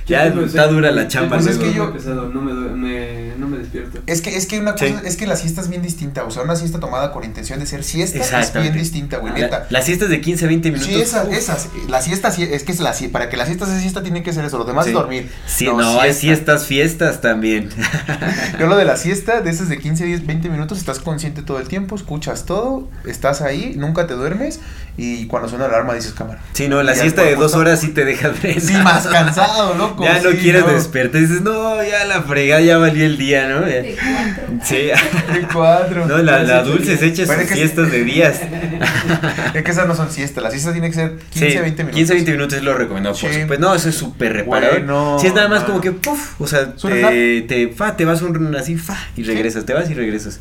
Ya 0.08 0.24
tengo 0.26 0.46
está 0.46 0.68
dura 0.68 0.92
la 0.92 1.08
chamba 1.08 1.38
Pues 1.38 1.48
es 1.48 1.58
que 1.58 1.66
sueño 1.66 1.88
yo- 1.88 1.94
pesado, 1.94 2.30
no 2.30 2.42
me, 2.42 2.52
due- 2.52 2.72
me, 2.76 3.34
no 3.38 3.48
me 3.48 3.58
despierto. 3.58 4.00
Es 4.06 4.22
que, 4.22 4.36
es 4.36 4.46
que 4.48 4.60
una 4.60 4.74
cosa, 4.74 4.86
Sí. 4.88 4.96
es 5.06 5.16
que 5.16 5.26
la 5.28 5.36
siesta 5.38 5.62
es 5.62 5.70
bien 5.70 5.82
distinta. 5.82 6.24
O 6.26 6.32
sea, 6.32 6.44
una 6.44 6.56
siesta 6.58 6.80
tomada 6.80 7.12
con 7.12 7.24
intención 7.24 7.60
de 7.60 7.66
ser 7.66 7.84
siesta 7.84 8.20
es 8.40 8.54
bien 8.54 8.74
distinta, 8.74 9.18
güey, 9.18 9.34
La-. 9.40 9.66
Las 9.70 9.86
siestas 9.86 10.10
de 10.10 10.20
15 10.22 10.46
a 10.46 10.48
20 10.50 10.72
minutos. 10.72 10.92
Sí, 10.94 11.02
esas, 11.02 11.28
uf. 11.28 11.34
esas. 11.34 11.70
La 11.88 12.02
siesta, 12.02 12.32
sí- 12.32 12.44
es 12.44 12.64
que 12.64 12.72
es 12.74 12.80
la, 12.80 12.94
para 13.12 13.30
que 13.30 13.38
la 13.38 13.46
siesta 13.46 13.66
sea 13.66 13.80
siesta 13.80 14.04
tiene 14.04 14.24
que 14.24 14.34
ser 14.34 14.44
eso. 14.46 14.58
Lo 14.58 14.66
demás 14.66 14.86
Sí. 14.86 14.92
es 14.92 14.94
dormir. 14.96 15.32
Sí, 15.48 15.66
no, 15.66 16.00
hay 16.02 16.14
siesta. 16.14 16.20
siestas, 16.60 16.66
fiestas 16.68 17.22
también. 17.22 17.70
Yo 18.60 18.68
lo 18.68 18.76
de 18.76 18.86
la 18.86 18.98
siesta, 18.98 19.42
de 19.42 19.50
esas 19.52 19.70
de 19.70 19.78
15, 19.80 20.06
10, 20.06 20.26
20 20.26 20.50
minutos, 20.50 20.78
estás 20.78 21.00
consciente 21.00 21.42
todo 21.44 21.60
el 21.60 21.68
tiempo, 21.68 21.96
escuchas 21.96 22.46
todo, 22.46 22.90
estás 23.06 23.42
ahí, 23.42 23.74
nunca 23.78 24.06
te 24.08 24.14
duermes 24.16 24.60
y 24.98 25.26
cuando 25.28 25.50
suena 25.50 25.68
la 25.68 25.76
alarma 25.76 25.94
dices 25.96 26.14
cámara. 26.14 26.42
Sí, 26.54 26.68
no, 26.68 26.84
la 26.84 26.94
siesta 26.94 27.24
de 27.24 27.36
dos 27.36 27.54
horas 27.56 27.80
sí 27.80 27.90
te 27.90 28.04
deja. 28.06 28.32
Sí, 28.60 28.74
más 28.84 29.08
cansado, 29.08 29.74
loco. 29.76 29.93
Ya 30.02 30.22
no 30.22 30.32
sí, 30.32 30.38
quieres 30.38 30.66
no. 30.66 30.74
despertar. 30.74 31.22
Dices, 31.22 31.42
no, 31.42 31.84
ya 31.84 32.06
la 32.06 32.22
fregada, 32.24 32.62
ya 32.62 32.78
valió 32.78 33.06
el 33.06 33.18
día, 33.18 33.48
¿no? 33.48 33.62
De 33.62 33.96
cuatro. 34.00 34.44
Sí. 34.64 34.76
De 34.76 35.48
cuatro. 35.52 36.06
No, 36.06 36.18
la, 36.20 36.44
la 36.44 36.64
dulce 36.64 36.98
se 36.98 37.08
echa 37.08 37.26
sus 37.26 37.36
es 37.36 37.48
que- 37.50 37.56
siestas 37.56 37.92
de 37.92 38.04
días. 38.04 38.40
Es 39.54 39.64
que 39.64 39.72
esas 39.72 39.88
no 39.88 39.96
son 39.96 40.10
siestas, 40.12 40.44
la 40.44 40.50
siesta 40.50 40.72
tiene 40.72 40.88
que 40.90 40.96
ser 40.96 41.12
15, 41.30 41.52
Sí, 41.52 41.58
20 41.58 41.84
minutos. 41.84 41.96
15 41.98 42.14
20 42.16 42.32
minutos 42.32 42.58
es 42.58 42.64
lo 42.64 42.74
recomendado. 42.74 43.14
Sí. 43.16 43.28
Supuesto. 43.28 43.60
No, 43.60 43.76
eso 43.76 43.90
es 43.90 43.96
súper 43.96 44.34
reparador. 44.34 44.80
Bueno, 44.80 45.18
si 45.20 45.28
es 45.28 45.34
nada 45.34 45.48
más 45.48 45.64
como 45.64 45.80
que, 45.80 45.92
puf, 45.92 46.42
o 46.42 46.48
sea, 46.48 46.74
te, 46.76 47.42
te, 47.44 47.68
fa, 47.70 47.96
te 47.96 48.06
vas 48.06 48.22
un 48.22 48.56
así, 48.56 48.76
fa, 48.78 48.98
y 49.16 49.24
regresas, 49.24 49.66
te 49.66 49.74
vas 49.74 49.90
y 49.90 49.94
regresas. 49.94 50.40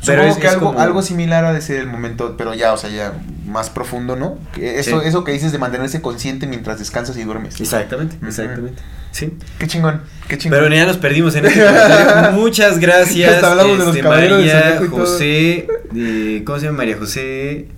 Supongo 0.00 0.22
es- 0.22 0.36
que 0.36 0.46
es 0.46 0.52
algo, 0.52 0.66
como- 0.68 0.80
algo 0.80 1.02
similar 1.02 1.44
ha 1.44 1.52
de 1.52 1.60
ser 1.60 1.80
el 1.80 1.86
momento, 1.88 2.36
pero 2.38 2.54
ya, 2.54 2.72
o 2.72 2.76
sea, 2.76 2.88
ya 2.90 3.14
más 3.46 3.68
profundo, 3.70 4.14
¿no? 4.16 4.38
Que 4.54 4.78
Eso, 4.78 5.00
Sí. 5.00 5.08
eso 5.08 5.24
que 5.24 5.32
dices 5.32 5.52
de 5.52 5.58
mantenerse 5.58 6.00
consciente 6.00 6.46
mientras 6.46 6.78
descansas 6.78 7.16
y 7.16 7.24
duermes. 7.24 7.60
Exactamente, 7.60 8.16
exactamente. 8.26 8.80
Sí. 9.10 9.32
Qué 9.58 9.66
chingón, 9.66 10.02
qué 10.28 10.36
chingón. 10.38 10.58
Pero 10.60 10.74
ya 10.74 10.86
nos 10.86 10.98
perdimos 10.98 11.34
en 11.34 11.46
este 11.46 11.64
comentario. 11.64 12.32
Muchas 12.40 12.78
gracias. 12.78 13.34
Hasta 13.36 13.50
hablamos 13.52 13.78
de 13.78 13.84
los 13.86 13.96
este, 13.96 14.02
de 14.02 14.08
María. 14.08 14.80
José. 14.90 15.66
de- 15.92 16.42
¿Cómo 16.44 16.58
se 16.58 16.66
llama? 16.66 16.78
María 16.78 16.96
José 16.98 17.68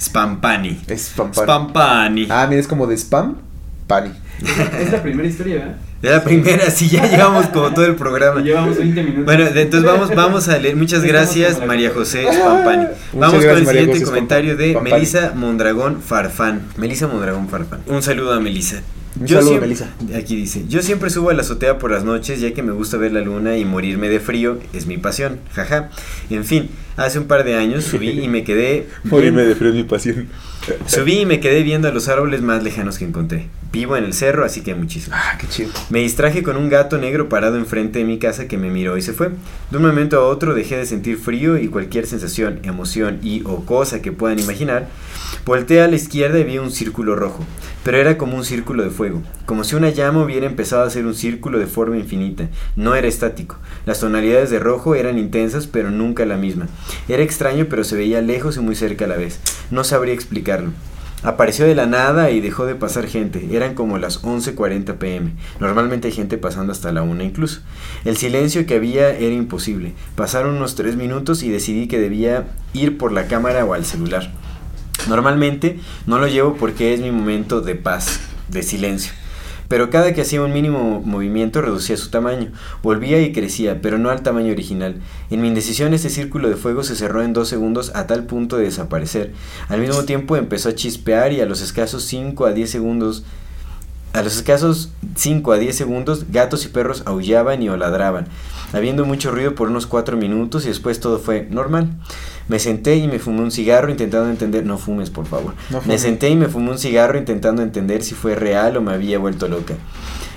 Spampani. 0.00 0.80
es 0.86 1.08
spam, 1.08 1.32
pan. 1.32 1.44
Spampani. 1.44 2.26
Ah, 2.30 2.46
mira, 2.48 2.60
es 2.60 2.68
como 2.68 2.86
de 2.86 2.96
spam, 2.96 3.36
pani. 3.86 4.10
Es 4.80 4.92
la 4.92 5.02
primera 5.02 5.28
historia, 5.28 5.56
¿verdad? 5.56 5.76
De 6.04 6.10
la 6.10 6.22
primera, 6.22 6.70
sí, 6.70 6.90
ya 6.90 7.06
llevamos 7.06 7.46
como 7.46 7.72
todo 7.72 7.86
el 7.86 7.94
programa. 7.94 8.40
Llevamos 8.44 8.76
20 8.76 9.02
minutos. 9.02 9.24
Bueno, 9.24 9.44
de- 9.50 9.62
entonces 9.62 9.90
vamos, 9.90 10.14
vamos 10.14 10.48
a 10.48 10.58
leer. 10.58 10.76
Muchas 10.76 11.02
gracias, 11.02 11.64
María. 11.66 11.90
José 11.94 12.26
Spampani. 12.30 12.88
Vamos 13.14 13.42
con 13.44 13.56
el 13.56 13.64
María 13.64 13.80
siguiente 13.80 13.92
José 14.00 14.04
comentario 14.04 14.56
de. 14.56 14.78
Melisa 14.82 15.32
Mondragón 15.34 16.02
Farfán. 16.02 16.60
Melisa 16.76 17.06
Mondragón 17.06 17.48
Farfán. 17.48 17.80
Un 17.86 18.02
saludo 18.02 18.34
a 18.34 18.40
Melisa. 18.40 18.82
Un 19.20 19.28
saludo, 19.28 19.50
siem- 19.52 19.60
Melisa. 19.60 19.88
Aquí 20.16 20.34
dice, 20.36 20.64
yo 20.68 20.82
siempre 20.82 21.08
subo 21.10 21.30
a 21.30 21.34
la 21.34 21.42
azotea 21.42 21.78
por 21.78 21.90
las 21.92 22.04
noches 22.04 22.40
ya 22.40 22.52
que 22.52 22.62
me 22.62 22.72
gusta 22.72 22.96
ver 22.96 23.12
la 23.12 23.20
luna 23.20 23.56
y 23.56 23.64
morirme 23.64 24.08
de 24.08 24.18
frío 24.20 24.58
es 24.72 24.86
mi 24.86 24.98
pasión, 24.98 25.38
jaja. 25.54 25.90
En 26.30 26.44
fin, 26.44 26.68
hace 26.96 27.18
un 27.20 27.26
par 27.26 27.44
de 27.44 27.54
años 27.54 27.84
subí 27.84 28.10
y 28.10 28.28
me 28.28 28.42
quedé... 28.42 28.88
Morirme 29.04 29.42
de 29.44 29.54
frío 29.54 29.70
es 29.70 29.76
mi 29.76 29.84
pasión. 29.84 30.28
Subí 30.86 31.20
y 31.20 31.26
me 31.26 31.40
quedé 31.40 31.62
viendo 31.62 31.88
a 31.88 31.90
los 31.92 32.08
árboles 32.08 32.40
más 32.40 32.62
lejanos 32.62 32.96
que 32.96 33.04
encontré. 33.04 33.48
Vivo 33.70 33.98
en 33.98 34.04
el 34.04 34.14
cerro, 34.14 34.46
así 34.46 34.62
que 34.62 34.74
muchísimo. 34.74 35.14
Ah, 35.14 35.36
qué 35.38 35.46
chido. 35.46 35.68
Me 35.90 35.98
distraje 35.98 36.42
con 36.42 36.56
un 36.56 36.70
gato 36.70 36.96
negro 36.96 37.28
parado 37.28 37.58
enfrente 37.58 37.98
de 37.98 38.06
mi 38.06 38.18
casa 38.18 38.48
que 38.48 38.56
me 38.56 38.70
miró 38.70 38.96
y 38.96 39.02
se 39.02 39.12
fue. 39.12 39.28
De 39.70 39.76
un 39.76 39.82
momento 39.84 40.16
a 40.18 40.26
otro 40.26 40.54
dejé 40.54 40.78
de 40.78 40.86
sentir 40.86 41.18
frío 41.18 41.58
y 41.58 41.68
cualquier 41.68 42.06
sensación, 42.06 42.60
emoción 42.62 43.18
y 43.22 43.42
o 43.44 43.66
cosa 43.66 44.00
que 44.00 44.10
puedan 44.10 44.38
imaginar. 44.38 44.88
Volteé 45.44 45.82
a 45.82 45.88
la 45.88 45.96
izquierda 45.96 46.38
y 46.38 46.44
vi 46.44 46.56
un 46.56 46.70
círculo 46.70 47.14
rojo, 47.14 47.44
pero 47.84 47.98
era 47.98 48.18
como 48.18 48.36
un 48.36 48.44
círculo 48.44 48.82
de 48.82 48.90
fuego, 48.90 49.22
como 49.46 49.62
si 49.62 49.76
una 49.76 49.90
llama 49.90 50.24
hubiera 50.24 50.46
empezado 50.46 50.82
a 50.82 50.86
hacer 50.86 51.06
un 51.06 51.14
círculo 51.14 51.58
de 51.58 51.66
forma 51.66 51.98
infinita. 51.98 52.48
No 52.74 52.94
era 52.94 53.06
estático. 53.06 53.58
Las 53.86 54.00
tonalidades 54.00 54.50
de 54.50 54.58
rojo 54.58 54.94
eran 54.94 55.18
intensas, 55.18 55.66
pero 55.66 55.90
nunca 55.90 56.24
la 56.24 56.38
misma. 56.38 56.66
Era 57.08 57.22
extraño, 57.22 57.66
pero 57.68 57.84
se 57.84 57.96
veía 57.96 58.22
lejos 58.22 58.56
y 58.56 58.60
muy 58.60 58.74
cerca 58.74 59.04
a 59.04 59.08
la 59.08 59.16
vez. 59.16 59.38
No 59.70 59.84
sabría 59.84 60.14
explicarlo. 60.14 60.70
Apareció 61.22 61.64
de 61.64 61.74
la 61.74 61.86
nada 61.86 62.30
y 62.30 62.40
dejó 62.40 62.66
de 62.66 62.74
pasar 62.74 63.06
gente. 63.06 63.48
Eran 63.50 63.74
como 63.74 63.96
las 63.96 64.22
11:40 64.22 64.98
pm. 64.98 65.32
Normalmente 65.58 66.08
hay 66.08 66.12
gente 66.12 66.36
pasando 66.36 66.72
hasta 66.72 66.92
la 66.92 67.02
1 67.02 67.22
incluso. 67.22 67.60
El 68.04 68.18
silencio 68.18 68.66
que 68.66 68.74
había 68.74 69.10
era 69.10 69.34
imposible. 69.34 69.94
Pasaron 70.16 70.56
unos 70.56 70.74
3 70.74 70.96
minutos 70.96 71.42
y 71.42 71.50
decidí 71.50 71.86
que 71.88 71.98
debía 71.98 72.48
ir 72.74 72.98
por 72.98 73.10
la 73.10 73.26
cámara 73.26 73.64
o 73.64 73.72
al 73.72 73.86
celular. 73.86 74.32
Normalmente 75.08 75.78
no 76.06 76.18
lo 76.18 76.26
llevo 76.26 76.56
porque 76.56 76.94
es 76.94 77.00
mi 77.00 77.10
momento 77.10 77.60
de 77.60 77.74
paz, 77.74 78.20
de 78.48 78.62
silencio. 78.62 79.12
Pero 79.68 79.90
cada 79.90 80.12
que 80.12 80.20
hacía 80.20 80.42
un 80.42 80.52
mínimo 80.52 81.00
movimiento 81.04 81.62
reducía 81.62 81.96
su 81.96 82.10
tamaño, 82.10 82.52
volvía 82.82 83.20
y 83.20 83.32
crecía, 83.32 83.80
pero 83.80 83.98
no 83.98 84.10
al 84.10 84.22
tamaño 84.22 84.52
original. 84.52 84.96
En 85.30 85.40
mi 85.40 85.48
indecisión 85.48 85.94
este 85.94 86.10
círculo 86.10 86.48
de 86.48 86.56
fuego 86.56 86.84
se 86.84 86.96
cerró 86.96 87.22
en 87.22 87.32
dos 87.32 87.48
segundos 87.48 87.90
a 87.94 88.06
tal 88.06 88.24
punto 88.24 88.56
de 88.56 88.64
desaparecer. 88.64 89.32
Al 89.68 89.80
mismo 89.80 90.04
tiempo 90.04 90.36
empezó 90.36 90.68
a 90.68 90.74
chispear 90.74 91.32
y 91.32 91.40
a 91.40 91.46
los 91.46 91.62
escasos 91.62 92.04
5 92.04 92.44
a 92.44 92.52
10 92.52 92.70
segundos 92.70 93.24
a 94.12 94.22
los 94.22 94.36
escasos 94.36 94.90
5 95.16 95.52
a 95.52 95.58
10 95.58 95.76
segundos, 95.76 96.26
gatos 96.30 96.64
y 96.64 96.68
perros 96.68 97.02
aullaban 97.04 97.62
y 97.64 97.68
o 97.68 97.76
ladraban, 97.76 98.28
habiendo 98.74 99.04
mucho 99.04 99.30
ruido 99.30 99.54
por 99.54 99.68
unos 99.68 99.86
4 99.86 100.16
minutos 100.16 100.64
y 100.64 100.68
después 100.68 101.00
todo 101.00 101.18
fue 101.18 101.46
normal. 101.50 101.90
Me 102.48 102.58
senté 102.58 102.96
y 102.96 103.06
me 103.06 103.18
fumé 103.18 103.40
un 103.40 103.50
cigarro 103.50 103.90
intentando 103.90 104.28
entender, 104.28 104.66
no 104.66 104.76
fumes 104.76 105.10
por 105.10 105.26
favor. 105.26 105.54
No 105.70 105.80
me 105.86 105.98
senté 105.98 106.28
y 106.28 106.36
me 106.36 106.48
fumé 106.48 106.70
un 106.70 106.78
cigarro 106.78 107.16
intentando 107.16 107.62
entender 107.62 108.02
si 108.02 108.14
fue 108.14 108.34
real 108.34 108.76
o 108.76 108.82
me 108.82 108.92
había 108.92 109.18
vuelto 109.18 109.48
loca, 109.48 109.74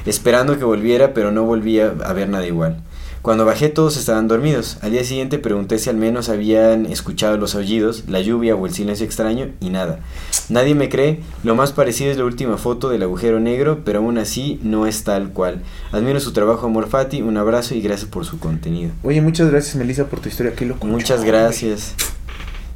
esperando 0.05 0.57
que 0.57 0.63
volviera, 0.63 1.13
pero 1.13 1.31
no 1.31 1.43
volvía 1.43 1.93
a 2.05 2.13
ver 2.13 2.29
nada 2.29 2.45
igual. 2.45 2.81
Cuando 3.21 3.45
bajé 3.45 3.69
todos 3.69 3.97
estaban 3.97 4.27
dormidos. 4.27 4.77
Al 4.81 4.91
día 4.91 5.03
siguiente 5.03 5.39
pregunté 5.39 5.79
si 5.79 5.89
al 5.89 5.97
menos 5.97 6.29
habían 6.29 6.85
escuchado 6.85 7.37
los 7.37 7.55
aullidos, 7.55 8.05
la 8.07 8.21
lluvia 8.21 8.55
o 8.55 8.65
el 8.65 8.73
silencio 8.73 9.05
extraño 9.05 9.49
y 9.59 9.69
nada. 9.69 9.99
Nadie 10.49 10.75
me 10.75 10.89
cree, 10.89 11.21
lo 11.43 11.55
más 11.55 11.71
parecido 11.71 12.11
es 12.11 12.17
la 12.17 12.25
última 12.25 12.57
foto 12.57 12.89
del 12.89 13.03
agujero 13.03 13.39
negro, 13.39 13.81
pero 13.83 13.99
aún 13.99 14.17
así 14.17 14.59
no 14.63 14.87
es 14.87 15.03
tal 15.03 15.31
cual. 15.31 15.61
Admiro 15.91 16.19
su 16.19 16.31
trabajo, 16.31 16.67
Amor 16.67 16.87
Fati, 16.87 17.21
un 17.21 17.37
abrazo 17.37 17.75
y 17.75 17.81
gracias 17.81 18.09
por 18.09 18.25
su 18.25 18.39
contenido. 18.39 18.91
Oye, 19.03 19.21
muchas 19.21 19.49
gracias, 19.49 19.75
Melissa, 19.75 20.05
por 20.05 20.19
tu 20.19 20.29
historia. 20.29 20.53
Qué 20.55 20.65
loco. 20.65 20.87
Muchas 20.87 21.23
gracias. 21.23 21.95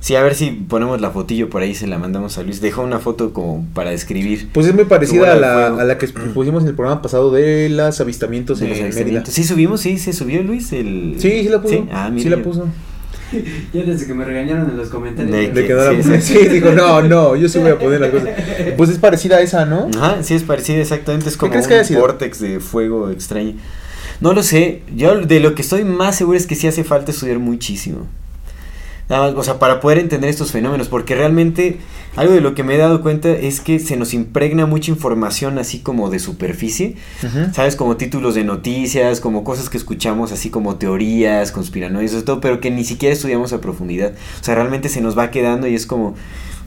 Sí, 0.01 0.15
a 0.15 0.23
ver 0.23 0.33
si 0.33 0.49
ponemos 0.49 0.99
la 0.99 1.11
fotillo 1.11 1.47
por 1.51 1.61
ahí, 1.61 1.75
se 1.75 1.85
la 1.85 1.99
mandamos 1.99 2.35
a 2.39 2.43
Luis. 2.43 2.59
Dejó 2.59 2.81
una 2.81 2.97
foto 2.97 3.33
como 3.33 3.67
para 3.75 3.91
describir. 3.91 4.49
Pues 4.51 4.65
es 4.65 4.73
muy 4.73 4.85
parecida 4.85 5.33
a 5.33 5.35
la, 5.35 5.67
a 5.67 5.83
la 5.83 5.99
que 5.99 6.07
pusimos 6.07 6.63
en 6.63 6.69
el 6.69 6.75
programa 6.75 7.03
pasado 7.03 7.31
de 7.31 7.69
los 7.69 8.01
avistamientos 8.01 8.59
de 8.59 8.67
los 8.67 8.77
en 8.77 8.83
Mérida. 8.85 8.95
avistamientos. 8.97 9.33
Sí, 9.35 9.43
subimos, 9.43 9.79
sí, 9.81 9.99
se 9.99 10.11
subió 10.11 10.41
Luis. 10.41 10.73
El... 10.73 11.17
Sí, 11.19 11.43
sí 11.43 11.49
la 11.49 11.61
puso. 11.61 11.87
Ah, 11.91 12.07
sí 12.07 12.15
mira 12.25 12.37
la 12.37 12.43
puso. 12.43 12.67
Ya 13.73 13.83
desde 13.83 14.07
que 14.07 14.13
me 14.13 14.25
regañaron 14.25 14.69
en 14.71 14.77
los 14.77 14.89
comentarios. 14.89 15.31
De 15.31 15.49
De 15.51 15.61
Sí, 15.61 15.67
que 15.67 15.73
no 15.73 15.83
la 15.83 16.03
sí, 16.21 16.21
sí. 16.33 16.47
Dijo, 16.47 16.71
no, 16.71 17.01
no, 17.03 17.35
yo 17.35 17.47
sí 17.47 17.59
voy 17.59 17.69
a 17.69 17.77
poner 17.79 18.01
las 18.01 18.09
cosas. 18.09 18.29
Pues 18.77 18.89
es 18.89 18.97
parecida 18.97 19.37
a 19.37 19.41
esa, 19.41 19.65
¿no? 19.65 19.87
Ajá, 19.95 20.23
sí 20.23 20.33
es 20.33 20.43
parecido 20.43 20.81
exactamente, 20.81 21.29
es 21.29 21.37
como 21.37 21.53
un 21.53 21.99
vortex 21.99 22.39
de 22.39 22.59
fuego 22.59 23.09
extraño. 23.11 23.53
No 24.19 24.33
lo 24.33 24.41
sé, 24.43 24.81
yo 24.95 25.19
de 25.21 25.39
lo 25.39 25.55
que 25.55 25.61
estoy 25.61 25.83
más 25.83 26.15
seguro 26.17 26.37
es 26.37 26.45
que 26.47 26.55
sí 26.55 26.67
hace 26.67 26.83
falta 26.83 27.11
estudiar 27.11 27.39
muchísimo. 27.39 28.07
Nada 29.11 29.27
más, 29.27 29.35
o 29.37 29.43
sea, 29.43 29.59
para 29.59 29.81
poder 29.81 29.97
entender 29.97 30.29
estos 30.29 30.53
fenómenos, 30.53 30.87
porque 30.87 31.15
realmente 31.15 31.79
algo 32.15 32.33
de 32.33 32.39
lo 32.39 32.55
que 32.55 32.63
me 32.63 32.75
he 32.75 32.77
dado 32.77 33.01
cuenta 33.01 33.29
es 33.29 33.59
que 33.59 33.77
se 33.79 33.97
nos 33.97 34.13
impregna 34.13 34.65
mucha 34.65 34.89
información 34.89 35.59
así 35.59 35.79
como 35.79 36.09
de 36.09 36.19
superficie. 36.19 36.95
¿sabes? 37.53 37.75
Como 37.75 37.97
títulos 37.97 38.35
de 38.35 38.45
noticias, 38.45 39.19
como 39.19 39.43
cosas 39.43 39.69
que 39.69 39.75
escuchamos 39.77 40.31
así 40.31 40.49
como 40.49 40.77
teorías, 40.77 41.51
conspiranoias, 41.51 42.23
todo, 42.23 42.39
pero 42.39 42.61
que 42.61 42.71
ni 42.71 42.85
siquiera 42.85 43.11
estudiamos 43.11 43.51
a 43.51 43.59
profundidad. 43.59 44.13
O 44.39 44.43
sea, 44.45 44.55
realmente 44.55 44.87
se 44.87 45.01
nos 45.01 45.17
va 45.17 45.29
quedando 45.29 45.67
y 45.67 45.75
es 45.75 45.85
como, 45.85 46.15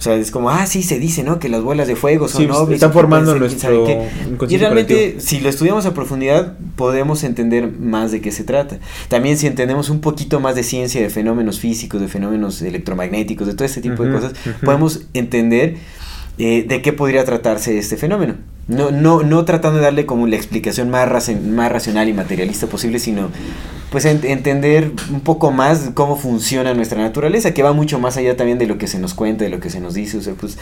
sea, 0.04 0.14
es 0.14 0.30
como, 0.30 0.50
ah, 0.50 0.66
sí, 0.66 0.82
se 0.82 0.98
dice, 0.98 1.22
¿no? 1.22 1.38
Que 1.38 1.48
las 1.48 1.62
bolas 1.62 1.88
de 1.88 1.96
fuego 1.96 2.28
son 2.28 2.42
Sí, 2.42 2.46
pues, 2.46 2.60
que 2.60 2.64
pueden 2.66 2.92
formando 2.92 3.34
nuestro 3.34 3.84
qué. 3.84 4.08
Y 4.48 4.56
realmente, 4.58 4.94
colectivo. 4.94 5.20
si 5.20 5.40
lo 5.40 5.48
estudiamos 5.48 5.86
a 5.86 5.94
profundidad, 5.94 6.54
podemos 6.76 7.24
entender 7.24 7.70
más 7.70 8.12
de 8.12 8.20
qué 8.20 8.30
se 8.30 8.44
trata. 8.44 8.78
También 9.08 9.38
si 9.38 9.46
entendemos 9.46 9.90
un 9.90 10.00
poquito 10.00 10.40
más 10.40 10.54
de 10.54 10.62
ciencia, 10.62 11.00
de 11.00 11.10
fenómenos 11.10 11.58
físicos, 11.58 12.00
de 12.00 12.08
fenómenos 12.08 12.62
electromagnéticos, 12.62 13.46
de 13.46 13.54
todo 13.54 13.64
este 13.64 13.80
tipo 13.80 14.04
de 14.04 14.12
cosas, 14.12 14.32
podemos 14.62 15.02
entender 15.14 15.76
eh, 16.38 16.64
de 16.66 16.82
qué 16.82 16.92
podría 16.92 17.24
tratarse 17.24 17.78
este 17.78 17.96
fenómeno. 17.96 18.34
No, 18.66 18.90
no, 18.90 19.22
no 19.22 19.44
tratando 19.44 19.78
de 19.78 19.84
darle 19.84 20.06
como 20.06 20.26
la 20.26 20.36
explicación 20.36 20.88
más, 20.88 21.06
más 21.42 21.70
racional 21.70 22.08
y 22.08 22.14
materialista 22.14 22.66
posible, 22.66 22.98
sino 22.98 23.28
pues 23.90 24.06
en- 24.06 24.24
entender 24.24 24.90
un 25.12 25.20
poco 25.20 25.52
más 25.52 25.90
cómo 25.92 26.16
funciona 26.16 26.72
nuestra 26.72 27.00
naturaleza, 27.00 27.52
que 27.52 27.62
va 27.62 27.72
mucho 27.74 27.98
más 27.98 28.16
allá 28.16 28.36
también 28.36 28.58
de 28.58 28.66
lo 28.66 28.78
que 28.78 28.86
se 28.86 28.98
nos 28.98 29.12
cuenta, 29.12 29.44
de 29.44 29.50
lo 29.50 29.60
que 29.60 29.68
se 29.68 29.80
nos 29.80 29.92
dice. 29.92 30.16
O 30.16 30.22
sea, 30.22 30.32
pues 30.32 30.56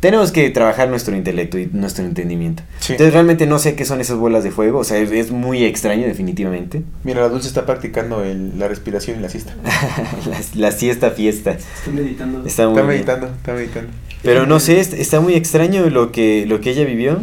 tenemos 0.00 0.30
que 0.30 0.50
trabajar 0.50 0.90
nuestro 0.90 1.16
intelecto 1.16 1.58
y 1.58 1.70
nuestro 1.72 2.04
entendimiento. 2.04 2.62
Sí. 2.80 2.92
Entonces 2.92 3.14
realmente 3.14 3.46
no 3.46 3.58
sé 3.58 3.74
qué 3.74 3.86
son 3.86 4.02
esas 4.02 4.18
bolas 4.18 4.44
de 4.44 4.50
fuego, 4.50 4.80
o 4.80 4.84
sea, 4.84 4.98
es, 4.98 5.10
es 5.10 5.30
muy 5.32 5.64
extraño 5.64 6.06
definitivamente. 6.06 6.82
Mira, 7.02 7.22
la 7.22 7.30
dulce 7.30 7.48
está 7.48 7.64
practicando 7.64 8.22
el- 8.24 8.58
la 8.58 8.68
respiración 8.68 9.18
y 9.18 9.22
la 9.22 9.30
siesta. 9.30 9.54
la, 10.28 10.38
la 10.54 10.70
siesta 10.72 11.10
fiesta. 11.12 11.52
Estoy 11.52 11.94
meditando. 11.94 12.38
Está 12.46 12.64
Está 12.64 12.72
bien. 12.74 12.86
meditando, 12.86 13.26
está 13.28 13.54
meditando. 13.54 13.90
Pero 14.22 14.46
no 14.46 14.60
sé, 14.60 14.80
est- 14.80 14.94
está 14.94 15.20
muy 15.20 15.34
extraño 15.34 15.88
lo 15.90 16.12
que, 16.12 16.44
lo 16.46 16.60
que 16.60 16.70
ella 16.70 16.84
vivió. 16.84 17.20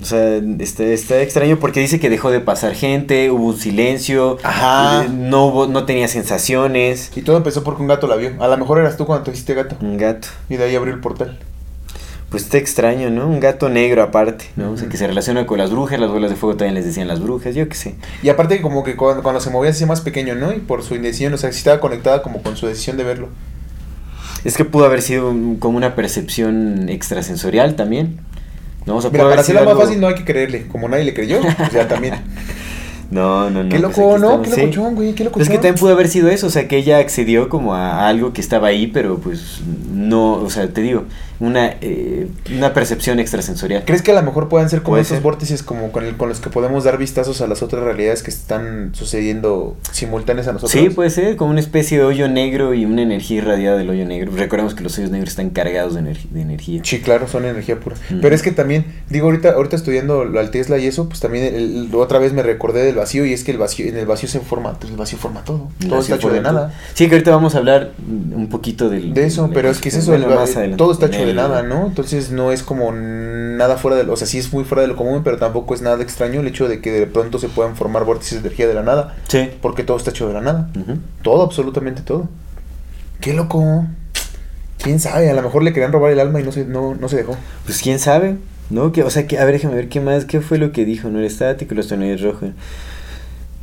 O 0.00 0.04
sea, 0.04 0.40
está, 0.58 0.82
está 0.84 1.22
extraño 1.22 1.58
porque 1.60 1.78
dice 1.80 2.00
que 2.00 2.10
dejó 2.10 2.30
de 2.30 2.40
pasar 2.40 2.74
gente, 2.74 3.30
hubo 3.30 3.46
un 3.46 3.56
silencio, 3.56 4.38
Ajá. 4.42 5.06
no 5.08 5.46
hubo, 5.46 5.66
no 5.68 5.84
tenía 5.86 6.08
sensaciones. 6.08 7.12
Y 7.14 7.22
todo 7.22 7.36
empezó 7.36 7.62
porque 7.62 7.80
un 7.82 7.88
gato 7.88 8.06
la 8.08 8.16
vio. 8.16 8.32
A 8.42 8.48
lo 8.48 8.56
mejor 8.58 8.78
eras 8.80 8.96
tú 8.96 9.06
cuando 9.06 9.24
te 9.24 9.30
hiciste 9.30 9.54
gato. 9.54 9.76
Un 9.80 9.96
gato. 9.96 10.28
Y 10.48 10.56
de 10.56 10.64
ahí 10.64 10.74
abrió 10.74 10.92
el 10.92 11.00
portal. 11.00 11.38
Pues 12.28 12.42
está 12.42 12.58
extraño, 12.58 13.10
¿no? 13.10 13.28
Un 13.28 13.38
gato 13.38 13.68
negro 13.68 14.02
aparte, 14.02 14.46
¿no? 14.56 14.72
O 14.72 14.76
sea, 14.76 14.88
que 14.88 14.96
se 14.96 15.06
relaciona 15.06 15.46
con 15.46 15.58
las 15.58 15.70
brujas, 15.70 16.00
las 16.00 16.10
bolas 16.10 16.30
de 16.30 16.36
fuego 16.36 16.56
también 16.56 16.74
les 16.74 16.84
decían 16.84 17.06
las 17.06 17.20
brujas, 17.20 17.54
yo 17.54 17.68
qué 17.68 17.76
sé. 17.76 17.94
Y 18.24 18.28
aparte 18.28 18.60
como 18.60 18.82
que 18.82 18.96
cuando, 18.96 19.22
cuando 19.22 19.40
se 19.40 19.50
movía 19.50 19.70
se 19.70 19.76
hacía 19.76 19.86
más 19.86 20.00
pequeño, 20.00 20.34
¿no? 20.34 20.52
Y 20.52 20.58
por 20.58 20.82
su 20.82 20.96
indecisión, 20.96 21.32
o 21.32 21.38
sea, 21.38 21.52
si 21.52 21.58
estaba 21.58 21.78
conectada 21.78 22.22
como 22.22 22.42
con 22.42 22.56
su 22.56 22.66
decisión 22.66 22.96
de 22.96 23.04
verlo. 23.04 23.28
Es 24.44 24.56
que 24.56 24.64
pudo 24.64 24.84
haber 24.84 25.02
sido 25.02 25.30
un- 25.30 25.56
como 25.56 25.76
una 25.76 25.94
percepción 25.94 26.88
extrasensorial 26.88 27.76
también. 27.76 28.18
¿no? 28.86 28.96
O 28.96 29.00
sea, 29.00 29.10
Mira, 29.10 29.24
para 29.24 29.40
hacerla 29.40 29.62
más 29.62 29.70
algo- 29.70 29.82
fácil 29.82 29.98
no 30.00 30.08
hay 30.08 30.14
que 30.14 30.24
creerle. 30.24 30.66
Como 30.68 30.86
nadie 30.88 31.04
le 31.04 31.14
creyó, 31.14 31.40
o 31.40 31.70
sea, 31.70 31.88
también. 31.88 32.14
No, 33.10 33.50
no, 33.50 33.62
no. 33.64 33.68
qué 33.68 33.78
pues 33.80 33.96
loco, 33.98 34.18
¿no? 34.18 34.42
Qué 34.42 34.50
sí. 34.50 34.60
locochón, 34.62 34.94
güey, 34.94 35.14
qué 35.14 35.24
locochón. 35.24 35.42
Es 35.42 35.48
que 35.48 35.54
también 35.56 35.74
pudo 35.76 35.92
haber 35.92 36.08
sido 36.08 36.28
eso, 36.28 36.46
o 36.46 36.50
sea, 36.50 36.66
que 36.68 36.76
ella 36.76 36.98
accedió 36.98 37.48
como 37.48 37.74
a, 37.74 38.08
algo 38.08 38.32
que 38.32 38.40
estaba 38.40 38.68
ahí, 38.68 38.86
pero 38.86 39.18
pues 39.18 39.60
no, 39.92 40.34
o 40.34 40.50
sea, 40.50 40.68
te 40.68 40.80
digo, 40.80 41.04
una, 41.40 41.74
eh, 41.80 42.28
una 42.56 42.72
percepción 42.72 43.18
extrasensorial. 43.20 43.82
¿Crees 43.84 44.02
que 44.02 44.12
a 44.12 44.14
lo 44.14 44.22
mejor 44.22 44.48
puedan 44.48 44.70
ser 44.70 44.82
como 44.82 44.96
esos 44.98 45.16
ser. 45.16 45.20
vórtices 45.22 45.62
como 45.62 45.90
con, 45.92 46.04
el, 46.04 46.16
con 46.16 46.28
los 46.28 46.40
que 46.40 46.48
podemos 46.50 46.84
dar 46.84 46.96
vistazos 46.98 47.40
a 47.40 47.46
las 47.48 47.62
otras 47.62 47.82
realidades 47.82 48.22
que 48.22 48.30
están 48.30 48.90
sucediendo 48.94 49.76
simultáneas 49.92 50.46
a 50.48 50.52
nosotros? 50.52 50.70
Sí, 50.72 50.90
puede 50.90 51.10
ser, 51.10 51.36
como 51.36 51.50
una 51.50 51.60
especie 51.60 51.98
de 51.98 52.04
hoyo 52.04 52.28
negro 52.28 52.72
y 52.74 52.84
una 52.84 53.02
energía 53.02 53.38
irradiada 53.38 53.76
del 53.76 53.90
hoyo 53.90 54.04
negro. 54.06 54.32
Recordemos 54.34 54.74
que 54.74 54.82
los 54.84 54.96
hoyos 54.98 55.10
negros 55.10 55.30
están 55.30 55.50
cargados 55.50 55.94
de, 55.94 56.02
de 56.02 56.40
energía. 56.40 56.80
Sí, 56.84 57.00
claro, 57.00 57.26
son 57.28 57.44
energía 57.44 57.78
pura. 57.80 57.96
Pero 58.22 58.34
es 58.34 58.42
que 58.42 58.52
también, 58.52 58.86
digo, 59.10 59.26
ahorita, 59.26 59.50
ahorita 59.50 59.76
estudiando 59.76 60.24
lo 60.24 60.38
al 60.40 60.50
Tesla 60.50 60.78
y 60.78 60.86
eso, 60.86 61.08
pues 61.08 61.20
también 61.20 61.44
el- 61.44 61.88
el- 61.90 61.94
otra 61.94 62.18
vez 62.18 62.32
me 62.32 62.42
recordé 62.42 62.93
del 62.94 63.00
vacío 63.02 63.26
y 63.26 63.32
es 63.32 63.44
que 63.44 63.50
el 63.50 63.58
vacío, 63.58 63.86
en 63.86 63.96
el 63.96 64.06
vacío 64.06 64.28
se 64.28 64.40
forma, 64.40 64.72
pues 64.74 64.90
el 64.92 64.96
vacío 64.96 65.18
forma 65.18 65.42
todo. 65.44 65.68
Todo 65.88 66.00
está 66.00 66.14
hecho 66.16 66.30
de 66.30 66.40
nada. 66.40 66.68
todo. 66.68 66.76
Sí, 66.94 67.08
que 67.08 67.14
ahorita 67.16 67.30
vamos 67.30 67.54
a 67.54 67.58
hablar 67.58 67.92
un 68.06 68.48
poquito 68.48 68.88
del, 68.88 69.12
De 69.14 69.26
eso, 69.26 69.50
pero 69.52 69.68
es 69.68 69.80
que 69.80 69.88
es 69.90 69.96
eso, 69.96 70.14
el, 70.14 70.24
adelante. 70.24 70.76
todo 70.76 70.92
está 70.92 71.06
hecho 71.06 71.26
de 71.26 71.34
nada, 71.34 71.62
¿no? 71.62 71.86
Entonces 71.86 72.30
no 72.30 72.52
es 72.52 72.62
como 72.62 72.92
nada 72.92 73.76
fuera 73.76 73.96
de, 73.96 74.10
o 74.10 74.16
sea, 74.16 74.26
sí 74.26 74.38
es 74.38 74.52
muy 74.52 74.64
fuera 74.64 74.82
de 74.82 74.88
lo 74.88 74.96
común, 74.96 75.22
pero 75.24 75.36
tampoco 75.38 75.74
es 75.74 75.82
nada 75.82 76.02
extraño 76.02 76.40
el 76.40 76.46
hecho 76.46 76.68
de 76.68 76.80
que 76.80 76.90
de 76.92 77.06
pronto 77.06 77.38
se 77.38 77.48
puedan 77.48 77.76
formar 77.76 78.04
vórtices 78.04 78.42
de 78.42 78.48
energía 78.48 78.66
de 78.66 78.74
la 78.74 78.82
nada, 78.82 79.16
Sí. 79.28 79.50
porque 79.60 79.82
todo 79.84 79.96
está 79.96 80.10
hecho 80.10 80.26
de 80.28 80.34
la 80.34 80.40
nada. 80.40 80.70
Todo, 81.22 81.42
absolutamente 81.42 82.02
todo. 82.02 82.28
Qué 83.20 83.32
loco. 83.32 83.86
¿Quién 84.82 85.00
sabe? 85.00 85.30
A 85.30 85.34
lo 85.34 85.42
mejor 85.42 85.62
le 85.62 85.72
querían 85.72 85.92
robar 85.92 86.12
el 86.12 86.20
alma 86.20 86.40
y 86.40 86.44
no 86.44 86.52
se, 86.52 86.64
no, 86.66 86.94
no 86.94 87.08
se 87.08 87.16
dejó. 87.16 87.36
Pues 87.64 87.80
quién 87.80 87.98
sabe, 87.98 88.36
¿no? 88.70 88.92
Que, 88.92 89.02
o 89.02 89.10
sea, 89.10 89.26
que, 89.26 89.38
a 89.38 89.44
ver, 89.44 89.54
déjame 89.54 89.74
ver 89.74 89.88
qué 89.88 90.00
más, 90.00 90.24
qué 90.24 90.40
fue 90.40 90.58
lo 90.58 90.72
que 90.72 90.84
dijo, 90.84 91.08
no 91.08 91.18
era 91.18 91.26
estático, 91.26 91.74
los 91.74 91.88
tonalidades 91.88 92.22
rojos. 92.22 92.50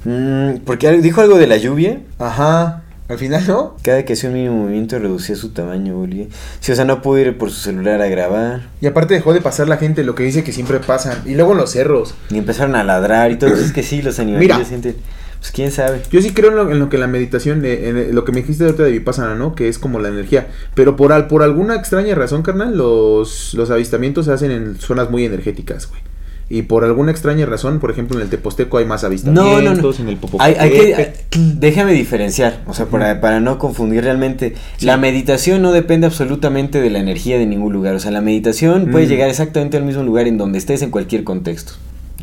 Mm, 0.06 0.58
porque 0.66 0.92
dijo 1.02 1.22
algo 1.22 1.38
de 1.38 1.48
la 1.48 1.58
lluvia. 1.58 2.00
Ajá. 2.20 2.84
Al 3.12 3.18
final, 3.18 3.46
¿no? 3.46 3.76
Cada 3.82 4.06
que 4.06 4.14
hacía 4.14 4.30
un 4.30 4.36
mínimo 4.36 4.56
movimiento 4.56 4.98
reducía 4.98 5.36
su 5.36 5.50
tamaño, 5.50 5.96
volvía. 5.96 6.28
Sí, 6.62 6.72
o 6.72 6.76
sea, 6.76 6.86
no 6.86 7.02
pudo 7.02 7.20
ir 7.20 7.38
por 7.38 7.52
su 7.52 7.60
celular 7.60 8.02
a 8.02 8.08
grabar. 8.08 8.62
Y 8.80 8.88
aparte 8.88 9.14
dejó 9.14 9.34
de 9.34 9.42
pasar 9.42 9.68
la 9.68 9.76
gente, 9.76 10.06
lo 10.06 10.16
que 10.16 10.24
dice 10.24 10.46
que 10.46 10.54
siempre 10.54 10.80
pasan. 10.80 11.22
Y 11.26 11.36
luego 11.36 11.52
en 11.52 11.58
los 11.58 11.72
cerros. 11.72 12.16
Ni 12.30 12.38
empezaron 12.38 12.74
a 12.76 12.86
ladrar 12.86 13.32
y 13.32 13.36
todo. 13.36 13.54
Es 13.54 13.74
que 13.74 13.84
sí, 13.84 14.02
los 14.02 14.18
animales 14.20 14.56
Mira. 14.56 14.64
sienten. 14.66 14.96
Pues 15.42 15.52
quién 15.52 15.72
sabe. 15.72 16.02
Yo 16.12 16.22
sí 16.22 16.34
creo 16.34 16.52
en 16.52 16.56
lo, 16.56 16.72
en 16.72 16.78
lo 16.80 16.88
que 16.88 17.00
la 17.00 17.08
meditación, 17.08 17.66
eh, 17.66 17.90
en 17.90 17.98
eh, 17.98 18.10
lo 18.14 18.24
que 18.24 18.32
me 18.32 18.42
dijiste 18.42 18.64
ahorita 18.64 18.84
de 18.84 18.92
Vipassana, 18.92 19.34
¿no? 19.34 19.56
Que 19.56 19.68
es 19.68 19.80
como 19.80 20.00
la 20.00 20.08
energía. 20.10 20.48
Pero 20.76 20.96
por, 20.96 21.12
al, 21.12 21.26
por 21.28 21.42
alguna 21.42 21.76
extraña 21.76 22.14
razón, 22.14 22.44
carnal, 22.44 22.78
los, 22.78 23.56
los 23.56 23.72
avistamientos 23.72 24.28
se 24.28 24.34
hacen 24.34 24.52
en 24.52 24.76
zonas 24.80 25.10
muy 25.10 25.26
energéticas, 25.26 25.90
güey. 25.90 26.00
Y 26.48 26.64
por 26.64 26.84
alguna 26.84 27.12
extraña 27.12 27.46
razón, 27.46 27.80
por 27.80 27.90
ejemplo, 27.92 28.18
en 28.18 28.24
el 28.24 28.30
Teposteco 28.30 28.78
hay 28.78 28.86
más 28.86 29.04
avistamientos. 29.06 29.46
No, 29.46 29.62
no, 29.62 29.74
no. 29.74 29.92
En 29.98 30.10
el 30.10 30.20
Hay, 30.38 30.54
hay 30.60 30.70
que, 30.70 31.14
déjame 31.56 31.94
diferenciar, 31.94 32.60
o 32.68 32.74
sea, 32.74 32.88
para, 32.88 33.22
para 33.22 33.40
no 33.40 33.58
confundir 33.58 34.04
realmente. 34.04 34.54
La 34.82 34.98
meditación 34.98 35.62
no 35.62 35.72
depende 35.72 36.08
absolutamente 36.08 36.82
de 36.82 36.90
la 36.90 37.00
energía 37.00 37.38
de 37.40 37.46
ningún 37.46 37.72
lugar. 37.72 37.96
O 37.96 38.00
sea, 38.00 38.12
la 38.12 38.20
meditación 38.20 38.92
puede 38.92 39.06
Mm. 39.06 39.10
llegar 39.10 39.30
exactamente 39.30 39.78
al 39.78 39.86
mismo 39.86 40.04
lugar 40.04 40.28
en 40.28 40.38
donde 40.38 40.58
estés 40.58 40.82
en 40.82 40.92
cualquier 40.92 41.24
contexto. 41.24 41.74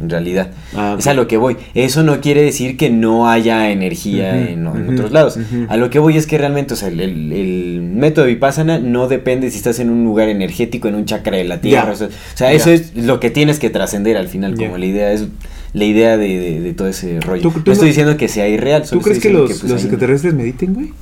En 0.01 0.09
realidad. 0.09 0.51
Ah, 0.77 0.93
ok. 0.95 1.01
Es 1.01 1.07
a 1.09 1.15
lo 1.15 1.27
que 1.27 1.37
voy. 1.37 1.57
Eso 1.75 2.05
no 2.05 2.21
quiere 2.21 2.43
decir 2.43 2.77
que 2.77 2.89
no 2.89 3.29
haya 3.29 3.71
energía 3.73 4.49
en, 4.51 4.65
otros 4.67 5.11
lados. 5.11 5.39
A 5.69 5.77
lo 5.77 5.91
que 5.91 5.99
voy 5.99 6.17
es 6.17 6.27
que 6.27 6.39
realmente, 6.39 6.75
o 6.75 6.77
sea, 6.77 6.89
el, 6.89 7.01
el- 7.01 7.33
el 7.33 7.83
método 7.83 8.27
de 8.27 8.35
Vipassana 8.35 8.79
no 8.79 9.09
depende 9.09 9.51
si 9.51 9.57
estás 9.57 9.81
en 9.81 9.91
un 9.91 10.05
lugar 10.05 10.29
energético, 10.29 10.87
en 10.89 10.95
un 10.95 11.05
chakra 11.05 11.37
de 11.37 11.45
la 11.45 11.61
tierra. 11.61 11.91
O 11.93 11.97
sea, 11.97 12.07
o 12.07 12.11
sea, 12.37 12.51
Ya. 12.51 12.57
eso 12.57 12.71
es 12.71 12.95
lo 12.95 13.19
que 13.19 13.31
tienes 13.31 13.59
que 13.59 13.71
trascender 13.71 14.17
al 14.17 14.29
final, 14.29 14.55
como 14.55 14.79
la 14.79 14.87
idea 14.87 15.11
es 15.13 15.27
la 15.73 15.85
idea 15.85 16.17
de, 16.17 16.29
de- 16.39 16.61
de 16.61 16.73
todo 16.75 16.87
ese 16.89 17.21
rollo. 17.21 17.43
¿Tú- 17.43 17.51
tú 17.51 17.59
no 17.59 17.65
no- 17.67 17.73
estoy 17.73 17.89
diciendo 17.89 18.17
que 18.17 18.29
sea 18.29 18.47
irreal. 18.49 18.85
¿Tú 18.89 19.01
crees 19.01 19.19
que 19.19 19.31
los, 19.31 19.49
diciendo 19.49 19.61
pues, 19.63 19.73
los 19.73 19.83
extraterrestres 19.83 20.33
mediten, 20.35 20.75
güey? 20.75 20.93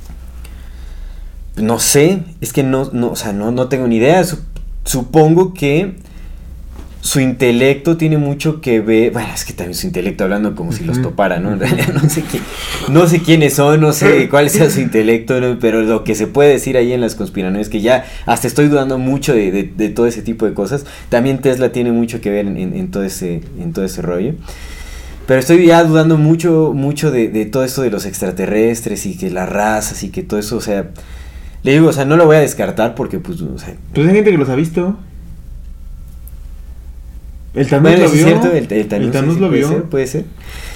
No 1.55 1.79
sé, 1.79 2.19
es 2.41 2.53
que 2.53 2.63
no, 2.63 2.89
no, 2.93 3.11
o 3.11 3.15
sea, 3.15 3.31
no, 3.33 3.51
no 3.51 3.67
tengo 3.67 3.87
ni 3.87 3.97
idea. 3.97 4.21
Sup- 4.23 4.39
supongo 4.85 5.53
que 5.53 5.93
su 7.07 7.21
intelecto 7.21 7.95
tiene 7.95 8.17
mucho 8.17 8.59
que 8.59 8.81
ver. 8.81 9.11
Bueno, 9.13 9.29
es 9.33 9.45
que 9.45 9.53
también 9.53 9.75
su 9.75 9.87
intelecto 9.87 10.25
hablando 10.25 10.55
como 10.55 10.73
si 10.73 10.83
los 10.83 11.01
topara, 11.01 11.39
¿no? 11.39 11.51
En 11.53 11.59
realidad 11.59 11.93
no 11.93 12.09
sé 12.09 12.23
qué, 12.23 12.39
no 12.91 13.07
sé 13.07 13.21
quiénes 13.21 13.53
son, 13.53 13.79
no 13.79 13.93
sé 13.93 14.27
cuál 14.27 14.49
sea 14.49 14.69
su 14.69 14.81
intelecto, 14.81 15.39
¿no? 15.39 15.57
pero 15.59 15.81
lo 15.83 16.03
que 16.03 16.15
se 16.15 16.27
puede 16.27 16.49
decir 16.49 16.75
ahí 16.75 16.91
en 16.91 16.99
las 16.99 17.15
conspiraciones, 17.15 17.69
que 17.69 17.79
ya 17.79 18.03
hasta 18.25 18.47
estoy 18.47 18.67
dudando 18.67 18.97
mucho 18.97 19.33
de, 19.33 19.51
de- 19.51 19.63
de 19.63 19.89
todo 19.89 20.05
ese 20.05 20.21
tipo 20.21 20.45
de 20.45 20.53
cosas. 20.53 20.85
También 21.07 21.39
Tesla 21.39 21.71
tiene 21.71 21.93
mucho 21.93 22.19
que 22.19 22.29
ver 22.29 22.45
en, 22.45 22.57
en- 22.57 22.75
en 22.75 22.91
todo 22.91 23.03
ese, 23.03 23.41
en 23.59 23.71
todo 23.71 23.85
ese 23.85 24.01
rollo. 24.01 24.33
Pero 25.27 25.39
estoy 25.39 25.65
ya 25.65 25.83
dudando 25.85 26.17
mucho, 26.17 26.73
mucho 26.75 27.09
de, 27.11 27.29
de 27.29 27.45
todo 27.45 27.63
esto 27.63 27.83
de 27.83 27.89
los 27.89 28.05
extraterrestres 28.05 29.05
y 29.05 29.17
que 29.17 29.29
las 29.29 29.47
razas 29.47 30.03
y 30.03 30.09
que 30.09 30.23
todo 30.23 30.39
eso, 30.39 30.57
o 30.57 30.61
sea, 30.61 30.89
le 31.63 31.71
digo, 31.71 31.87
o 31.87 31.93
sea, 31.93 32.03
no 32.05 32.17
lo 32.17 32.25
voy 32.25 32.35
a 32.35 32.39
descartar 32.39 32.95
porque, 32.95 33.19
pues, 33.19 33.39
o 33.41 33.57
sea, 33.57 33.75
Pues 33.93 34.07
hay 34.07 34.13
gente 34.15 34.31
que 34.31 34.37
los 34.37 34.49
ha 34.49 34.55
visto. 34.55 34.97
El 37.57 37.67
Thanos 37.67 37.81
bueno, 37.83 37.97
lo 37.97 38.05
eso 38.05 38.13
es 38.15 38.19
vio. 38.25 38.27
cierto, 38.27 38.51
el, 38.55 38.79
el 38.79 38.87
Thanos, 38.87 39.11
Thanos 39.11 39.33
sí, 39.35 39.39
lo 39.41 39.47
puede 39.47 39.59
vio. 39.59 39.67
ser, 39.69 39.83
puede 39.83 40.07
ser. 40.07 40.21
Sí, 40.21 40.27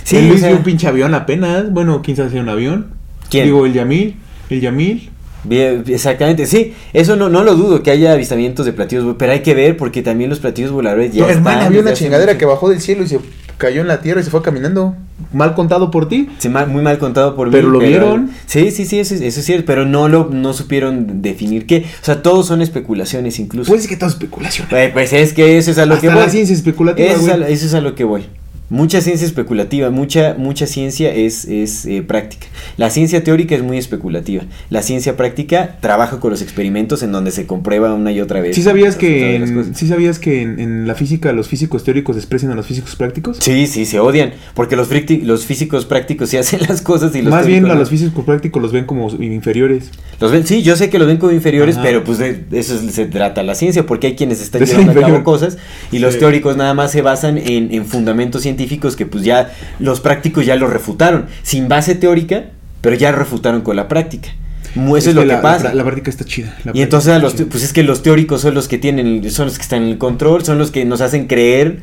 Sí, 0.04 0.17
Él 0.17 0.32
o 0.32 0.34
hizo 0.34 0.46
sea, 0.48 0.56
un 0.56 0.63
pinche 0.63 0.88
avión 0.88 1.13
apenas. 1.13 1.72
Bueno, 1.72 2.02
quién 2.04 2.17
sabe 2.17 2.30
si 2.30 2.36
era 2.36 2.44
un 2.44 2.50
avión. 2.50 2.88
¿Quién? 3.30 3.46
Digo, 3.46 3.65
el 3.65 3.74
Yamil. 3.74 4.15
El 4.50 4.62
Yamil. 4.62 5.10
Bien, 5.44 5.84
exactamente, 5.88 6.46
sí, 6.46 6.76
eso 6.94 7.15
no, 7.15 7.28
no 7.28 7.44
lo 7.44 7.56
dudo, 7.56 7.82
que 7.82 7.89
haya 7.89 8.13
avistamientos 8.13 8.63
de 8.63 8.74
platillos, 8.74 9.15
pero 9.17 9.32
hay 9.32 9.39
que 9.39 9.56
ver 9.56 9.76
porque 9.76 10.04
también 10.04 10.30
los 10.30 10.38
platillos 10.39 10.72
voladores 10.72 11.13
ya 11.13 11.24
No, 11.24 11.30
hermano, 11.30 11.50
están 11.58 11.65
había 11.67 11.82
una 11.82 11.94
chingadera 11.94 12.34
mucho- 12.34 12.38
que 12.39 12.46
bajó 12.46 12.70
del 12.70 12.80
cielo 12.80 13.04
y 13.04 13.08
se 13.08 13.20
cayó 13.62 13.82
en 13.82 13.88
la 13.88 14.02
tierra 14.02 14.19
y 14.19 14.24
se 14.24 14.32
fue 14.32 14.41
caminando. 14.41 14.95
Mal 15.32 15.54
contado 15.54 15.91
por 15.91 16.10
ti. 16.10 16.30
Sí, 16.39 16.50
mal- 16.50 16.67
muy 16.67 16.82
mal 16.82 16.97
contado 16.97 17.36
por 17.36 17.47
mí. 17.47 17.52
Pero 17.54 17.69
lo 17.69 17.78
vieron. 17.80 18.32
Sí, 18.47 18.71
sí, 18.71 18.86
sí, 18.86 19.00
eso, 19.00 19.13
es- 19.13 19.21
eso 19.21 19.39
es 19.39 19.45
cierto, 19.45 19.65
pero 19.67 19.86
no 19.86 20.10
lo 20.10 20.30
no 20.32 20.52
supieron 20.54 21.21
definir 21.21 21.67
qué. 21.67 21.86
O 22.02 22.04
sea, 22.06 22.24
todos 22.24 22.47
son 22.47 22.62
especulaciones 22.63 23.38
incluso. 23.39 23.69
Pues 23.69 23.84
es 23.84 23.88
que 23.88 23.95
todo 23.97 24.10
es 24.10 24.15
especulación. 24.15 24.67
Eh, 24.71 24.89
pues 24.91 25.13
es 25.13 25.34
que 25.34 25.58
eso 25.60 25.69
es 25.71 25.78
a 25.78 25.86
lo 25.86 25.93
Hasta 25.93 26.08
que 26.08 26.13
voy. 26.13 26.24
la 26.24 26.30
ciencia 26.30 26.56
especulativa, 26.56 27.08
Eso 27.08 27.21
es, 27.21 27.30
a, 27.30 27.47
eso 27.47 27.65
es 27.67 27.74
a 27.76 27.82
lo 27.82 27.93
que 27.95 28.04
voy. 28.04 28.24
Mucha 28.72 29.02
ciencia 29.02 29.28
especulativa, 29.28 29.90
mucha, 29.90 30.34
mucha 30.38 30.66
ciencia 30.66 31.14
es, 31.14 31.44
es 31.44 31.86
eh, 31.86 32.04
práctica. 32.04 32.48
La 32.78 32.90
ciencia 32.90 33.22
teórica 33.22 33.54
es 33.54 33.62
muy 33.62 33.78
especulativa. 33.78 34.44
La 34.70 34.82
ciencia 34.82 35.18
práctica 35.18 35.76
trabaja 35.82 36.22
con 36.22 36.32
los 36.32 36.42
experimentos 36.42 37.04
en 37.04 37.12
donde 37.12 37.32
se 37.32 37.46
comprueba 37.46 37.94
una 37.94 38.14
y 38.14 38.22
otra 38.22 38.40
vez. 38.40 38.56
¿Sí 38.56 38.64
sabías 38.64 38.96
que, 38.96 39.36
en, 39.36 39.56
cosas. 39.56 39.78
¿sí 39.78 39.90
sabías 39.90 40.20
que 40.20 40.42
en, 40.42 40.58
en 40.62 40.88
la 40.88 40.96
física 40.96 41.34
los 41.34 41.50
físicos 41.50 41.84
teóricos 41.84 42.16
desprecian 42.16 42.54
a 42.54 42.56
los 42.56 42.66
físicos 42.66 42.96
prácticos? 42.96 43.40
Sí, 43.42 43.68
sí, 43.68 43.84
se 43.84 44.00
odian. 44.00 44.32
Porque 44.54 44.78
los, 44.78 44.88
los 45.24 45.46
físicos 45.46 45.84
prácticos 45.84 46.30
sí 46.30 46.38
hacen 46.38 46.62
las 46.70 46.82
cosas 46.82 47.14
y 47.14 47.22
los 47.24 47.32
Más 47.32 47.46
bien 47.46 47.66
a 47.66 47.74
no. 47.74 47.76
los 47.76 47.90
físicos 47.90 48.24
prácticos 48.24 48.62
los 48.62 48.72
ven 48.72 48.86
como 48.86 49.10
inferiores. 49.20 49.92
Los 50.22 50.32
ven, 50.32 50.48
sí, 50.48 50.64
yo 50.64 50.78
sé 50.78 50.90
que 50.90 50.98
los 50.98 51.10
ven 51.10 51.18
como 51.18 51.34
inferiores, 51.34 51.76
Ajá. 51.76 51.84
pero 51.84 52.06
pues 52.06 52.20
de 52.20 52.46
eso 52.54 52.76
es- 52.76 52.96
se 52.96 53.06
trata 53.06 53.44
la 53.44 53.54
ciencia, 53.56 53.86
porque 53.86 54.08
hay 54.08 54.16
quienes 54.16 54.42
están 54.42 54.64
llevando 54.64 54.94
a 54.94 54.96
cabo 54.96 55.24
cosas 55.26 55.58
y 55.92 56.00
los 56.00 56.18
teóricos 56.18 56.56
nada 56.56 56.74
más 56.74 56.94
se 56.94 57.02
basan 57.02 57.38
en, 57.38 57.74
en 57.74 57.86
fundamentos 57.86 58.44
científicos 58.44 58.61
que 58.67 59.06
pues 59.06 59.24
ya 59.24 59.52
los 59.80 60.00
prácticos 60.02 60.45
ya 60.45 60.56
lo 60.56 60.67
refutaron, 60.67 61.26
sin 61.43 61.67
base 61.67 61.95
teórica, 61.95 62.45
pero 62.82 62.95
ya 62.95 63.12
refutaron 63.12 63.62
con 63.62 63.76
la 63.76 63.88
práctica. 63.88 64.30
Eso 64.76 65.10
es, 65.10 65.15
lo 65.15 65.21
que, 65.21 65.28
la 65.28 65.41
pasa. 65.41 65.74
La, 65.74 65.84
práctica 65.84 66.10
está 66.10 66.24
chida. 66.24 66.56
la 66.63 66.71
y 66.74 66.82
entonces 66.82 67.10
a 67.10 67.15
está 67.17 67.24
los, 67.24 67.34
chida. 67.36 67.45
te- 67.45 67.52
pues 67.52 67.63
es 67.63 67.74
que 67.74 67.84
los 67.84 68.04
teóricos 68.04 68.41
son 68.41 68.54
los 68.54 68.67
que 68.67 68.78
tienen, 68.78 69.30
son 69.30 69.47
los 69.47 69.58
que 69.58 69.63
están 69.63 69.84
en 69.84 69.89
el 69.89 69.97
control, 69.97 70.45
son 70.45 70.58
los 70.58 70.71
que 70.71 70.86
nos 70.86 71.02
hacen 71.02 71.28
creer 71.28 71.80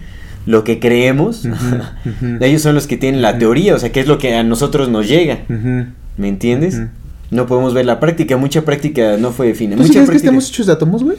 lo 0.47 0.65
que 0.65 0.79
creemos. 0.81 1.47
Ellos 2.41 2.63
son 2.63 2.75
los 2.75 2.87
que 2.87 2.97
tienen 2.97 3.21
la 3.21 3.37
teoría, 3.39 3.75
o 3.75 3.79
sea, 3.79 3.93
que 3.93 4.01
es 4.01 4.07
lo 4.07 4.19
que 4.19 4.35
a 4.35 4.43
nosotros 4.43 4.89
nos 4.89 5.07
llega. 5.09 5.41
¿Me 6.17 6.29
entiendes? 6.29 6.81
No 7.31 7.45
podemos 7.47 7.75
ver 7.75 7.85
la 7.85 8.01
práctica, 8.01 8.39
mucha 8.39 8.63
práctica 8.63 9.19
no 9.19 9.33
fue 9.33 9.53
fina. 9.55 9.77
¿Tú 9.77 9.83
Mucha 9.83 9.93
crees 9.93 10.05
que 10.05 10.07
práctica. 10.07 10.29
estamos 10.29 10.49
hechos 10.49 10.67
de 10.67 10.73
átomos, 10.73 11.05
güey? 11.05 11.19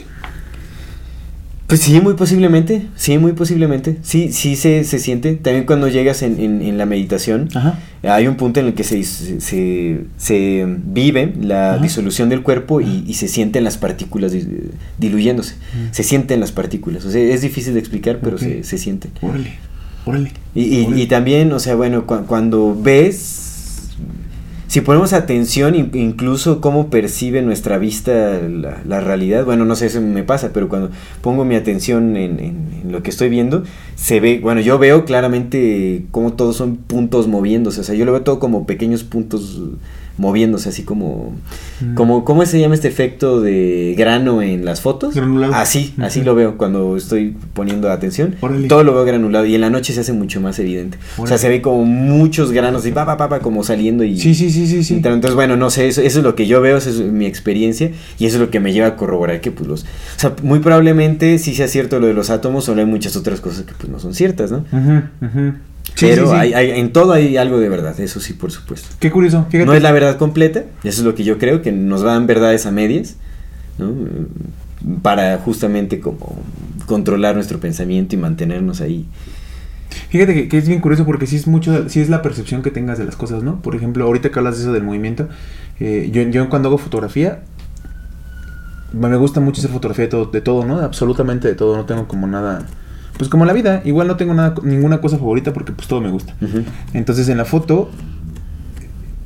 Pues 1.69 1.81
sí, 1.81 2.01
muy 2.01 2.15
posiblemente, 2.15 2.87
sí, 2.95 3.17
muy 3.19 3.33
posiblemente. 3.33 3.97
Sí, 4.01 4.31
sí 4.33 4.55
se, 4.55 4.83
se 4.83 4.97
siente. 4.97 5.35
También 5.35 5.65
cuando 5.67 5.87
llegas 5.87 6.23
en, 6.23 6.39
en, 6.39 6.61
en 6.63 6.79
la 6.79 6.87
meditación, 6.87 7.47
Ajá. 7.53 7.77
hay 8.01 8.25
un 8.27 8.37
punto 8.37 8.59
en 8.59 8.65
el 8.65 8.73
que 8.73 8.83
se, 8.83 9.03
se, 9.03 10.01
se- 10.17 10.65
vive 10.83 11.31
la 11.39 11.75
Ajá. 11.75 11.81
disolución 11.83 12.27
del 12.29 12.41
cuerpo 12.41 12.81
y, 12.81 13.03
y 13.07 13.13
se 13.13 13.27
sienten 13.27 13.63
las 13.63 13.77
partículas 13.77 14.33
diluyéndose. 14.97 15.55
Se 15.91 16.01
sienten 16.01 16.39
las 16.39 16.51
partículas. 16.51 17.05
O 17.05 17.11
sea, 17.11 17.21
es 17.21 17.41
difícil 17.43 17.73
de 17.75 17.79
explicar, 17.81 18.17
pero 18.23 18.39
se, 18.39 18.63
se 18.63 18.79
sienten. 18.79 19.11
Órale, 19.21 19.53
órale. 20.05 20.31
Y, 20.55 20.63
y- 20.63 20.85
órale. 20.87 21.01
y 21.03 21.05
también, 21.05 21.51
o 21.53 21.59
sea, 21.59 21.75
bueno, 21.75 22.07
cu- 22.07 22.25
cuando 22.25 22.75
ves, 22.81 23.48
si 24.69 24.79
ponemos 24.81 25.11
atención, 25.11 25.75
in- 25.75 25.91
incluso 25.93 26.61
cómo 26.61 26.89
percibe 26.89 27.41
nuestra 27.41 27.77
vista 27.77 28.39
la, 28.47 28.81
la 28.87 29.01
realidad, 29.01 29.43
bueno, 29.43 29.65
no 29.65 29.75
sé, 29.75 29.87
eso 29.87 29.99
me 29.99 30.23
pasa, 30.23 30.51
pero 30.53 30.69
cuando 30.69 30.91
pongo 31.21 31.43
mi 31.43 31.55
atención 31.55 32.15
en, 32.15 32.39
en- 32.39 32.67
en 32.83 32.91
lo 32.93 33.03
que 33.03 33.09
estoy 33.09 33.27
viendo, 33.29 33.63
se 33.95 34.21
ve, 34.21 34.39
bueno, 34.41 34.61
yo 34.61 34.79
veo 34.79 35.03
claramente 35.05 36.05
cómo 36.11 36.33
todos 36.33 36.55
son 36.55 36.77
puntos 36.77 37.27
moviéndose, 37.27 37.81
o 37.81 37.83
sea, 37.83 37.95
yo 37.95 38.05
lo 38.05 38.13
veo 38.13 38.21
todo 38.21 38.39
como 38.39 38.65
pequeños 38.65 39.03
puntos 39.03 39.59
moviéndose, 40.19 40.69
así 40.69 40.83
como, 40.83 41.33
Mm. 41.81 41.95
como 41.95 42.25
¿cómo 42.25 42.45
se 42.45 42.59
llama 42.59 42.75
este 42.75 42.89
efecto 42.89 43.39
de 43.41 43.95
grano 43.97 44.41
en 44.41 44.65
las 44.65 44.81
fotos? 44.81 45.15
Granulado. 45.15 45.53
Así, 45.55 45.93
así 45.99 46.21
lo 46.21 46.35
veo 46.35 46.57
cuando 46.57 46.97
estoy 46.97 47.35
poniendo 47.53 47.89
atención. 47.89 48.35
Órale. 48.41 48.67
Todo 48.67 48.83
lo 48.83 48.93
veo 48.93 49.05
granulado 49.05 49.45
y 49.45 49.55
en 49.55 49.61
la 49.61 49.69
noche 49.69 49.93
se 49.93 50.01
hace 50.01 50.11
mucho 50.13 50.41
más 50.41 50.59
evidente. 50.59 50.97
O 51.17 51.21
Órale. 51.21 51.29
sea, 51.29 51.37
se 51.37 51.49
ve 51.49 51.61
como 51.61 51.85
muchos 51.85 52.51
granos 52.51 52.85
y 52.85 52.91
pa, 52.91 53.05
pa, 53.05 53.29
pa, 53.29 53.39
como 53.39 53.63
saliendo 53.63 54.03
y... 54.03 54.19
Sí, 54.19 54.35
sí, 54.35 54.51
sí, 54.51 54.67
sí, 54.67 54.83
sí. 54.83 54.93
Entonces, 54.95 55.33
bueno, 55.35 55.55
no 55.55 55.69
sé, 55.69 55.87
eso, 55.87 56.01
eso 56.01 56.19
es 56.19 56.23
lo 56.25 56.35
que 56.35 56.45
yo 56.47 56.59
veo, 56.61 56.77
esa 56.77 56.89
es 56.89 56.97
mi 56.99 57.25
experiencia 57.25 57.91
y 58.19 58.25
eso 58.25 58.35
es 58.35 58.41
lo 58.41 58.49
que 58.51 58.59
me 58.59 58.73
lleva 58.73 58.87
a 58.87 58.95
corroborar 58.97 59.39
que 59.39 59.51
pues 59.51 59.67
los... 59.69 59.83
O 59.83 59.85
sea, 60.17 60.35
muy 60.43 60.59
probablemente 60.59 61.39
sí 61.39 61.55
sea 61.55 61.67
cierto 61.69 61.99
lo 61.99 62.07
de 62.07 62.13
los 62.13 62.29
átomos, 62.29 62.65
solo 62.65 62.81
hay 62.81 62.87
muchas 62.87 63.15
otras 63.15 63.39
cosas 63.39 63.63
que 63.63 63.73
pues 63.73 63.89
no 63.89 63.99
son 63.99 64.13
ciertas, 64.13 64.51
¿no? 64.51 64.65
Ujú, 64.71 65.01
ujú. 65.25 65.53
Sí, 65.95 66.07
Pero 66.09 66.25
sí, 66.25 66.31
sí. 66.31 66.37
Hay, 66.37 66.53
hay- 66.53 66.79
en 66.79 66.93
todo 66.93 67.13
hay 67.13 67.35
algo 67.37 67.59
de 67.59 67.69
verdad, 67.69 67.99
eso 67.99 68.19
sí, 68.19 68.33
por 68.33 68.51
supuesto. 68.51 68.87
Qué 68.99 69.11
curioso, 69.11 69.45
fíjate. 69.49 69.65
No 69.65 69.73
es 69.73 69.81
la 69.83 69.91
verdad 69.91 70.17
completa, 70.17 70.59
eso 70.83 71.01
es 71.01 71.05
lo 71.05 71.15
que 71.15 71.23
yo 71.23 71.37
creo, 71.37 71.61
que 71.61 71.71
nos 71.71 72.01
dan 72.01 72.25
verdades 72.27 72.65
a 72.65 72.71
medias, 72.71 73.15
¿no? 73.77 73.93
Para 75.01 75.37
justamente 75.39 75.99
como 75.99 76.37
controlar 76.85 77.35
nuestro 77.35 77.59
pensamiento 77.59 78.15
y 78.15 78.17
mantenernos 78.17 78.79
ahí. 78.81 79.05
Fíjate 80.09 80.33
que, 80.33 80.47
que 80.47 80.57
es 80.57 80.67
bien 80.67 80.79
curioso 80.81 81.05
porque 81.05 81.27
sí 81.27 81.35
es 81.35 81.47
mucho, 81.47 81.89
sí 81.89 81.99
es 81.99 82.09
la 82.09 82.21
percepción 82.21 82.61
que 82.61 82.71
tengas 82.71 82.97
de 82.97 83.05
las 83.05 83.15
cosas, 83.15 83.43
¿no? 83.43 83.61
Por 83.61 83.75
ejemplo, 83.75 84.05
ahorita 84.05 84.31
que 84.31 84.39
hablas 84.39 84.55
de 84.57 84.63
eso 84.63 84.71
del 84.73 84.83
movimiento, 84.83 85.27
eh, 85.79 86.09
yo, 86.13 86.21
yo 86.23 86.47
cuando 86.49 86.69
hago 86.69 86.77
fotografía, 86.77 87.41
me 88.93 89.15
gusta 89.17 89.39
mucho 89.39 89.59
hacer 89.61 89.71
fotografía 89.71 90.05
de 90.05 90.09
todo, 90.11 90.25
de 90.25 90.41
todo, 90.41 90.65
¿no? 90.65 90.79
Absolutamente 90.79 91.47
de 91.47 91.55
todo, 91.55 91.75
no 91.77 91.85
tengo 91.85 92.07
como 92.07 92.25
nada, 92.27 92.65
pues 93.19 93.29
como 93.29 93.43
la 93.43 93.51
vida, 93.51 93.81
igual 93.83 94.07
no 94.07 94.15
tengo 94.15 94.33
nada, 94.33 94.55
ninguna 94.63 95.01
cosa 95.01 95.17
favorita 95.17 95.51
porque 95.51 95.73
pues 95.73 95.89
todo 95.89 95.99
me 95.99 96.09
gusta. 96.09 96.37
Ujú. 96.41 96.63
Entonces 96.93 97.27
en 97.27 97.37
la 97.37 97.43
foto 97.43 97.89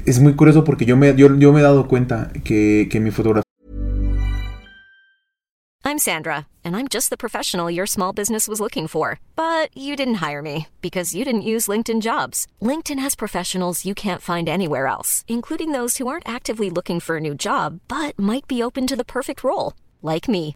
es 0.03 0.19
muy 0.19 0.34
curioso 0.34 0.63
porque 0.63 0.84
yo 0.86 0.97
me, 0.97 1.15
yo, 1.15 1.38
yo 1.38 1.53
me 1.53 1.60
he 1.60 1.63
dado 1.63 1.88
cuenta 1.88 2.32
que, 2.43 2.89
que 2.91 2.99
mi 2.99 3.12
fotografía 3.12 3.43
I'm 5.86 5.99
Sandra, 5.99 6.47
and 6.63 6.75
I'm 6.75 6.88
just 6.88 7.12
the 7.12 7.17
professional 7.17 7.69
your 7.69 7.86
small 7.86 8.13
business 8.13 8.47
was 8.47 8.60
looking 8.60 8.88
for. 8.88 9.19
But 9.36 9.69
you 9.77 9.95
didn't 9.95 10.25
hire 10.25 10.41
me 10.41 10.67
because 10.82 11.13
you 11.13 11.23
didn't 11.23 11.43
use 11.43 11.67
LinkedIn 11.67 12.01
jobs. 12.01 12.47
LinkedIn 12.63 12.97
has 12.97 13.13
professionals 13.13 13.86
you 13.86 13.93
can't 13.93 14.21
find 14.21 14.49
anywhere 14.49 14.88
else, 14.88 15.23
including 15.27 15.71
those 15.71 15.97
who 15.97 16.08
aren't 16.08 16.27
actively 16.27 16.71
looking 16.71 16.99
for 16.99 17.17
a 17.17 17.21
new 17.21 17.36
job 17.36 17.79
but 17.88 18.17
might 18.17 18.47
be 18.47 18.63
open 18.63 18.88
to 18.88 18.95
the 18.95 19.06
perfect 19.06 19.43
role, 19.43 19.73
like 20.01 20.27
me. 20.27 20.56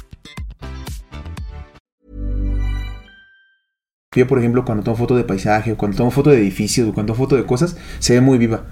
Yo, 4.13 4.27
por 4.27 4.39
ejemplo, 4.39 4.65
cuando 4.65 4.83
tomo 4.83 4.97
foto 4.97 5.15
de 5.15 5.23
paisaje, 5.23 5.71
o 5.71 5.77
cuando 5.77 5.95
tomo 5.95 6.11
foto 6.11 6.31
de 6.31 6.37
edificios, 6.37 6.85
o 6.89 6.93
cuando 6.93 7.13
tomo 7.13 7.23
foto 7.23 7.37
de 7.37 7.45
cosas, 7.45 7.77
se 7.99 8.11
ve 8.13 8.19
muy 8.19 8.37
viva. 8.37 8.63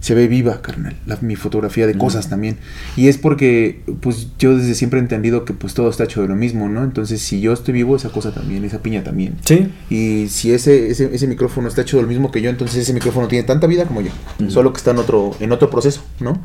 Se 0.00 0.14
ve 0.14 0.26
viva, 0.26 0.62
carnal, 0.62 0.96
la- 1.04 1.18
mi 1.20 1.36
fotografía 1.36 1.86
de 1.86 1.98
cosas 1.98 2.30
también. 2.30 2.56
Y 2.96 3.08
es 3.08 3.18
porque, 3.18 3.82
pues, 4.00 4.28
yo 4.38 4.56
desde 4.56 4.74
siempre 4.74 4.98
he 4.98 5.02
entendido 5.02 5.44
que, 5.44 5.52
pues, 5.52 5.74
todo 5.74 5.90
está 5.90 6.04
hecho 6.04 6.22
de 6.22 6.28
lo 6.28 6.34
mismo, 6.34 6.70
¿no? 6.70 6.82
Entonces, 6.82 7.20
si 7.20 7.42
yo 7.42 7.52
estoy 7.52 7.74
vivo, 7.74 7.94
esa 7.94 8.08
cosa 8.08 8.32
también, 8.32 8.64
esa 8.64 8.78
piña 8.78 9.04
también. 9.04 9.34
Sí. 9.44 9.70
Y 9.90 10.28
si 10.30 10.52
ese, 10.52 10.90
ese, 10.90 11.14
ese 11.14 11.26
micrófono 11.26 11.68
está 11.68 11.82
hecho 11.82 11.98
de 11.98 12.04
lo 12.04 12.08
mismo 12.08 12.30
que 12.30 12.40
yo, 12.40 12.48
entonces 12.48 12.78
ese 12.78 12.94
micrófono 12.94 13.28
tiene 13.28 13.44
tanta 13.46 13.66
vida 13.66 13.84
como 13.84 14.00
yo. 14.00 14.12
Solo 14.48 14.72
que 14.72 14.78
está 14.78 14.92
en 14.92 14.98
otro, 14.98 15.32
en 15.40 15.52
otro 15.52 15.68
proceso, 15.68 16.02
¿no? 16.20 16.40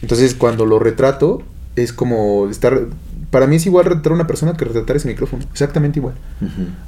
Entonces, 0.00 0.36
cuando 0.36 0.64
lo 0.64 0.78
retrato, 0.78 1.42
es 1.74 1.92
como 1.92 2.48
estar... 2.48 2.86
Para 3.32 3.48
mí 3.48 3.56
es 3.56 3.66
igual 3.66 3.84
retratar 3.86 4.12
a 4.12 4.14
una 4.14 4.28
persona 4.28 4.52
que 4.52 4.64
retratar 4.64 4.94
ese 4.94 5.08
micrófono. 5.08 5.42
Exactamente 5.50 5.98
igual 5.98 6.14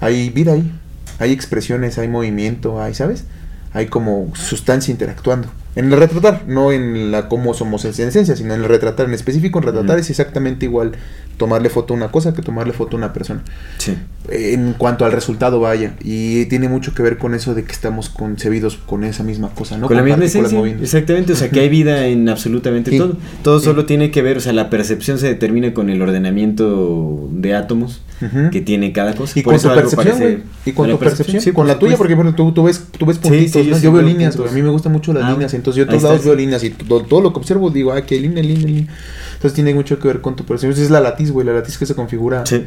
hay 0.01 0.31
vida 0.31 0.53
ahí, 0.53 0.73
hay 1.19 1.33
expresiones, 1.33 1.99
hay 1.99 2.09
movimiento, 2.09 2.81
hay, 2.81 2.95
¿sabes? 2.95 3.25
Hay 3.73 3.87
como 3.87 4.33
sustancia 4.35 4.93
interactuando. 4.93 5.49
En 5.77 5.93
el 5.93 5.99
retratar, 5.99 6.43
no 6.49 6.73
en 6.73 7.13
la 7.13 7.29
cómo 7.29 7.55
somos 7.55 7.85
en 7.85 7.91
esencia, 8.09 8.35
sino 8.35 8.55
en 8.55 8.63
el 8.63 8.69
retratar. 8.69 9.07
En 9.07 9.15
específico, 9.15 9.59
en 9.61 9.67
retratar 9.67 9.99
es 9.99 10.11
exactamente 10.11 10.65
igual 10.67 10.93
tomarle 11.37 11.71
foto 11.71 11.95
a 11.95 11.97
una 11.97 12.11
cosa 12.11 12.35
que 12.35 12.43
tomarle 12.43 12.73
foto 12.73 12.97
a 12.97 12.99
una 12.99 13.13
persona. 13.13 13.43
Sí. 13.77 13.95
En 14.29 14.73
cuanto 14.73 15.05
al 15.05 15.13
resultado, 15.13 15.61
vaya. 15.61 15.95
Y 16.03 16.47
tiene 16.47 16.69
mucho 16.69 16.95
que 16.95 17.03
ver 17.05 17.17
con 17.17 17.33
eso 17.35 17.55
de 17.55 17.63
que 17.63 17.71
estamos 17.71 18.09
concebidos 18.09 18.77
con 18.77 19.05
esa 19.05 19.23
misma 19.23 19.51
cosa, 19.51 19.79
¿no? 19.79 19.87
Con 19.87 19.97
la 19.97 20.03
misma 20.03 20.25
esencia, 20.25 20.59
moviendo. 20.59 20.83
exactamente, 20.83 21.33
o 21.33 21.37
sea 21.37 21.49
que 21.49 21.61
hay 21.61 21.69
vida 21.69 22.07
en 22.07 22.29
absolutamente 22.29 22.91
Sí. 22.91 22.99
todo. 22.99 23.17
Todo 23.45 23.59
Sí. 23.61 23.67
solo 23.67 23.87
tiene 23.87 24.11
que 24.11 24.21
ver, 24.21 24.39
o 24.39 24.41
sea, 24.41 24.53
la 24.53 24.71
percepción 24.71 25.19
se 25.21 25.29
determina 25.29 25.73
con 25.75 25.91
el 25.91 26.03
ordenamiento 26.03 27.29
de 27.33 27.55
átomos 27.55 28.03
que 28.51 28.61
tiene 28.61 28.93
cada 28.93 29.15
cosa. 29.15 29.39
Y 29.39 29.43
Por 29.45 29.55
con 29.55 29.63
tu 29.63 29.69
percepción, 29.77 30.19
güey. 30.19 30.39
Y 30.67 30.73
con 30.73 30.89
la 30.89 30.95
tu 30.95 30.99
percepción. 30.99 31.41
sí, 31.41 31.53
con 31.53 31.69
la 31.69 31.79
tuya, 31.79 31.97
porque 31.97 32.17
bueno, 32.17 32.35
tú, 32.35 32.51
tú 32.51 32.65
ves, 32.65 32.83
tú 32.99 33.07
ves 33.07 33.19
puntitos, 33.19 33.65
yo 33.65 33.71
¿no? 33.71 33.77
sí 33.77 33.83
Yo 33.85 33.93
veo 33.93 34.03
líneas, 34.03 34.37
güey. 34.37 34.49
A 34.49 34.53
mí 34.53 34.61
me 34.61 34.71
gustan 34.71 34.91
mucho 34.91 35.13
las 35.13 35.23
Ah, 35.23 35.31
líneas. 35.33 35.53
Entonces 35.59 35.79
yo 35.79 35.87
todos 35.87 36.03
lados 36.03 36.25
veo 36.25 36.35
líneas 36.35 36.65
y 36.65 36.71
todo, 36.71 37.03
todo 37.03 37.21
lo 37.21 37.33
que 37.33 37.39
observo 37.41 37.71
digo, 37.71 37.93
ah, 37.93 38.03
que 38.07 38.19
línea, 38.19 38.43
línea, 38.43 38.67
línea. 38.67 38.87
Entonces 39.35 39.55
tiene 39.55 39.75
mucho 39.75 39.99
que 39.99 40.09
ver 40.09 40.21
con 40.21 40.35
tu 40.37 40.45
percepción. 40.45 40.73
Esa 40.73 40.83
es 40.83 40.91
la 40.91 41.01
latiz, 41.01 41.31
güey. 41.31 41.47
La 41.47 41.53
latiz 41.53 41.77
que 41.79 41.87
se 41.87 41.95
configura. 41.95 42.45
Sí. 42.47 42.65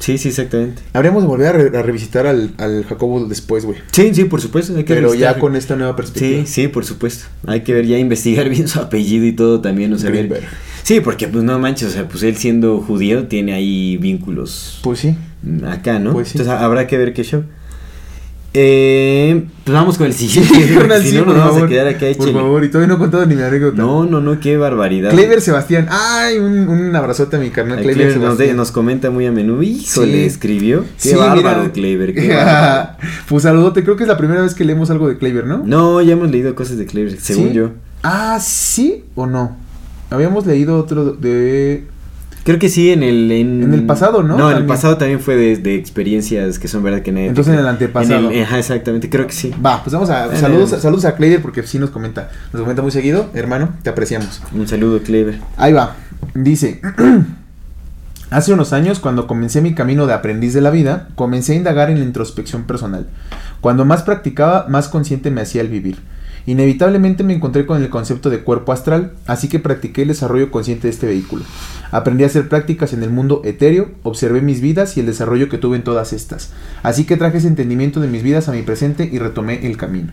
Sí, 0.00 0.18
sí, 0.18 0.28
exactamente. 0.28 0.82
Habríamos 0.92 1.22
de 1.22 1.28
volver 1.28 1.46
a, 1.46 1.52
re- 1.52 1.78
a 1.78 1.82
revisitar 1.82 2.26
al, 2.26 2.50
al 2.58 2.84
Jacobo 2.84 3.24
después, 3.26 3.64
güey. 3.64 3.78
Sí, 3.92 4.14
sí, 4.14 4.24
por 4.24 4.40
supuesto. 4.42 4.76
Hay 4.76 4.84
que 4.84 4.94
Pero 4.94 5.14
ya 5.14 5.38
con 5.38 5.56
esta 5.56 5.76
nueva 5.76 5.96
perspectiva. 5.96 6.44
Sí, 6.44 6.62
sí, 6.62 6.68
por 6.68 6.84
supuesto. 6.84 7.26
Hay 7.46 7.60
que 7.62 7.72
ver, 7.72 7.86
ya 7.86 7.96
investigar 7.98 8.48
bien 8.50 8.68
su 8.68 8.80
apellido 8.80 9.24
y 9.24 9.32
todo 9.32 9.60
también, 9.60 9.92
o 9.92 9.98
sea, 9.98 10.10
ver-. 10.10 10.42
Sí, 10.82 11.00
porque 11.00 11.28
pues 11.28 11.42
no 11.44 11.58
manches, 11.58 11.88
o 11.88 11.90
sea, 11.92 12.06
pues 12.06 12.22
él 12.24 12.36
siendo 12.36 12.78
judío 12.82 13.28
tiene 13.28 13.54
ahí 13.54 13.96
vínculos 13.96 14.80
Pues 14.82 14.98
sí. 14.98 15.16
acá, 15.66 15.98
¿no? 15.98 16.12
Pues 16.12 16.28
sí. 16.28 16.38
Entonces 16.38 16.60
habrá 16.62 16.86
que 16.86 16.98
ver 16.98 17.14
qué 17.14 17.22
show. 17.24 17.44
Eh, 18.56 19.44
pues 19.64 19.74
vamos 19.74 19.98
con 19.98 20.06
el 20.06 20.14
siguiente. 20.14 20.54
Si 21.02 21.10
sí, 21.10 21.16
no, 21.16 21.24
nos 21.26 21.34
vamos 21.36 21.52
favor. 21.54 21.64
a 21.66 21.68
quedar 21.68 21.88
acá 21.88 22.06
Por 22.16 22.32
favor, 22.32 22.64
y 22.64 22.68
todavía 22.68 22.86
no 22.88 22.94
he 22.94 22.98
contado 22.98 23.26
ni 23.26 23.34
mi 23.34 23.42
anécdota. 23.42 23.76
No, 23.76 24.04
no, 24.06 24.20
no, 24.20 24.38
qué 24.38 24.56
barbaridad. 24.56 25.10
Clever 25.10 25.40
Sebastián. 25.40 25.88
Ay, 25.90 26.38
un, 26.38 26.68
un 26.68 26.94
abrazote 26.94 27.34
a 27.36 27.40
mi 27.40 27.50
carnal 27.50 27.78
Clever 27.78 27.94
Clever 27.94 28.12
nos, 28.18 28.22
de- 28.22 28.44
Sebastián. 28.44 28.56
nos 28.56 28.70
comenta 28.70 29.10
muy 29.10 29.26
a 29.26 29.32
menudo. 29.32 29.62
Híjole, 29.62 30.12
Sí. 30.12 30.24
escribió. 30.24 30.82
Qué 31.02 31.10
Sí, 31.10 31.14
bárbaro, 31.16 31.60
mira. 31.62 31.72
Clever. 31.72 32.14
Qué 32.14 32.28
bárbaro. 32.28 32.90
pues 33.28 33.42
saludote, 33.42 33.82
creo 33.82 33.96
que 33.96 34.04
es 34.04 34.08
la 34.08 34.16
primera 34.16 34.40
vez 34.42 34.54
que 34.54 34.64
leemos 34.64 34.88
algo 34.90 35.08
de 35.08 35.18
Clever, 35.18 35.46
¿no? 35.46 35.62
No, 35.66 36.00
ya 36.00 36.12
hemos 36.12 36.30
leído 36.30 36.54
cosas 36.54 36.78
de 36.78 36.86
Clever, 36.86 37.18
según 37.20 37.52
yo. 37.52 37.70
Ah, 38.04 38.38
¿sí 38.40 39.02
o 39.16 39.26
no? 39.26 39.56
Habíamos 40.10 40.46
leído 40.46 40.78
otro 40.78 41.12
de... 41.14 41.86
Creo 42.44 42.58
que 42.58 42.68
sí, 42.68 42.90
en 42.92 43.02
el... 43.02 43.32
En, 43.32 43.62
En 43.62 43.72
el 43.74 43.84
pasado, 43.86 44.22
¿no? 44.22 44.36
No, 44.36 44.50
en 44.50 44.58
el 44.58 44.66
pasado 44.66 44.98
también 44.98 45.18
fue 45.20 45.34
de, 45.34 45.56
de 45.56 45.74
experiencias 45.76 46.58
que 46.58 46.68
son 46.68 46.82
verdad 46.82 47.00
que. 47.00 47.08
Entonces 47.10 47.54
en 47.54 47.58
el 47.60 47.66
antepasado. 47.66 48.30
En 48.30 48.36
el- 48.36 48.44
ajá, 48.44 48.58
exactamente, 48.58 49.08
creo 49.08 49.26
que 49.26 49.32
sí. 49.32 49.50
Va, 49.64 49.82
pues 49.82 49.94
vamos 49.94 50.10
a... 50.10 50.36
Saludos, 50.36 50.72
el- 50.74 50.80
saludos 50.80 51.06
a 51.06 51.16
Clever 51.16 51.40
porque 51.40 51.62
sí 51.62 51.78
nos 51.78 51.88
comenta. 51.90 52.30
Nos 52.52 52.60
comenta 52.62 52.82
muy 52.82 52.90
seguido. 52.90 53.30
Hermano, 53.34 53.70
te 53.82 53.88
apreciamos. 53.90 54.42
Un 54.52 54.68
saludo, 54.68 55.02
Clever. 55.02 55.38
Ahí 55.56 55.72
va. 55.72 55.96
Dice... 56.34 56.80
Hace 58.30 58.52
unos 58.52 58.72
años, 58.72 58.98
cuando 58.98 59.26
comencé 59.28 59.60
mi 59.60 59.74
camino 59.74 60.06
de 60.06 60.14
aprendiz 60.14 60.54
de 60.54 60.60
la 60.60 60.70
vida, 60.70 61.08
comencé 61.14 61.52
a 61.52 61.56
indagar 61.56 61.88
en 61.90 61.98
la 62.00 62.04
introspección 62.04 62.64
personal. 62.64 63.06
Cuando 63.60 63.84
más 63.84 64.02
practicaba, 64.02 64.66
más 64.68 64.88
consciente 64.88 65.30
me 65.30 65.40
hacía 65.42 65.60
el 65.60 65.68
vivir. 65.68 65.98
Inevitablemente 66.46 67.24
me 67.24 67.34
encontré 67.34 67.64
con 67.64 67.82
el 67.82 67.88
concepto 67.88 68.28
de 68.28 68.40
cuerpo 68.40 68.72
astral, 68.72 69.12
así 69.26 69.48
que 69.48 69.58
practiqué 69.58 70.02
el 70.02 70.08
desarrollo 70.08 70.50
consciente 70.50 70.88
de 70.88 70.92
este 70.92 71.06
vehículo. 71.06 71.44
Aprendí 71.90 72.24
a 72.24 72.26
hacer 72.26 72.48
prácticas 72.48 72.92
en 72.92 73.02
el 73.02 73.10
mundo 73.10 73.40
etéreo, 73.44 73.90
observé 74.02 74.42
mis 74.42 74.60
vidas 74.60 74.96
y 74.96 75.00
el 75.00 75.06
desarrollo 75.06 75.48
que 75.48 75.58
tuve 75.58 75.76
en 75.76 75.84
todas 75.84 76.12
estas. 76.12 76.52
Así 76.82 77.04
que 77.04 77.16
traje 77.16 77.38
ese 77.38 77.48
entendimiento 77.48 78.00
de 78.00 78.08
mis 78.08 78.22
vidas 78.22 78.48
a 78.48 78.52
mi 78.52 78.62
presente 78.62 79.08
y 79.10 79.18
retomé 79.18 79.66
el 79.66 79.76
camino. 79.76 80.12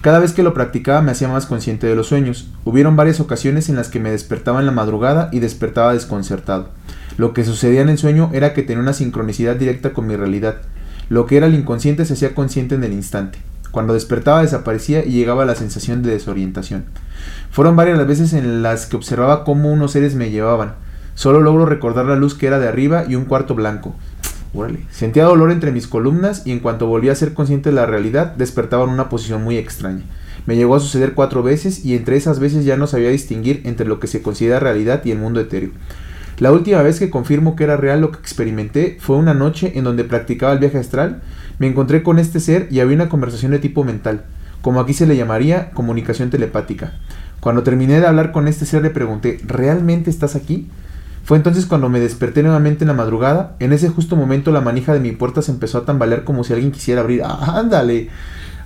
Cada 0.00 0.18
vez 0.18 0.32
que 0.32 0.42
lo 0.42 0.54
practicaba 0.54 1.02
me 1.02 1.12
hacía 1.12 1.28
más 1.28 1.44
consciente 1.46 1.86
de 1.86 1.94
los 1.94 2.08
sueños. 2.08 2.48
Hubieron 2.64 2.96
varias 2.96 3.20
ocasiones 3.20 3.68
en 3.68 3.76
las 3.76 3.88
que 3.88 4.00
me 4.00 4.10
despertaba 4.10 4.60
en 4.60 4.66
la 4.66 4.72
madrugada 4.72 5.28
y 5.30 5.40
despertaba 5.40 5.92
desconcertado. 5.92 6.70
Lo 7.18 7.34
que 7.34 7.44
sucedía 7.44 7.82
en 7.82 7.90
el 7.90 7.98
sueño 7.98 8.30
era 8.32 8.54
que 8.54 8.62
tenía 8.62 8.82
una 8.82 8.94
sincronicidad 8.94 9.56
directa 9.56 9.92
con 9.92 10.06
mi 10.06 10.16
realidad. 10.16 10.56
Lo 11.10 11.26
que 11.26 11.36
era 11.36 11.46
el 11.46 11.54
inconsciente 11.54 12.06
se 12.06 12.14
hacía 12.14 12.34
consciente 12.34 12.76
en 12.76 12.84
el 12.84 12.94
instante. 12.94 13.38
Cuando 13.70 13.94
despertaba 13.94 14.42
desaparecía 14.42 15.04
y 15.04 15.12
llegaba 15.12 15.44
la 15.44 15.54
sensación 15.54 16.02
de 16.02 16.10
desorientación. 16.10 16.84
Fueron 17.50 17.76
varias 17.76 17.98
las 17.98 18.06
veces 18.06 18.32
en 18.32 18.62
las 18.62 18.86
que 18.86 18.96
observaba 18.96 19.44
cómo 19.44 19.72
unos 19.72 19.92
seres 19.92 20.14
me 20.14 20.30
llevaban. 20.30 20.74
Solo 21.14 21.40
logro 21.40 21.66
recordar 21.66 22.06
la 22.06 22.16
luz 22.16 22.34
que 22.34 22.46
era 22.46 22.58
de 22.58 22.68
arriba 22.68 23.04
y 23.08 23.14
un 23.14 23.24
cuarto 23.24 23.54
blanco. 23.54 23.94
Sentía 24.90 25.24
dolor 25.24 25.52
entre 25.52 25.70
mis 25.70 25.86
columnas 25.86 26.42
y 26.44 26.50
en 26.50 26.58
cuanto 26.58 26.86
volví 26.86 27.08
a 27.08 27.14
ser 27.14 27.34
consciente 27.34 27.70
de 27.70 27.76
la 27.76 27.86
realidad, 27.86 28.34
despertaba 28.34 28.84
en 28.84 28.90
una 28.90 29.08
posición 29.08 29.44
muy 29.44 29.56
extraña. 29.56 30.02
Me 30.46 30.56
llegó 30.56 30.74
a 30.74 30.80
suceder 30.80 31.14
cuatro 31.14 31.42
veces 31.42 31.84
y 31.84 31.94
entre 31.94 32.16
esas 32.16 32.40
veces 32.40 32.64
ya 32.64 32.76
no 32.76 32.86
sabía 32.86 33.10
distinguir 33.10 33.60
entre 33.64 33.86
lo 33.86 34.00
que 34.00 34.08
se 34.08 34.22
considera 34.22 34.58
realidad 34.58 35.02
y 35.04 35.12
el 35.12 35.18
mundo 35.18 35.40
etéreo. 35.40 35.70
La 36.40 36.52
última 36.52 36.80
vez 36.80 36.98
que 36.98 37.10
confirmo 37.10 37.54
que 37.54 37.64
era 37.64 37.76
real 37.76 38.00
lo 38.00 38.12
que 38.12 38.18
experimenté 38.18 38.96
fue 38.98 39.16
una 39.16 39.34
noche 39.34 39.72
en 39.74 39.84
donde 39.84 40.04
practicaba 40.04 40.54
el 40.54 40.58
viaje 40.58 40.78
astral. 40.78 41.20
Me 41.58 41.66
encontré 41.66 42.02
con 42.02 42.18
este 42.18 42.40
ser 42.40 42.66
y 42.70 42.80
había 42.80 42.96
una 42.96 43.10
conversación 43.10 43.52
de 43.52 43.58
tipo 43.58 43.84
mental, 43.84 44.24
como 44.62 44.80
aquí 44.80 44.94
se 44.94 45.06
le 45.06 45.18
llamaría 45.18 45.70
comunicación 45.72 46.30
telepática. 46.30 46.94
Cuando 47.40 47.62
terminé 47.62 48.00
de 48.00 48.06
hablar 48.06 48.32
con 48.32 48.48
este 48.48 48.64
ser 48.64 48.80
le 48.80 48.88
pregunté, 48.88 49.38
¿realmente 49.46 50.08
estás 50.08 50.34
aquí? 50.34 50.70
Fue 51.24 51.36
entonces 51.36 51.66
cuando 51.66 51.90
me 51.90 52.00
desperté 52.00 52.42
nuevamente 52.42 52.84
en 52.84 52.88
la 52.88 52.94
madrugada. 52.94 53.54
En 53.58 53.74
ese 53.74 53.90
justo 53.90 54.16
momento 54.16 54.50
la 54.50 54.62
manija 54.62 54.94
de 54.94 55.00
mi 55.00 55.12
puerta 55.12 55.42
se 55.42 55.52
empezó 55.52 55.76
a 55.76 55.84
tambalear 55.84 56.24
como 56.24 56.42
si 56.42 56.54
alguien 56.54 56.72
quisiera 56.72 57.02
abrir. 57.02 57.20
¡Ah, 57.22 57.58
¡Ándale! 57.58 58.08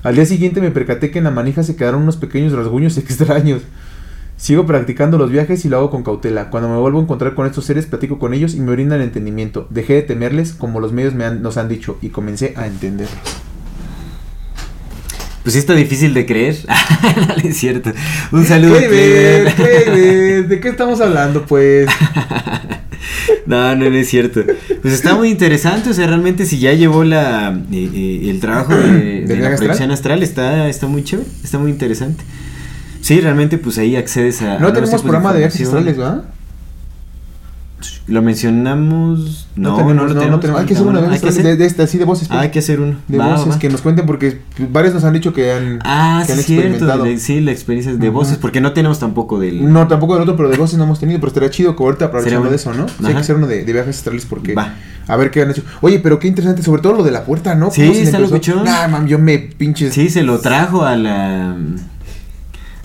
Al 0.05 0.15
día 0.15 0.27
siguiente 0.27 0.61
me 0.61 0.71
percaté 0.71 1.11
que 1.11 1.19
en 1.19 1.25
la 1.25 1.33
manija 1.33 1.65
se 1.65 1.75
quedaron 1.75 2.03
unos 2.03 2.19
pequeños 2.19 2.53
rasguños 2.53 2.97
extraños. 2.99 3.63
Sigo 4.37 4.67
practicando 4.67 5.17
los 5.17 5.31
viajes 5.31 5.65
y 5.65 5.69
lo 5.69 5.77
hago 5.79 5.91
con 5.91 6.03
cautela. 6.03 6.51
Cuando 6.51 6.69
me 6.69 6.77
vuelvo 6.77 6.99
a 6.99 7.03
encontrar 7.03 7.35
con 7.35 7.47
estos 7.47 7.65
seres, 7.65 7.87
platico 7.87 8.19
con 8.19 8.35
ellos 8.35 8.55
y 8.55 8.61
me 8.61 8.73
brindan 8.73 9.01
entendimiento. 9.01 9.67
Dejé 9.71 9.95
de 9.95 10.03
temerles 10.03 10.53
como 10.53 10.81
los 10.81 10.93
medios 10.93 11.15
me 11.15 11.25
han- 11.25 11.41
nos 11.43 11.57
han 11.57 11.69
dicho 11.69 11.99
y 12.03 12.09
comencé 12.09 12.53
a 12.57 12.67
entenderlos. 12.67 13.17
Pues 15.43 15.53
sí 15.53 15.59
está 15.59 15.75
difícil 15.75 16.15
de 16.15 16.25
creer. 16.27 16.57
no 17.43 17.49
es 17.49 17.57
cierto. 17.57 17.93
Un 18.33 18.45
saludo. 18.47 18.75
¿De 18.81 20.59
qué 20.61 20.69
estamos 20.69 21.01
hablando, 21.01 21.45
pues? 21.47 21.87
No, 23.47 23.77
no, 23.77 23.91
no 23.91 23.97
es 23.97 24.09
cierto. 24.09 24.41
Pues 24.81 24.95
está 24.95 25.15
muy 25.15 25.29
interesante, 25.29 25.91
o 25.91 25.93
sea, 25.93 26.07
realmente 26.07 26.47
si 26.47 26.59
ya 26.59 26.73
llevó 26.73 27.05
la 27.05 27.51
eh, 27.71 27.91
eh, 27.95 28.31
el 28.31 28.41
trabajo 28.41 28.75
de, 28.75 28.89
de 28.89 29.27
¿Del 29.27 29.43
la 29.43 29.55
proyección 29.57 29.91
astral, 29.91 30.23
está, 30.23 30.67
está 30.69 30.87
muy 30.87 31.05
chévere, 31.05 31.29
está 31.43 31.59
muy 31.59 31.71
interesante. 31.71 32.25
Sí, 33.05 33.21
realmente 33.21 33.59
pues 33.59 33.77
ahí 33.77 33.97
accedes 33.97 34.41
a... 34.41 34.59
No 34.59 34.69
tenemos 34.73 34.91
de 34.93 34.99
programa 35.01 35.35
de 35.35 35.41
viajes 35.41 35.61
astrales, 35.61 35.95
¿verdad? 35.99 36.25
Lo 38.07 38.23
mencionamos... 38.23 39.47
No, 39.57 39.93
no, 39.93 40.05
lo 40.07 40.15
tenemos. 40.19 40.43
Hay 40.59 40.65
que 40.65 40.73
hacer 40.73 40.87
una 40.87 41.01
Hay 41.11 41.19
que 41.21 41.29
hacer- 41.29 41.43
de, 41.45 41.57
de 41.69 41.83
así 41.83 41.99
de 41.99 42.05
voces. 42.07 42.29
Ah, 42.31 42.41
hay 42.41 42.51
que 42.51 42.61
hacer 42.61 42.81
uno. 42.81 42.97
De 43.09 43.19
Va, 43.19 43.35
voces 43.37 43.55
va. 43.55 43.59
que 43.59 43.69
nos 43.69 43.83
cuenten 43.83 44.07
porque 44.07 44.41
pues, 44.57 44.73
varios 44.73 44.95
nos 44.95 45.05
han 45.05 45.13
dicho 45.13 45.35
que 45.35 45.53
han, 45.53 45.81
Ah, 45.85 46.23
que 46.27 46.33
sí, 46.33 46.39
han 46.39 46.45
cierto. 46.45 46.67
experimentado. 46.69 47.05
de- 47.05 47.19
sí, 47.19 47.41
la 47.41 47.53
experiencia 47.53 47.95
de 47.95 48.09
voces, 48.09 48.39
porque 48.39 48.63
no 48.63 48.73
tenemos 48.73 48.99
tampoco 49.01 49.39
del... 49.39 49.71
No, 49.71 49.87
tampoco 49.87 50.15
del 50.15 50.23
otro, 50.23 50.35
pero 50.37 50.49
de 50.49 50.57
voces 50.57 50.79
no 50.79 50.85
hemos 50.85 50.99
tenido. 50.99 51.19
Pero 51.21 51.29
estaría 51.29 51.51
chido 51.51 51.77
que 51.77 51.83
ahorita 51.83 52.07
aprovechando 52.07 52.49
de 52.49 52.57
eso, 52.57 52.73
¿no? 52.73 52.89
Sí, 52.89 52.95
hay 53.05 53.13
que 53.13 53.21
hacer 53.21 53.37
uno 53.37 53.47
de, 53.47 53.65
de 53.67 53.73
viajes 53.75 53.97
astrales 53.99 54.25
porque. 54.25 54.55
Va. 54.55 54.75
A 55.07 55.17
ver 55.17 55.31
qué 55.31 55.43
han 55.43 55.51
hecho. 55.51 55.63
Oye, 55.83 55.99
pero 55.99 56.19
qué 56.19 56.29
interesante, 56.29 56.63
sobre 56.63 56.81
todo 56.81 56.95
lo 56.95 57.03
de 57.05 57.11
la 57.11 57.25
puerta, 57.27 57.55
¿no? 57.55 57.71
Sí, 57.71 57.83
¿Cómo 57.83 57.93
se 57.93 58.01
le 58.01 58.05
está 58.07 58.19
locochón. 58.19 58.65
Nah, 58.65 58.89
mam, 58.89 59.07
yo 59.07 59.19
me 59.19 59.39
pinches. 59.39 59.93
Sí, 59.93 60.09
se 60.09 60.23
lo 60.23 60.39
trajo 60.41 60.85
a 60.87 60.97
la... 60.97 61.55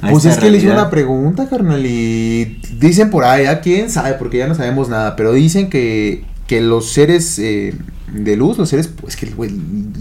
Pues 0.01 0.25
es 0.25 0.35
que 0.37 0.45
le 0.45 0.51
realidad. 0.51 0.73
una 0.75 0.89
pregunta, 0.89 1.49
carnal, 1.49 1.85
y 1.85 2.59
dicen 2.79 3.09
por 3.09 3.23
ahí, 3.25 3.45
¿a 3.45 3.61
quién 3.61 3.89
sabe? 3.89 4.13
Porque 4.13 4.37
ya 4.37 4.47
no 4.47 4.55
sabemos 4.55 4.89
nada, 4.89 5.15
pero 5.15 5.33
dicen 5.33 5.69
que, 5.69 6.23
que 6.47 6.61
los 6.61 6.91
seres 6.91 7.37
eh, 7.39 7.75
de 8.13 8.37
luz, 8.37 8.57
los 8.57 8.69
seres, 8.69 8.87
pues 8.87 9.15
que 9.15 9.27
güey, 9.27 9.51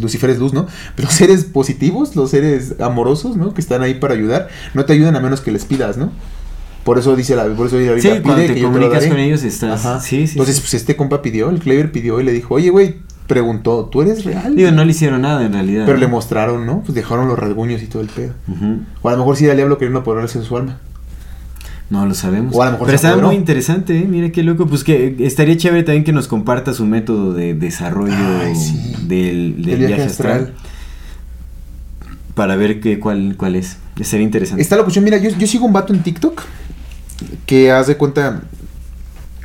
Lucifer 0.00 0.30
es 0.30 0.38
luz, 0.38 0.52
¿no? 0.52 0.66
Pero 0.94 1.06
los 1.08 1.14
seres 1.14 1.44
positivos, 1.44 2.16
los 2.16 2.30
seres 2.30 2.74
amorosos, 2.80 3.36
¿no? 3.36 3.54
Que 3.54 3.60
están 3.60 3.82
ahí 3.82 3.94
para 3.94 4.14
ayudar, 4.14 4.48
no 4.74 4.84
te 4.84 4.92
ayudan 4.92 5.16
a 5.16 5.20
menos 5.20 5.40
que 5.40 5.50
les 5.50 5.64
pidas, 5.64 5.96
¿no? 5.96 6.12
Por 6.84 6.98
eso 6.98 7.16
dice 7.16 7.36
la, 7.36 7.44
por 7.44 7.66
eso 7.66 7.76
dice 7.76 8.00
Sí, 8.00 8.08
te 8.08 8.54
que 8.54 8.60
yo 8.60 8.70
lo 8.70 8.88
daré. 8.88 9.08
con 9.08 9.18
ellos 9.18 9.42
estás... 9.42 9.84
Ajá. 9.84 10.00
Sí, 10.00 10.26
sí. 10.26 10.32
Entonces, 10.34 10.60
pues 10.60 10.72
este 10.74 10.96
compa 10.96 11.20
pidió, 11.20 11.50
el 11.50 11.58
Clever 11.58 11.92
pidió 11.92 12.18
y 12.18 12.24
le 12.24 12.32
dijo, 12.32 12.54
oye, 12.54 12.70
güey, 12.70 12.96
preguntó, 13.28 13.84
¿tú 13.92 14.02
eres 14.02 14.24
real? 14.24 14.56
Digo, 14.56 14.72
no 14.72 14.84
le 14.84 14.90
hicieron 14.90 15.22
nada 15.22 15.44
en 15.46 15.52
realidad. 15.52 15.84
Pero 15.86 15.98
¿no? 15.98 16.00
le 16.00 16.08
mostraron, 16.08 16.66
¿no? 16.66 16.80
Pues 16.80 16.94
dejaron 16.94 17.28
los 17.28 17.38
rasguños 17.38 17.80
y 17.82 17.86
todo 17.86 18.02
el 18.02 18.08
pedo. 18.08 18.32
O 19.02 19.08
a 19.08 19.12
lo 19.12 19.18
mejor 19.18 19.36
sí 19.36 19.44
era 19.44 19.52
el 19.52 19.58
diablo 19.58 19.78
queriendo 19.78 20.00
apoderarse 20.00 20.40
de 20.40 20.44
su 20.44 20.56
alma. 20.56 20.78
No 21.90 22.04
lo 22.04 22.14
sabemos. 22.14 22.54
O 22.56 22.62
a 22.62 22.66
lo 22.66 22.72
mejor 22.72 22.86
Pero 22.88 22.98
apoderó. 22.98 23.26
muy 23.28 23.36
interesante, 23.36 23.98
¿eh? 23.98 24.06
Mira 24.08 24.30
qué 24.30 24.42
loco. 24.42 24.66
Pues 24.66 24.82
que 24.84 25.16
estaría 25.20 25.56
chévere 25.56 25.84
también 25.84 26.04
que 26.04 26.12
nos 26.12 26.26
comparta 26.28 26.74
su 26.74 26.84
método 26.84 27.32
de 27.32 27.54
desarrollo 27.54 28.12
Ay, 28.42 28.54
sí. 28.56 28.94
del, 29.06 29.62
del 29.64 29.80
El 29.82 29.86
viaje, 29.86 30.02
astral. 30.02 30.52
Para 32.34 32.56
ver 32.56 32.80
qué, 32.80 32.98
cuál, 33.00 33.36
cuál 33.36 33.56
es. 33.56 33.78
Sería 34.02 34.24
interesante. 34.24 34.62
Está 34.62 34.76
locución, 34.76 35.02
mira, 35.04 35.16
yo, 35.18 35.30
yo 35.30 35.46
sigo 35.46 35.64
un 35.66 35.72
vato 35.72 35.92
en 35.94 36.02
TikTok 36.02 36.42
que 37.46 37.72
haz 37.72 37.86
de 37.86 37.96
cuenta. 37.96 38.42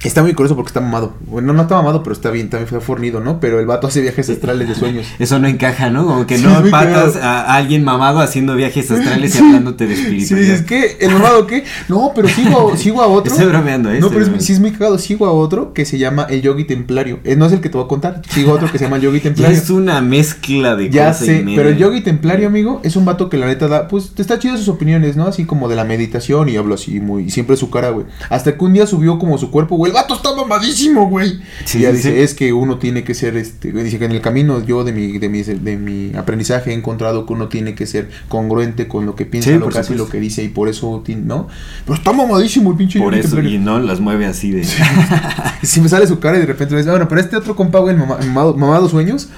Está 0.04 0.22
muy 0.22 0.34
curioso 0.34 0.56
porque 0.56 0.70
está 0.70 0.82
mamado. 0.82 1.14
Bueno, 1.28 1.54
no 1.54 1.62
está 1.64 1.76
mamado, 1.76 2.04
pero 2.04 2.14
está 2.14 2.30
bien, 2.32 2.50
también 2.50 2.68
fue 2.68 2.82
fornido, 2.82 3.20
¿no? 3.20 3.40
Pero 3.40 3.60
el 3.60 3.66
vato 3.66 3.88
hace 3.88 4.02
viajes 4.02 4.30
astrales 4.30 4.68
de 4.68 4.76
sueños. 4.76 5.06
Eso 5.20 5.40
no 5.40 5.48
encaja, 5.48 5.90
¿no? 5.90 6.06
Como 6.06 6.28
que 6.28 6.38
Sí, 6.38 6.44
no 6.44 6.62
patas 6.70 7.16
a 7.16 7.56
alguien 7.56 7.84
mamado 7.84 8.20
haciendo 8.20 8.56
viajes 8.56 8.90
astrales 8.92 9.34
Sí. 9.34 9.40
y 9.42 9.48
hablándote 9.48 9.88
de 9.88 9.96
Sí, 9.96 10.02
espiritualidad. 10.02 10.56
es 10.56 10.62
que, 10.64 10.98
¿el 11.00 11.12
mamado 11.14 11.48
qué? 11.48 11.64
No, 11.88 12.12
pero 12.16 12.28
sigo, 12.28 12.74
sigo 12.78 13.02
a 13.02 13.08
otro. 13.08 13.32
Estoy 13.32 13.48
bromeando, 13.50 13.92
¿eh? 13.92 14.00
No, 14.00 14.10
pero 14.10 14.26
es, 14.36 14.44
sí 14.46 14.54
es 14.54 14.60
muy 14.60 14.72
cagado. 14.72 14.98
Sigo 14.98 15.26
a 15.26 15.32
otro 15.32 15.74
que 15.74 15.86
se 15.86 15.98
llama 15.98 16.28
el 16.30 16.42
Yogi 16.42 16.66
Templario. 16.66 17.20
Eh, 17.24 17.36
no 17.36 17.46
es 17.46 17.54
el 17.54 17.62
que 17.62 17.70
te 17.70 17.78
voy 17.78 17.86
a 17.86 17.88
contar. 17.88 18.22
Sigo 18.30 18.52
a 18.52 18.56
otro 18.56 18.72
que 18.72 18.78
se 18.78 18.84
llama 18.86 18.98
el 18.98 19.04
Yogi 19.04 19.20
Templario. 19.22 19.56
es 19.58 19.70
una 19.70 20.02
mezcla 20.02 20.76
de 20.76 20.90
Ya 20.90 21.08
cosas 21.08 21.24
y 21.24 21.26
sé, 21.28 21.44
media. 21.44 21.58
pero 21.58 21.70
el 21.70 21.78
yogi 21.78 22.02
templario, 22.02 22.48
amigo, 22.48 22.82
es 22.84 22.96
un 22.96 23.06
vato 23.06 23.30
que 23.30 23.38
la 23.38 23.46
neta 23.48 23.68
da, 23.68 23.88
pues, 23.88 24.12
te 24.14 24.22
está 24.22 24.38
chido 24.40 24.58
sus 24.58 24.68
opiniones, 24.70 25.16
¿no? 25.16 25.26
Así 25.28 25.46
como 25.46 25.68
de 25.70 25.76
la 25.76 25.84
meditación 25.86 26.50
y 26.50 26.58
habla 26.58 26.76
así 26.76 27.00
muy, 27.00 27.24
y 27.26 27.30
siempre 27.30 27.56
su 27.58 27.70
cara, 27.70 27.90
güey. 27.90 28.06
Hasta 28.30 28.58
que 28.58 28.64
un 28.64 28.74
día 28.74 28.86
subió 28.88 29.18
como 29.20 29.38
su 29.38 29.50
cuerpo, 29.52 29.76
güey, 29.78 29.93
vato 29.94 30.16
está 30.16 30.36
mamadísimo, 30.36 31.08
güey. 31.10 31.40
Sí, 31.66 31.78
y 31.80 31.82
ya 31.84 31.92
dice, 31.92 32.12
sí. 32.14 32.20
es 32.20 32.34
que 32.34 32.52
uno 32.54 32.78
tiene 32.80 33.04
que 33.04 33.14
ser, 33.14 33.38
este, 33.38 33.72
dice 33.72 33.98
que 34.00 34.06
en 34.06 34.12
el 34.12 34.22
camino 34.22 34.64
yo 34.66 34.84
de 34.84 34.92
mi, 34.92 35.18
de 35.20 35.30
mi, 35.30 35.42
de 35.44 35.78
mi 35.78 36.12
aprendizaje 36.18 36.72
he 36.72 36.74
encontrado 36.74 37.26
que 37.26 37.34
uno 37.34 37.48
tiene 37.48 37.76
que 37.76 37.86
ser 37.86 38.10
congruente 38.28 38.88
con 38.88 39.06
lo 39.06 39.16
que 39.16 39.26
piensa, 39.26 39.52
Sí, 39.52 39.58
lo 39.58 39.70
que 39.70 39.78
hace 39.80 39.94
y 39.94 39.98
lo 39.98 40.10
que 40.10 40.20
dice, 40.20 40.44
y 40.44 40.50
por 40.50 40.68
eso, 40.70 41.04
¿no? 41.24 41.48
Pero 41.86 41.96
está 41.96 42.12
mamadísimo 42.12 42.72
el 42.72 42.78
pinche 42.78 43.00
Por 43.00 43.16
eso, 43.16 43.40
y 43.42 43.58
no 43.58 43.80
las 43.80 44.00
mueve 44.00 44.26
así 44.26 44.52
de... 44.52 44.66
Si 45.64 45.80
me 45.80 45.88
sale 45.90 46.08
su 46.08 46.20
cara 46.20 46.38
y 46.38 46.42
de 46.42 46.46
repente 46.46 46.74
me 46.74 46.80
dice, 46.82 46.90
bueno, 46.90 47.08
pero 47.08 47.22
este 47.22 47.38
otro 47.38 47.56
compa, 47.56 47.80
güey, 47.80 47.96
mama- 47.96 48.18
mamado, 48.18 48.56
mamado 48.56 48.90
sueños, 48.90 49.30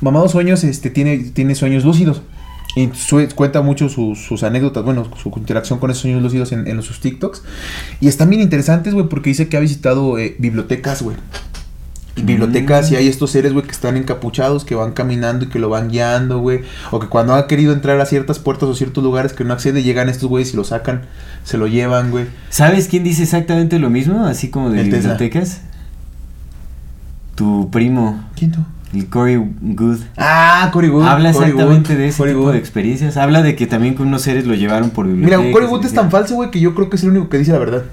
mamado 0.00 0.28
sueños, 0.28 0.64
este, 0.64 0.88
tiene, 0.90 1.18
tiene 1.18 1.54
sueños 1.54 1.84
lúcidos. 1.84 2.22
Y 2.76 2.90
su- 2.94 3.26
cuenta 3.34 3.62
mucho 3.62 3.88
sus, 3.88 4.18
sus 4.24 4.42
anécdotas, 4.44 4.84
bueno, 4.84 5.08
su 5.20 5.32
interacción 5.36 5.78
con 5.80 5.90
esos 5.90 6.02
sueños 6.02 6.22
lúcidos 6.22 6.52
en, 6.52 6.68
en 6.68 6.80
sus 6.82 7.00
TikToks. 7.00 7.42
Y 8.00 8.06
están 8.06 8.28
bien 8.30 8.42
interesantes, 8.42 8.94
güey, 8.94 9.08
porque 9.08 9.30
dice 9.30 9.48
que 9.48 9.56
ha 9.56 9.60
visitado 9.60 10.18
eh, 10.18 10.36
bibliotecas, 10.38 11.02
güey. 11.02 11.16
Y 12.16 12.22
bibliotecas 12.22 12.90
y 12.92 12.96
hay 12.96 13.08
estos 13.08 13.30
seres, 13.30 13.52
güey, 13.52 13.64
que 13.64 13.72
están 13.72 13.96
encapuchados, 13.96 14.64
que 14.64 14.74
van 14.74 14.92
caminando 14.92 15.44
y 15.46 15.48
que 15.48 15.58
lo 15.58 15.68
van 15.68 15.88
guiando, 15.90 16.38
güey. 16.38 16.60
O 16.90 16.98
que 17.00 17.08
cuando 17.08 17.34
ha 17.34 17.46
querido 17.46 17.72
entrar 17.74 18.00
a 18.00 18.06
ciertas 18.06 18.38
puertas 18.38 18.68
o 18.68 18.74
ciertos 18.74 19.02
lugares 19.04 19.32
que 19.34 19.44
no 19.44 19.52
accede, 19.52 19.82
llegan 19.82 20.08
estos 20.08 20.28
güeyes 20.28 20.52
y 20.54 20.56
lo 20.56 20.64
sacan, 20.64 21.02
se 21.44 21.58
lo 21.58 21.66
llevan, 21.66 22.10
güey. 22.10 22.26
¿Sabes 22.50 22.88
quién 22.88 23.04
dice 23.04 23.22
exactamente 23.22 23.78
lo 23.78 23.90
mismo? 23.90 24.24
Así 24.24 24.48
como 24.50 24.70
de 24.70 24.80
El 24.82 24.90
Tesla. 24.90 25.12
bibliotecas. 25.14 25.60
Tu 27.34 27.68
primo, 27.70 28.24
¿Quién 28.34 28.52
tú? 28.52 28.60
El 28.98 29.06
Corey 29.08 29.36
Good. 29.60 29.98
Ah, 30.16 30.70
Cory 30.72 30.88
Wood. 30.88 31.04
Habla 31.04 31.30
exactamente 31.30 31.92
Wood, 31.92 31.98
de 31.98 32.08
ese 32.08 32.24
tipo 32.24 32.40
Wood. 32.40 32.52
de 32.52 32.58
experiencias. 32.58 33.16
Habla 33.16 33.42
de 33.42 33.56
que 33.56 33.66
también 33.66 33.94
con 33.94 34.08
unos 34.08 34.22
seres 34.22 34.46
lo 34.46 34.54
llevaron 34.54 34.90
por 34.90 35.06
Mira. 35.06 35.36
Cory 35.36 35.66
Wood 35.66 35.84
es 35.84 35.94
tan 35.94 36.10
falso, 36.10 36.34
güey, 36.34 36.50
que 36.50 36.60
yo 36.60 36.74
creo 36.74 36.90
que 36.90 36.96
es 36.96 37.02
el 37.02 37.10
único 37.10 37.28
que 37.28 37.38
dice 37.38 37.52
la 37.52 37.58
verdad. 37.58 37.84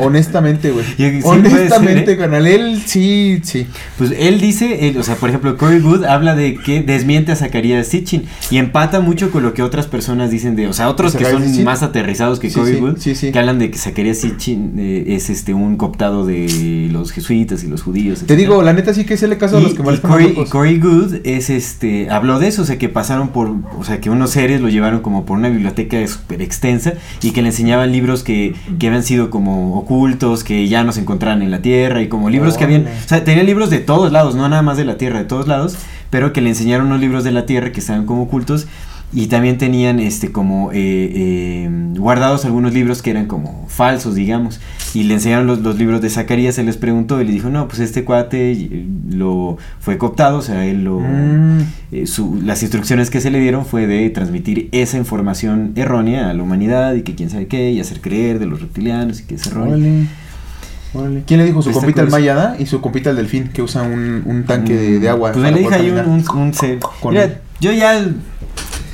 Honestamente, 0.00 0.70
güey. 0.70 0.84
Sí, 0.96 1.20
Honestamente, 1.24 2.12
¿eh? 2.12 2.16
canal. 2.16 2.46
Él 2.46 2.82
sí, 2.84 3.40
sí. 3.42 3.66
Pues 3.98 4.12
él 4.18 4.40
dice, 4.40 4.88
él, 4.88 4.98
o 4.98 5.02
sea, 5.02 5.16
por 5.16 5.28
ejemplo, 5.28 5.56
Corey 5.56 5.80
Good 5.80 6.04
habla 6.04 6.34
de 6.34 6.54
que 6.56 6.82
desmiente 6.82 7.32
a 7.32 7.36
Zacarías 7.36 7.86
Sitchin 7.88 8.24
y 8.50 8.58
empata 8.58 9.00
mucho 9.00 9.30
con 9.30 9.42
lo 9.42 9.52
que 9.54 9.62
otras 9.62 9.86
personas 9.86 10.30
dicen 10.30 10.56
de, 10.56 10.68
o 10.68 10.72
sea, 10.72 10.88
otros 10.88 11.12
que 11.12 11.18
¿Zacarías 11.18 11.40
son 11.40 11.48
Sitchin? 11.48 11.64
más 11.64 11.82
aterrizados 11.82 12.38
que 12.38 12.50
Sí, 12.50 12.58
Corey 12.58 12.74
sí, 12.74 12.80
Good, 12.80 13.32
que 13.32 13.38
hablan 13.38 13.58
de 13.58 13.70
que 13.70 13.78
Zacarías 13.78 14.18
Sitchin 14.18 14.74
eh, 14.78 15.04
es 15.08 15.30
este 15.30 15.54
un 15.54 15.76
cooptado 15.76 16.24
de 16.26 16.88
los 16.92 17.10
jesuitas 17.12 17.64
y 17.64 17.68
los 17.68 17.82
judíos. 17.82 18.20
Te 18.20 18.24
etcétera. 18.34 18.38
digo, 18.40 18.62
la 18.62 18.72
neta 18.72 18.94
sí 18.94 19.04
que 19.04 19.16
se 19.16 19.28
le 19.28 19.38
caso 19.38 19.58
Y, 19.58 19.62
los 19.64 19.74
que 19.74 19.82
más 19.82 20.00
Corey, 20.00 20.34
y 20.36 20.44
Corey 20.48 20.78
Good 20.78 21.16
es 21.24 21.50
este 21.50 22.10
habló 22.10 22.38
de 22.38 22.48
eso, 22.48 22.62
o 22.62 22.64
sea 22.64 22.78
que 22.78 22.88
pasaron 22.88 23.28
por, 23.28 23.54
o 23.78 23.84
sea 23.84 24.00
que 24.00 24.10
unos 24.10 24.30
seres 24.30 24.60
lo 24.60 24.68
llevaron 24.68 25.00
como 25.00 25.24
por 25.24 25.38
una 25.38 25.48
biblioteca 25.48 26.06
súper 26.06 26.42
extensa 26.42 26.94
y 27.22 27.32
que 27.32 27.42
le 27.42 27.48
enseñaban 27.48 27.92
libros 27.92 28.22
que, 28.22 28.54
que 28.78 28.86
habían 28.86 29.02
sido 29.02 29.30
como 29.30 29.41
ocultos, 29.48 30.44
que 30.44 30.68
ya 30.68 30.84
no 30.84 30.92
se 30.92 31.00
encontraban 31.00 31.42
en 31.42 31.50
la 31.50 31.62
tierra 31.62 32.02
y 32.02 32.08
como 32.08 32.30
libros 32.30 32.56
que 32.56 32.64
habían, 32.64 32.86
o 32.86 33.08
sea, 33.08 33.24
tenía 33.24 33.42
libros 33.42 33.70
de 33.70 33.78
todos 33.78 34.12
lados, 34.12 34.34
no 34.34 34.48
nada 34.48 34.62
más 34.62 34.76
de 34.76 34.84
la 34.84 34.96
tierra, 34.96 35.18
de 35.18 35.24
todos 35.24 35.48
lados, 35.48 35.76
pero 36.10 36.32
que 36.32 36.40
le 36.40 36.50
enseñaron 36.50 36.86
unos 36.86 37.00
libros 37.00 37.24
de 37.24 37.32
la 37.32 37.46
tierra 37.46 37.72
que 37.72 37.80
estaban 37.80 38.06
como 38.06 38.22
ocultos 38.22 38.66
y 39.14 39.26
también 39.26 39.58
tenían 39.58 40.00
este 40.00 40.32
como 40.32 40.72
eh, 40.72 40.76
eh, 41.14 41.70
guardados 41.98 42.44
algunos 42.46 42.72
libros 42.72 43.02
que 43.02 43.10
eran 43.10 43.26
como 43.26 43.66
falsos 43.68 44.14
digamos 44.14 44.58
y 44.94 45.02
le 45.04 45.14
enseñaron 45.14 45.46
los, 45.46 45.58
los 45.60 45.78
libros 45.78 46.00
de 46.00 46.08
Zacarías 46.08 46.54
se 46.54 46.62
les 46.64 46.76
preguntó 46.78 47.20
y 47.20 47.26
le 47.26 47.32
dijo 47.32 47.50
no 47.50 47.68
pues 47.68 47.80
este 47.80 48.04
cuate 48.04 48.52
eh, 48.52 48.86
lo 49.10 49.58
fue 49.80 49.98
cooptado 49.98 50.38
o 50.38 50.42
sea 50.42 50.64
él 50.64 50.84
lo 50.84 51.00
Mm. 51.00 51.60
eh, 51.92 52.06
su- 52.06 52.40
las 52.42 52.62
instrucciones 52.62 53.10
que 53.10 53.20
se 53.20 53.30
le 53.30 53.38
dieron 53.40 53.66
fue 53.66 53.86
de 53.86 54.08
transmitir 54.10 54.68
esa 54.72 54.96
información 54.96 55.72
errónea 55.76 56.30
a 56.30 56.34
la 56.34 56.42
humanidad 56.42 56.94
y 56.94 57.02
que 57.02 57.14
quién 57.14 57.28
sabe 57.28 57.46
qué 57.48 57.70
y 57.70 57.80
hacer 57.80 58.00
creer 58.00 58.38
de 58.38 58.46
los 58.46 58.60
reptilianos 58.62 59.20
y 59.20 59.24
que 59.24 59.34
es 59.34 59.46
erróneo. 59.46 60.06
¿Quién 61.26 61.40
le 61.40 61.46
dijo? 61.46 61.62
Su 61.62 61.70
Está 61.70 61.80
compita 61.80 62.02
el. 62.02 62.10
Mayada 62.10 62.56
y 62.58 62.66
su 62.66 62.80
compita 62.82 63.08
el 63.10 63.16
delfín, 63.16 63.48
que 63.48 63.62
usa 63.62 63.82
un, 63.82 64.22
un 64.26 64.44
tanque 64.44 64.76
de, 64.76 64.98
de 65.00 65.08
agua. 65.08 65.32
pues 65.32 65.50
le 65.50 65.58
dije 65.58 65.74
ahí 65.74 65.90
un, 65.90 66.22
un, 66.36 66.52
Mira, 67.10 67.40
yo 67.60 67.72
ya 67.72 68.04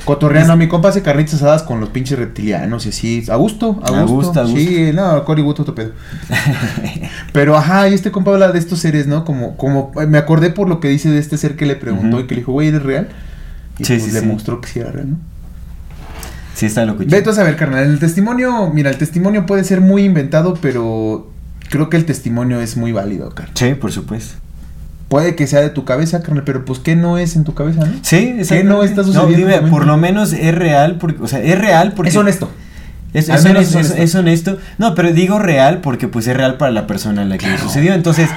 Cotorreando, 0.09 0.57
mi 0.57 0.67
compa 0.67 0.89
hace 0.89 1.01
carnitas 1.01 1.35
asadas 1.35 1.63
con 1.63 1.79
los 1.79 1.89
pinches 1.89 2.17
reptilianos 2.17 2.85
y 2.85 2.89
así. 2.89 3.23
A 3.29 3.35
gusto, 3.35 3.79
a 3.83 3.99
A 3.99 4.03
gusto. 4.03 4.41
a. 4.41 4.47
Sí, 4.47 4.91
no, 4.93 5.23
Cory 5.25 5.41
otro 5.41 5.75
pedo. 5.75 5.91
Pero 7.33 7.55
ajá, 7.55 7.87
y 7.89 7.93
este 7.93 8.11
compa 8.11 8.31
habla 8.33 8.51
de 8.51 8.59
estos 8.59 8.79
seres, 8.79 9.07
¿no? 9.07 9.23
Como, 9.25 9.55
como, 9.57 9.91
me 10.07 10.17
acordé 10.17 10.49
por 10.49 10.67
lo 10.67 10.79
que 10.79 10.87
dice 10.87 11.09
de 11.09 11.19
este 11.19 11.37
ser 11.37 11.55
que 11.55 11.65
le 11.65 11.75
preguntó 11.75 12.19
y 12.19 12.27
que 12.27 12.35
le 12.35 12.41
dijo, 12.41 12.51
güey, 12.51 12.69
¿eres 12.69 12.83
real? 12.83 13.09
Y 13.77 13.85
Sí, 13.85 13.93
pues 13.93 14.03
sí, 14.05 14.11
le 14.11 14.19
sí. 14.21 14.25
mostró 14.25 14.61
que 14.61 14.67
sí 14.69 14.79
era 14.79 14.91
real, 14.91 15.11
¿no? 15.11 15.17
sí 16.53 16.65
está 16.65 16.83
loco 16.85 17.03
Ve 17.07 17.21
tú 17.21 17.29
a 17.29 17.33
saber, 17.33 17.55
carnal. 17.55 17.85
El 17.85 17.99
testimonio, 17.99 18.69
mira, 18.73 18.89
el 18.89 18.97
testimonio 18.97 19.45
puede 19.45 19.63
ser 19.63 19.79
muy 19.79 20.03
inventado, 20.03 20.55
pero 20.61 21.31
creo 21.69 21.89
que 21.89 21.95
el 21.97 22.05
testimonio 22.05 22.59
es 22.59 22.75
muy 22.75 22.91
válido, 22.91 23.29
carnal. 23.29 23.55
sí 23.55 23.75
por 23.75 23.91
supuesto 23.91 24.35
Puede 25.09 25.35
que 25.35 25.47
sea 25.47 25.59
de 25.61 25.69
tu 25.71 25.83
cabeza, 25.85 26.21
carnal, 26.21 26.43
pero 26.45 26.63
pues 26.63 26.79
¿qué 26.79 26.95
no 26.95 27.17
es 27.17 27.35
en 27.35 27.43
tu 27.43 27.53
cabeza, 27.55 27.81
no? 27.83 27.93
Sí, 28.03 28.37
¿Qué 28.47 28.63
no 28.63 28.83
está 28.83 29.03
sucediendo 29.03 29.35
dime, 29.37 29.55
en 29.55 29.65
tu 29.65 29.69
por 29.71 29.85
lo 29.85 29.97
menos 29.97 30.31
es 30.33 30.55
real, 30.55 30.95
porque, 30.99 31.21
o 31.21 31.27
sea, 31.27 31.41
es 31.41 31.57
real 31.59 31.93
porque... 31.95 32.09
Es 32.09 32.15
honesto. 32.15 32.49
Es, 33.11 33.27
honesto, 33.27 33.59
es 33.59 33.69
es- 33.69 33.75
honesto. 33.75 33.97
es 34.03 34.15
honesto. 34.15 34.57
No, 34.77 34.93
pero 34.93 35.11
digo 35.11 35.39
real 35.39 35.79
porque 35.81 36.07
pues 36.07 36.27
es 36.27 36.37
real 36.37 36.57
para 36.57 36.71
la 36.71 36.85
persona 36.85 37.23
a 37.23 37.25
la 37.25 37.39
que 37.39 37.47
le 37.47 37.57
sucedió. 37.57 37.93
Entonces, 37.95 38.29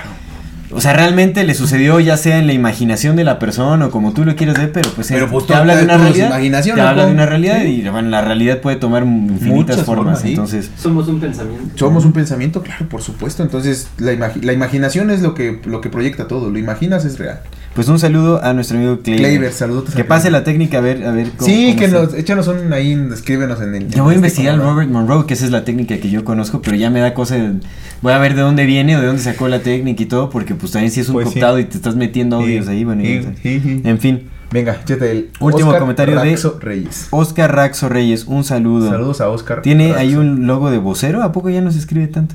o 0.73 0.81
sea, 0.81 0.93
realmente 0.93 1.45
le 1.45 1.55
sucedió 1.55 2.01
ya 2.01 2.17
sea 2.17 2.39
en 2.39 2.47
la 2.47 2.53
imaginación 2.53 3.17
de 3.17 3.25
la 3.25 3.39
persona 3.39 3.87
o 3.87 3.91
como 3.91 4.13
tú 4.13 4.25
lo 4.25 4.35
quieras 4.37 4.57
ver, 4.59 4.73
pero 4.73 4.91
pues, 4.91 5.09
Pero, 5.09 5.29
pues, 5.31 5.47
te 5.47 5.55
habla 5.55 5.77
de 5.77 5.85
una 5.85 5.99
realidad. 5.99 6.29
imaginación, 6.29 6.77
te 6.77 6.83
¿no? 6.83 6.89
habla 6.89 7.07
de 7.07 7.13
una 7.13 7.27
realidad 7.27 7.61
Sí. 7.63 7.83
y 7.85 7.89
bueno, 7.89 8.09
la 8.09 8.23
realidad 8.23 8.61
puede 8.61 8.77
tomar 8.77 9.03
infinitas 9.05 9.47
Muchas 9.49 9.77
formas. 9.85 10.05
formas, 10.05 10.21
sí. 10.21 10.29
Entonces, 10.31 10.71
Somos 10.77 11.09
un 11.09 11.21
pensamiento. 11.21 11.65
Somos 11.77 12.05
un 12.05 12.13
pensamiento, 12.13 12.63
claro, 12.63 12.89
por 12.89 13.03
supuesto. 13.03 13.43
Entonces, 13.43 13.89
la, 13.99 14.13
imagi- 14.13 14.43
la 14.43 14.53
imaginación 14.53 15.11
es 15.11 15.23
lo 15.23 15.35
que, 15.35 15.61
lo 15.65 15.81
que 15.81 15.89
proyecta 15.91 16.27
todo. 16.29 16.51
Lo 16.51 16.59
imaginas 16.59 17.05
es 17.05 17.19
real. 17.19 17.41
Pues 17.75 17.89
un 17.89 17.99
saludo 17.99 18.43
a 18.45 18.53
nuestro 18.53 18.77
amigo. 18.79 18.99
Kleiber, 19.03 19.53
saludos. 19.53 19.95
Que 19.95 20.05
pase 20.05 20.31
la 20.31 20.45
técnica 20.45 20.79
a 20.79 20.81
ver, 20.81 21.05
a 21.07 21.11
ver 21.13 21.31
cómo. 21.37 21.47
Sí, 21.51 21.67
cómo 21.69 21.79
que 21.79 21.85
está. 21.87 22.03
nos, 22.03 22.15
échanos 22.15 22.49
un 22.49 22.73
ahí, 22.73 22.93
escríbenos 23.13 23.61
en 23.63 23.75
el. 23.75 23.89
Yo 23.89 24.05
voy 24.05 24.13
a 24.13 24.17
este 24.17 24.27
investigar 24.27 24.55
al. 24.55 24.61
Robert 24.61 24.91
Monroe, 24.91 25.27
que 25.27 25.35
esa 25.35 25.45
es 25.45 25.51
la 25.51 25.65
técnica 25.65 25.97
que 25.99 26.11
yo 26.11 26.25
conozco, 26.25 26.61
pero 26.63 26.77
ya 26.77 26.91
me 26.91 27.01
da 27.01 27.15
cosa. 27.15 27.37
de- 27.37 27.61
voy 28.03 28.13
a 28.13 28.19
ver 28.19 28.35
de 28.35 28.43
dónde 28.43 28.67
viene 28.67 28.97
o 28.97 29.01
de 29.01 29.07
dónde 29.07 29.23
sacó 29.23 29.49
la 29.49 29.61
técnica 29.61 30.03
y 30.03 30.07
todo, 30.07 30.29
porque 30.31 30.55
pues 30.55 30.73
también 30.73 30.91
si 30.93 31.01
es 31.01 31.09
un 31.09 31.15
Pues 31.15 31.31
sí. 31.31 31.39
y 31.39 31.65
te 31.65 31.77
estás 31.77 31.97
metiendo 31.97 32.39
Sí, 32.39 32.45
audios 32.45 32.69
ahí, 32.69 32.85
bueno, 32.85 33.03
sí. 33.43 33.81
En 33.85 33.99
fin, 34.01 34.29
Venga, 34.51 34.77
échate 34.85 35.11
el. 35.11 35.31
Último 35.41 35.69
Oscar 35.69 35.81
comentario 35.81 36.15
de- 36.21 36.31
Raxo 36.33 36.59
Reyes. 36.61 37.07
Oscar 37.11 37.55
Raxo 37.55 37.89
Reyes, 37.89 38.25
un 38.27 38.45
saludo. 38.45 38.91
Saludos 38.91 39.23
a 39.23 39.31
Oscar. 39.31 39.63
¿Tiene 39.63 39.89
Raxo. 39.89 40.01
ahí 40.01 40.15
un 40.15 40.47
logo 40.47 40.71
de 40.71 40.77
vocero? 40.77 41.23
¿A 41.23 41.33
poco 41.33 41.49
ya 41.49 41.63
no 41.63 41.73
se 41.73 41.79
escribe 41.79 42.07
tanto? 42.09 42.35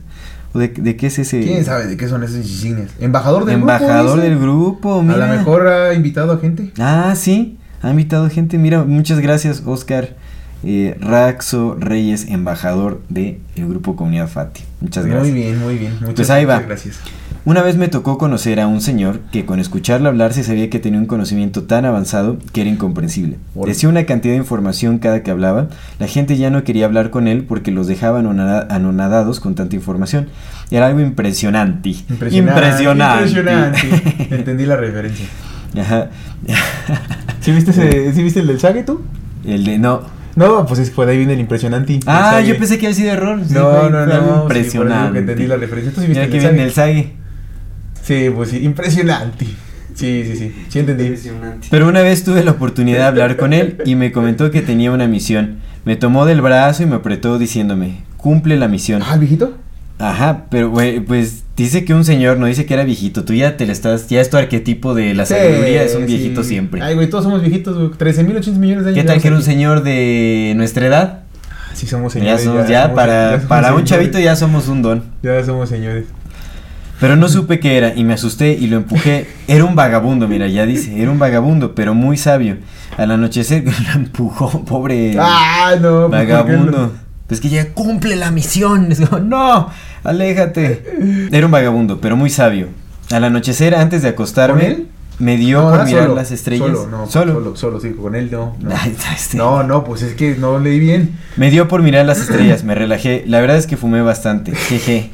¿O 0.57 0.59
de, 0.59 0.69
de 0.69 0.95
qué 0.95 1.05
es 1.07 1.19
ese? 1.19 1.41
¿Quién 1.41 1.63
sabe 1.63 1.85
de 1.85 1.97
qué 1.97 2.07
son 2.07 2.23
esos 2.23 2.37
insignias? 2.37 2.89
Embajador 2.99 3.45
del 3.45 3.55
Embajador 3.59 4.03
grupo. 4.03 4.15
dice. 4.15 4.29
del 4.29 4.39
grupo, 4.39 4.99
A 4.99 5.03
mira. 5.03 5.17
lo 5.27 5.37
mejor 5.37 5.67
ha 5.67 5.93
invitado 5.93 6.31
a 6.33 6.39
gente. 6.39 6.71
Ah, 6.79 7.13
sí, 7.15 7.57
ha 7.83 7.91
invitado 7.91 8.27
gente. 8.29 8.57
Mira, 8.57 8.83
muchas 8.83 9.19
gracias, 9.19 9.61
Oscar 9.65 10.15
eh, 10.63 10.97
Raxo 10.99 11.75
Reyes, 11.79 12.25
embajador 12.29 13.01
del 13.09 13.37
grupo 13.55 13.95
Comunidad 13.95 14.27
Fati. 14.27 14.63
Muchas 14.81 15.05
gracias. 15.05 15.31
Muy 15.31 15.39
bien, 15.43 15.59
muy 15.59 15.77
bien. 15.77 15.93
Muchas, 15.99 16.15
Pues 16.15 16.29
ahí 16.31 16.45
va. 16.45 16.55
muchas 16.55 16.67
gracias. 16.69 16.99
Una 17.47 17.61
vez 17.61 17.77
me 17.77 17.87
tocó 17.87 18.17
conocer 18.17 18.59
a 18.59 18.67
un 18.67 18.81
señor 18.81 19.21
que 19.31 19.45
con 19.45 19.61
escucharlo 19.61 20.09
hablar 20.09 20.33
se 20.33 20.43
sabía 20.43 20.69
que 20.69 20.79
tenía 20.79 20.99
un 20.99 21.05
conocimiento 21.05 21.63
tan 21.63 21.85
avanzado 21.85 22.39
que 22.51 22.59
era 22.59 22.69
incomprensible. 22.69 23.37
Decía 23.65 23.87
una 23.87 24.05
cantidad 24.05 24.33
de 24.33 24.39
información 24.39 24.97
cada 24.97 25.23
que 25.23 25.31
hablaba, 25.31 25.69
la 25.97 26.07
gente 26.07 26.35
ya 26.35 26.49
no 26.49 26.65
quería 26.65 26.83
hablar 26.83 27.09
con 27.09 27.25
él 27.29 27.45
porque 27.45 27.71
los 27.71 27.87
dejaba 27.87 28.19
anonada- 28.19 28.67
anonadados 28.69 29.39
con 29.39 29.55
tanta 29.55 29.77
información. 29.77 30.27
Era 30.71 30.87
algo 30.87 30.99
impresionante. 30.99 31.91
Impresionante. 32.09 32.83
Impresionante. 32.83 34.27
Entendí 34.35 34.65
la 34.65 34.75
referencia. 34.75 35.27
Ajá. 35.79 36.09
¿Sí 37.39 37.53
viste, 37.53 37.71
ese, 37.71 38.11
¿sí 38.13 38.23
viste 38.23 38.41
el 38.41 38.47
del 38.47 38.59
Sage 38.59 38.83
tú? 38.83 39.03
El 39.45 39.63
de 39.63 39.77
no. 39.79 40.01
No, 40.35 40.65
pues 40.65 40.81
es 40.81 40.93
de 40.93 41.01
ahí 41.01 41.17
viene 41.17 41.31
el 41.31 41.39
impresionante. 41.39 42.01
Ah, 42.07 42.39
El 42.41 42.47
yo 42.47 42.57
pensé 42.57 42.77
que 42.77 42.87
había 42.87 42.95
sido 42.97 43.11
error. 43.13 43.39
Sí, 43.47 43.53
No, 43.53 43.89
no, 43.89 44.05
no. 44.05 44.41
Impresionante. 44.41 44.69
Sí, 44.69 44.77
por 44.77 44.87
eso 44.91 45.13
que 45.13 45.19
entendí 45.19 45.47
la 45.47 45.55
referencia. 45.55 45.93
¿Tú 45.93 46.01
sí 46.01 46.07
viste 46.07 46.19
Mira 46.19 46.25
el 46.25 46.29
que 46.31 46.39
viene 46.39 46.63
el 46.65 46.73
Sage? 46.73 47.13
Sí, 48.07 48.29
pues 48.33 48.49
sí, 48.51 48.63
impresionante. 48.63 49.45
Sí, 49.93 50.23
sí, 50.25 50.35
sí. 50.37 50.55
Sí 50.69 50.79
entendí. 50.79 51.03
Impresionante. 51.05 51.67
Pero 51.69 51.87
una 51.87 52.01
vez 52.01 52.23
tuve 52.23 52.43
la 52.43 52.51
oportunidad 52.51 52.99
de 52.99 53.05
hablar 53.05 53.35
con 53.35 53.51
él 53.53 53.77
y 53.85 53.95
me 53.95 54.11
comentó 54.11 54.49
que 54.51 54.61
tenía 54.61 54.91
una 54.91 55.07
misión. 55.07 55.57
Me 55.85 55.95
tomó 55.95 56.25
del 56.25 56.41
brazo 56.41 56.83
y 56.83 56.85
me 56.85 56.95
apretó 56.95 57.37
diciéndome, 57.39 58.03
cumple 58.17 58.57
la 58.57 58.67
misión. 58.67 59.01
Ah, 59.05 59.13
¿el 59.15 59.19
viejito? 59.21 59.57
Ajá, 59.99 60.45
pero 60.51 60.69
güey, 60.69 60.99
pues 60.99 61.43
dice 61.55 61.83
que 61.83 61.95
un 61.95 62.05
señor, 62.05 62.37
no 62.37 62.45
dice 62.45 62.67
que 62.67 62.75
era 62.75 62.83
viejito. 62.83 63.25
Tú 63.25 63.33
ya 63.33 63.57
te 63.57 63.65
le 63.65 63.71
estás, 63.73 64.07
ya 64.07 64.21
es 64.21 64.29
tu 64.29 64.37
arquetipo 64.37 64.93
de 64.93 65.15
la 65.15 65.25
Sí, 65.25 65.33
sabiduría, 65.33 65.81
es 65.83 65.95
un 65.95 66.01
sí. 66.01 66.07
viejito 66.15 66.43
siempre. 66.43 66.81
Ay, 66.83 66.93
güey, 66.93 67.09
todos 67.09 67.23
somos 67.23 67.41
viejitos, 67.41 67.75
güey. 67.75 67.89
13.800 67.89 68.57
millones 68.59 68.83
de 68.85 68.91
años. 68.91 69.01
¿Qué 69.01 69.07
tal 69.07 69.19
que 69.21 69.27
era 69.27 69.35
un 69.37 69.41
señor 69.43 69.81
de 69.81 70.53
nuestra 70.55 70.85
edad? 70.85 71.19
Sí, 71.73 71.87
somos 71.87 72.13
Ya, 72.13 72.19
señores. 72.19 72.43
somos, 72.43 72.67
ya, 72.67 72.83
somos- 72.83 72.95
para, 72.95 73.13
ya 73.31 73.31
somos 73.37 73.45
para 73.47 73.73
un 73.73 73.83
chavito 73.85 74.19
ya 74.19 74.35
somos 74.35 74.67
un 74.67 74.81
don. 74.83 75.03
Ya 75.23 75.43
somos 75.43 75.67
señores. 75.69 76.05
Pero 76.99 77.15
no 77.15 77.29
supe 77.29 77.59
qué 77.59 77.77
era 77.77 77.93
y 77.95 78.03
me 78.03 78.13
asusté 78.13 78.53
y 78.53 78.67
lo 78.67 78.77
empujé. 78.77 79.27
Era 79.47 79.63
un 79.65 79.75
vagabundo, 79.75 80.27
mira, 80.27 80.47
ya 80.47 80.65
dice, 80.65 80.99
era 81.01 81.11
un 81.11 81.19
vagabundo, 81.19 81.75
pero 81.75 81.93
muy 81.93 82.17
sabio. 82.17 82.57
Al 82.97 83.11
anochecer 83.11 83.63
lo 83.87 83.91
empujó, 83.93 84.65
pobre 84.65 85.15
Ah, 85.19 85.75
no. 85.79 86.07
pues, 86.09 86.25
¿por 86.25 86.27
qué 86.27 86.33
vagabundo. 86.33 86.93
Pues 87.27 87.41
que 87.41 87.49
ya 87.49 87.73
cumple 87.73 88.15
la 88.15 88.31
misión. 88.31 88.89
No, 89.23 89.69
aléjate. 90.03 91.27
Era 91.31 91.45
un 91.45 91.51
vagabundo, 91.51 91.99
pero 92.01 92.15
muy 92.15 92.29
sabio. 92.29 92.67
Al 93.11 93.23
anochecer, 93.23 93.75
antes 93.75 94.01
de 94.01 94.09
acostarme, 94.09 94.85
me 95.19 95.37
dio 95.37 95.61
No, 95.61 95.69
por 95.71 95.85
mirar 95.85 96.03
solo, 96.03 96.15
las 96.15 96.31
estrellas. 96.31 96.67
Solo, 96.67 96.87
no, 96.87 97.07
solo. 97.07 97.33
solo, 97.33 97.55
solo, 97.55 97.79
sí, 97.79 97.91
con 97.91 98.15
él 98.15 98.29
no. 98.31 98.55
No, 98.59 98.71
Ay, 98.75 98.95
este. 99.15 99.37
no, 99.37 99.63
no, 99.63 99.83
pues 99.83 100.01
es 100.03 100.13
que 100.13 100.35
no 100.35 100.59
leí 100.59 100.79
bien. 100.79 101.17
Me 101.37 101.49
dio 101.51 101.67
por 101.67 101.81
mirar 101.81 102.05
las 102.05 102.19
estrellas, 102.19 102.63
me 102.63 102.75
relajé. 102.75 103.23
La 103.27 103.39
verdad 103.41 103.57
es 103.57 103.65
que 103.67 103.77
fumé 103.77 104.01
bastante. 104.01 104.53
Jeje. 104.55 105.11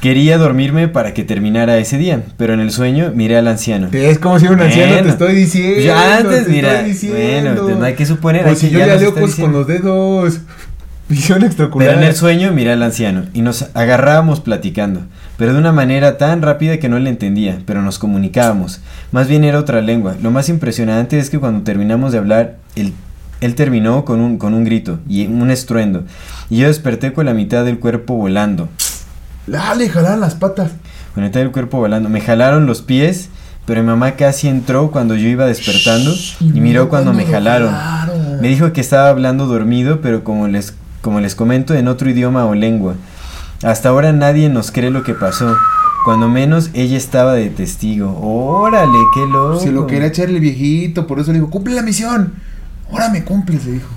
Quería 0.00 0.38
dormirme 0.38 0.88
para 0.88 1.12
que 1.12 1.24
terminara 1.24 1.76
ese 1.76 1.98
día, 1.98 2.22
pero 2.38 2.54
en 2.54 2.60
el 2.60 2.70
sueño 2.70 3.12
miré 3.14 3.36
al 3.36 3.46
anciano. 3.48 3.88
Es 3.92 4.18
como 4.18 4.38
si 4.38 4.46
era 4.46 4.54
un 4.54 4.60
anciano, 4.62 4.92
Bueno. 4.92 5.02
te 5.04 5.10
estoy 5.10 5.34
diciendo. 5.34 5.80
Ya 5.80 6.16
antes, 6.16 6.44
te 6.46 6.50
mira. 6.50 6.72
estoy 6.76 6.90
diciendo. 6.92 7.62
Bueno, 7.64 7.78
no 7.78 7.84
hay 7.84 7.94
que 7.94 8.06
suponer. 8.06 8.44
Pues 8.44 8.58
si 8.60 8.70
yo 8.70 8.78
ya 8.78 8.86
ya 8.86 8.96
leo 8.96 9.14
cosas 9.14 9.38
con 9.38 9.52
los 9.52 9.66
dedos. 9.66 10.40
Visión 11.10 11.42
extraocular. 11.42 11.88
Pero 11.88 12.00
en 12.00 12.06
el 12.06 12.14
sueño 12.14 12.52
miré 12.52 12.70
al 12.72 12.82
anciano 12.82 13.24
y 13.34 13.42
nos 13.42 13.66
agarrábamos 13.74 14.40
platicando, 14.40 15.00
pero 15.36 15.52
de 15.52 15.58
una 15.58 15.72
manera 15.72 16.16
tan 16.18 16.40
rápida 16.40 16.78
que 16.78 16.88
no 16.88 17.00
le 17.00 17.10
entendía, 17.10 17.58
pero 17.66 17.82
nos 17.82 17.98
comunicábamos. 17.98 18.80
Más 19.10 19.26
bien 19.26 19.42
era 19.42 19.58
otra 19.58 19.80
lengua. 19.82 20.14
Lo 20.22 20.30
más 20.30 20.48
impresionante 20.48 21.18
es 21.18 21.28
que 21.28 21.40
cuando 21.40 21.62
terminamos 21.64 22.12
de 22.12 22.18
hablar, 22.18 22.58
él, 22.76 22.92
él 23.40 23.56
terminó 23.56 24.04
con 24.04 24.20
un, 24.20 24.38
con 24.38 24.54
un 24.54 24.64
grito 24.64 25.00
y 25.08 25.26
un 25.26 25.50
estruendo. 25.50 26.04
Y 26.48 26.58
yo 26.58 26.68
desperté 26.68 27.12
con 27.12 27.26
la 27.26 27.34
mitad 27.34 27.64
del 27.64 27.80
cuerpo 27.80 28.14
volando. 28.14 28.68
Ah, 29.58 29.74
le 29.74 29.88
jalaron 29.88 30.20
las 30.20 30.34
patas. 30.34 30.72
Mitad 31.16 31.40
del 31.40 31.50
cuerpo 31.50 31.78
volando. 31.78 32.08
Me 32.08 32.20
jalaron 32.20 32.66
los 32.66 32.82
pies, 32.82 33.28
pero 33.66 33.82
mi 33.82 33.88
mamá 33.88 34.12
casi 34.12 34.48
entró 34.48 34.90
cuando 34.90 35.16
yo 35.16 35.28
iba 35.28 35.46
despertando 35.46 36.14
y 36.40 36.60
miró 36.60 36.88
cuando 36.88 37.12
me 37.12 37.26
jalaron. 37.26 37.74
Me 38.40 38.48
dijo 38.48 38.72
que 38.72 38.80
estaba 38.80 39.08
hablando 39.08 39.46
dormido, 39.46 40.00
pero 40.00 40.24
como 40.24 40.48
les, 40.48 40.74
como 41.02 41.20
les 41.20 41.34
comento, 41.34 41.74
en 41.74 41.88
otro 41.88 42.08
idioma 42.08 42.46
o 42.46 42.54
lengua. 42.54 42.94
Hasta 43.62 43.90
ahora 43.90 44.12
nadie 44.12 44.48
nos 44.48 44.70
cree 44.70 44.90
lo 44.90 45.02
que 45.02 45.14
pasó. 45.14 45.54
Cuando 46.04 46.28
menos 46.28 46.70
ella 46.72 46.96
estaba 46.96 47.34
de 47.34 47.50
testigo. 47.50 48.18
Órale, 48.22 48.98
qué 49.14 49.26
loco. 49.26 49.60
Se 49.60 49.70
lo 49.70 49.86
quería 49.86 50.06
echar 50.06 50.30
el 50.30 50.40
viejito, 50.40 51.06
por 51.06 51.20
eso 51.20 51.32
le 51.32 51.38
dijo, 51.38 51.50
cumple 51.50 51.74
la 51.74 51.82
misión. 51.82 52.32
Ahora 52.90 53.10
me 53.10 53.22
cumples, 53.22 53.66
le 53.66 53.72
dijo. 53.72 53.88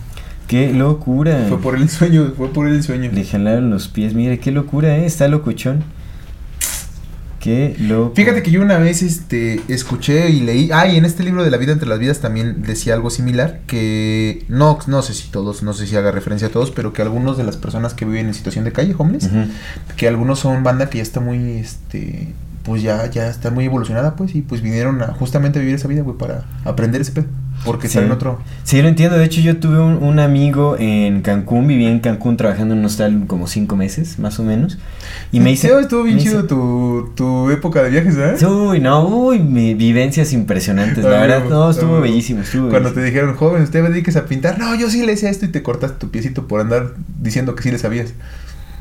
Qué 0.53 0.71
locura. 0.71 1.47
Fue 1.49 1.59
por 1.59 1.75
el 1.75 1.89
sueño, 1.89 2.31
fue 2.37 2.53
por 2.53 2.67
el 2.67 2.83
sueño. 2.83 3.09
Le 3.11 3.25
jalaron 3.25 3.71
los 3.71 3.87
pies. 3.87 4.13
Mire, 4.13 4.37
qué 4.37 4.51
locura, 4.51 4.97
¿eh? 4.97 5.07
Está 5.07 5.27
locochón. 5.27 5.83
Qué 7.39 7.75
loco. 7.79 8.13
Fíjate 8.15 8.43
que 8.43 8.51
yo 8.51 8.61
una 8.61 8.77
vez 8.77 9.01
este 9.01 9.61
escuché 9.67 10.29
y 10.29 10.41
leí, 10.41 10.69
ah, 10.71 10.85
y 10.85 10.97
en 10.97 11.05
este 11.05 11.23
libro 11.23 11.43
de 11.43 11.49
la 11.49 11.57
vida 11.57 11.71
entre 11.71 11.89
las 11.89 11.97
vidas 11.97 12.19
también 12.19 12.61
decía 12.61 12.93
algo 12.93 13.09
similar, 13.09 13.61
que 13.65 14.45
no 14.47 14.77
no 14.85 15.01
sé 15.01 15.15
si 15.15 15.31
todos, 15.31 15.63
no 15.63 15.73
sé 15.73 15.87
si 15.87 15.95
haga 15.95 16.11
referencia 16.11 16.49
a 16.49 16.51
todos, 16.51 16.69
pero 16.69 16.93
que 16.93 17.01
algunos 17.01 17.35
de 17.35 17.45
las 17.45 17.57
personas 17.57 17.95
que 17.95 18.05
viven 18.05 18.27
en 18.27 18.35
situación 18.35 18.63
de 18.63 18.71
calle, 18.71 18.93
homeless, 18.95 19.31
que 19.97 20.07
algunos 20.07 20.37
son 20.37 20.61
banda 20.61 20.87
que 20.87 20.99
ya 20.99 21.01
está 21.01 21.19
muy 21.19 21.57
este 21.57 22.31
pues 22.63 22.83
ya 22.83 23.09
ya 23.09 23.27
está 23.27 23.49
muy 23.49 23.65
evolucionada, 23.65 24.15
pues 24.15 24.35
y 24.35 24.43
pues 24.43 24.61
vinieron 24.61 25.01
a 25.01 25.07
justamente 25.07 25.57
a 25.57 25.61
vivir 25.61 25.75
esa 25.75 25.87
vida, 25.87 26.03
güey, 26.03 26.15
para 26.15 26.45
aprender 26.63 27.01
ese 27.01 27.11
pedo, 27.11 27.25
porque 27.65 27.87
Sí. 27.87 27.97
está 27.97 28.05
en 28.05 28.11
otro 28.11 28.39
Sí, 28.63 28.81
lo 28.81 28.87
entiendo. 28.87 29.17
De 29.17 29.25
hecho, 29.25 29.41
yo 29.41 29.57
tuve 29.57 29.79
un, 29.79 30.01
un 30.03 30.19
amigo 30.19 30.75
en 30.79 31.21
Cancún. 31.21 31.67
Viví 31.67 31.85
en 31.85 31.99
Cancún 31.99 32.37
trabajando 32.37 32.73
en 32.73 32.79
un 32.79 32.85
hostal 32.85 33.23
como 33.27 33.47
cinco 33.47 33.75
meses, 33.75 34.19
más 34.19 34.39
o 34.39 34.43
menos. 34.43 34.77
Y 35.31 35.39
me 35.39 35.51
hice. 35.51 35.67
Estuvo 35.79 36.03
bien 36.03 36.15
me 36.15 36.21
hice- 36.21 36.31
chido 36.31 36.45
tu, 36.45 37.11
tu 37.15 37.49
época 37.49 37.83
de 37.83 37.89
viajes, 37.89 38.15
¿verdad? 38.15 38.49
Uy, 38.49 38.79
no, 38.79 39.07
uy, 39.07 39.39
mi- 39.39 39.73
vivencias 39.73 40.33
impresionantes. 40.33 41.03
La 41.03 41.21
verdad, 41.21 41.43
no, 41.49 41.69
estuvo 41.69 41.99
bellísimo. 41.99 42.41
Estuvo 42.41 42.69
Cuando 42.69 42.91
te 42.93 43.03
dijeron, 43.03 43.35
joven, 43.35 43.63
usted 43.63 43.83
dediques 43.83 44.15
a 44.15 44.25
pintar. 44.25 44.57
No, 44.59 44.73
yo 44.75 44.89
sí 44.89 45.05
le 45.05 45.15
sé 45.17 45.29
esto 45.29 45.45
y 45.45 45.49
te 45.49 45.61
cortas 45.63 45.99
tu 45.99 46.09
piecito 46.09 46.47
por 46.47 46.61
andar 46.61 46.93
diciendo 47.21 47.55
que 47.55 47.63
sí 47.63 47.71
le 47.71 47.77
sabías. 47.79 48.13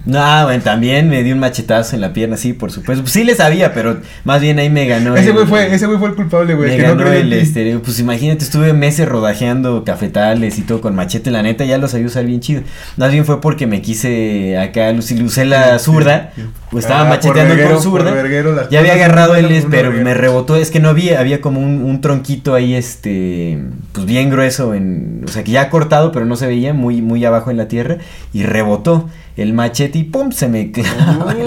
No, 0.05 0.45
bueno, 0.45 0.63
también 0.65 1.09
me 1.09 1.23
di 1.23 1.31
un 1.31 1.39
machetazo 1.39 1.95
en 1.95 2.01
la 2.01 2.13
pierna, 2.13 2.37
sí, 2.37 2.53
por 2.53 2.73
supuesto. 2.73 3.03
Pues 3.05 3.13
sí 3.13 3.23
le 3.23 3.37
sabía, 3.37 3.73
pero 3.73 3.99
más 4.25 4.41
bien 4.41 4.59
ahí 4.59 4.69
me 4.69 4.87
ganó. 4.87 5.17
ese 5.17 5.31
güey 5.31 5.47
fue, 5.47 5.73
ese 5.73 5.87
güey 5.87 5.99
fue 5.99 6.09
el 6.09 6.15
culpable, 6.17 6.55
güey. 6.55 6.71
Me 6.71 6.77
que 6.77 6.83
ganó 6.83 7.07
el 7.13 7.31
ti. 7.31 7.37
este, 7.37 7.79
pues 7.79 8.01
imagínate, 8.01 8.43
estuve 8.43 8.73
meses 8.73 9.09
rodajeando 9.09 9.85
cafetales 9.85 10.59
y 10.59 10.63
todo 10.63 10.81
con 10.81 10.97
machete, 10.97 11.31
la 11.31 11.43
neta 11.43 11.65
ya 11.65 11.79
lo 11.79 11.87
sabía 11.87 12.07
usar 12.09 12.25
bien 12.25 12.41
chido. 12.41 12.63
Más 12.97 13.13
bien 13.13 13.25
fue 13.25 13.41
porque 13.41 13.69
me 13.69 13.81
quise 13.81 14.59
acá, 14.59 14.91
lu- 14.93 14.99
usé 15.25 15.45
la 15.45 15.79
zurda, 15.79 16.33
pues 16.71 16.85
estaba 16.85 17.03
Ah, 17.03 17.09
macheteando 17.09 17.55
verguero, 17.55 17.75
con 17.75 17.83
zurda. 17.83 18.11
verguero, 18.11 18.69
Ya 18.71 18.81
había 18.81 18.95
agarrado 18.95 19.35
por 19.35 19.43
pero 19.71 19.91
verguero. 19.91 20.05
me 20.05 20.15
rebotó, 20.15 20.57
es 20.57 20.73
que 20.73 20.81
no 20.81 20.89
había, 20.89 21.21
había 21.21 21.41
como 21.41 21.61
un, 21.61 21.83
un 21.85 22.01
tronquito 22.01 22.55
ahí, 22.55 22.75
este, 22.75 23.61
pues 23.93 24.05
bien 24.07 24.31
grueso, 24.31 24.75
en, 24.75 25.23
o 25.27 25.29
sea 25.31 25.45
que 25.45 25.53
ya 25.53 25.71
cortado, 25.71 26.11
pero 26.11 26.25
no 26.27 26.35
se 26.35 26.49
veía, 26.49 26.73
muy, 26.73 27.03
muy 27.03 27.25
abajo 27.25 27.53
en 27.53 27.57
la 27.57 27.69
tierra, 27.69 27.99
y 28.33 28.43
rebotó 28.43 29.09
el 29.37 29.55
machete 29.55 29.92
y 29.99 30.05
pum, 30.05 30.33
se 30.33 30.49
me 30.49 30.61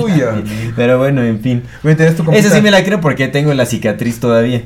Uy, 0.03 0.11
piel. 0.13 0.73
Pero 0.75 0.97
bueno, 0.97 1.23
en 1.23 1.39
fin. 1.41 1.63
Esa 2.39 2.49
sí 2.55 2.61
me 2.61 2.71
la 2.71 2.83
creo 2.83 3.01
porque 3.01 3.27
tengo 3.27 3.53
la 3.53 3.65
cicatriz 3.65 4.19
todavía. 4.19 4.63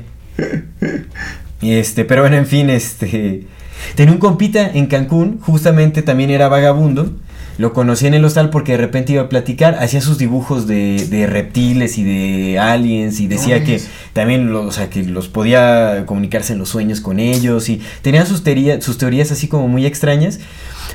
Este, 1.62 2.04
pero 2.04 2.22
bueno, 2.22 2.36
en 2.36 2.46
fin, 2.46 2.70
este. 2.70 3.44
Tenía 3.94 4.12
un 4.12 4.18
compita 4.18 4.70
en 4.72 4.86
Cancún, 4.86 5.40
justamente 5.40 6.02
también 6.02 6.30
era 6.30 6.48
vagabundo. 6.48 7.12
Lo 7.58 7.74
conocí 7.74 8.06
en 8.06 8.14
el 8.14 8.24
hostal 8.24 8.48
porque 8.48 8.72
de 8.72 8.78
repente 8.78 9.12
iba 9.12 9.22
a 9.22 9.28
platicar, 9.28 9.74
hacía 9.80 10.00
sus 10.00 10.16
dibujos 10.16 10.66
de, 10.66 11.06
de 11.10 11.26
reptiles 11.26 11.98
y 11.98 12.04
de 12.04 12.58
aliens 12.58 13.20
y 13.20 13.26
decía 13.26 13.62
que 13.64 13.80
también 14.14 14.50
lo- 14.50 14.62
o 14.66 14.72
sea, 14.72 14.88
que 14.88 15.02
los 15.02 15.28
podía 15.28 16.04
comunicarse 16.06 16.54
en 16.54 16.58
los 16.58 16.70
sueños 16.70 17.02
con 17.02 17.18
ellos 17.20 17.68
y 17.68 17.82
tenía 18.00 18.24
sus, 18.24 18.44
teoría- 18.44 18.80
sus 18.80 18.96
teorías 18.96 19.30
así 19.30 19.46
como 19.46 19.68
muy 19.68 19.84
extrañas. 19.84 20.40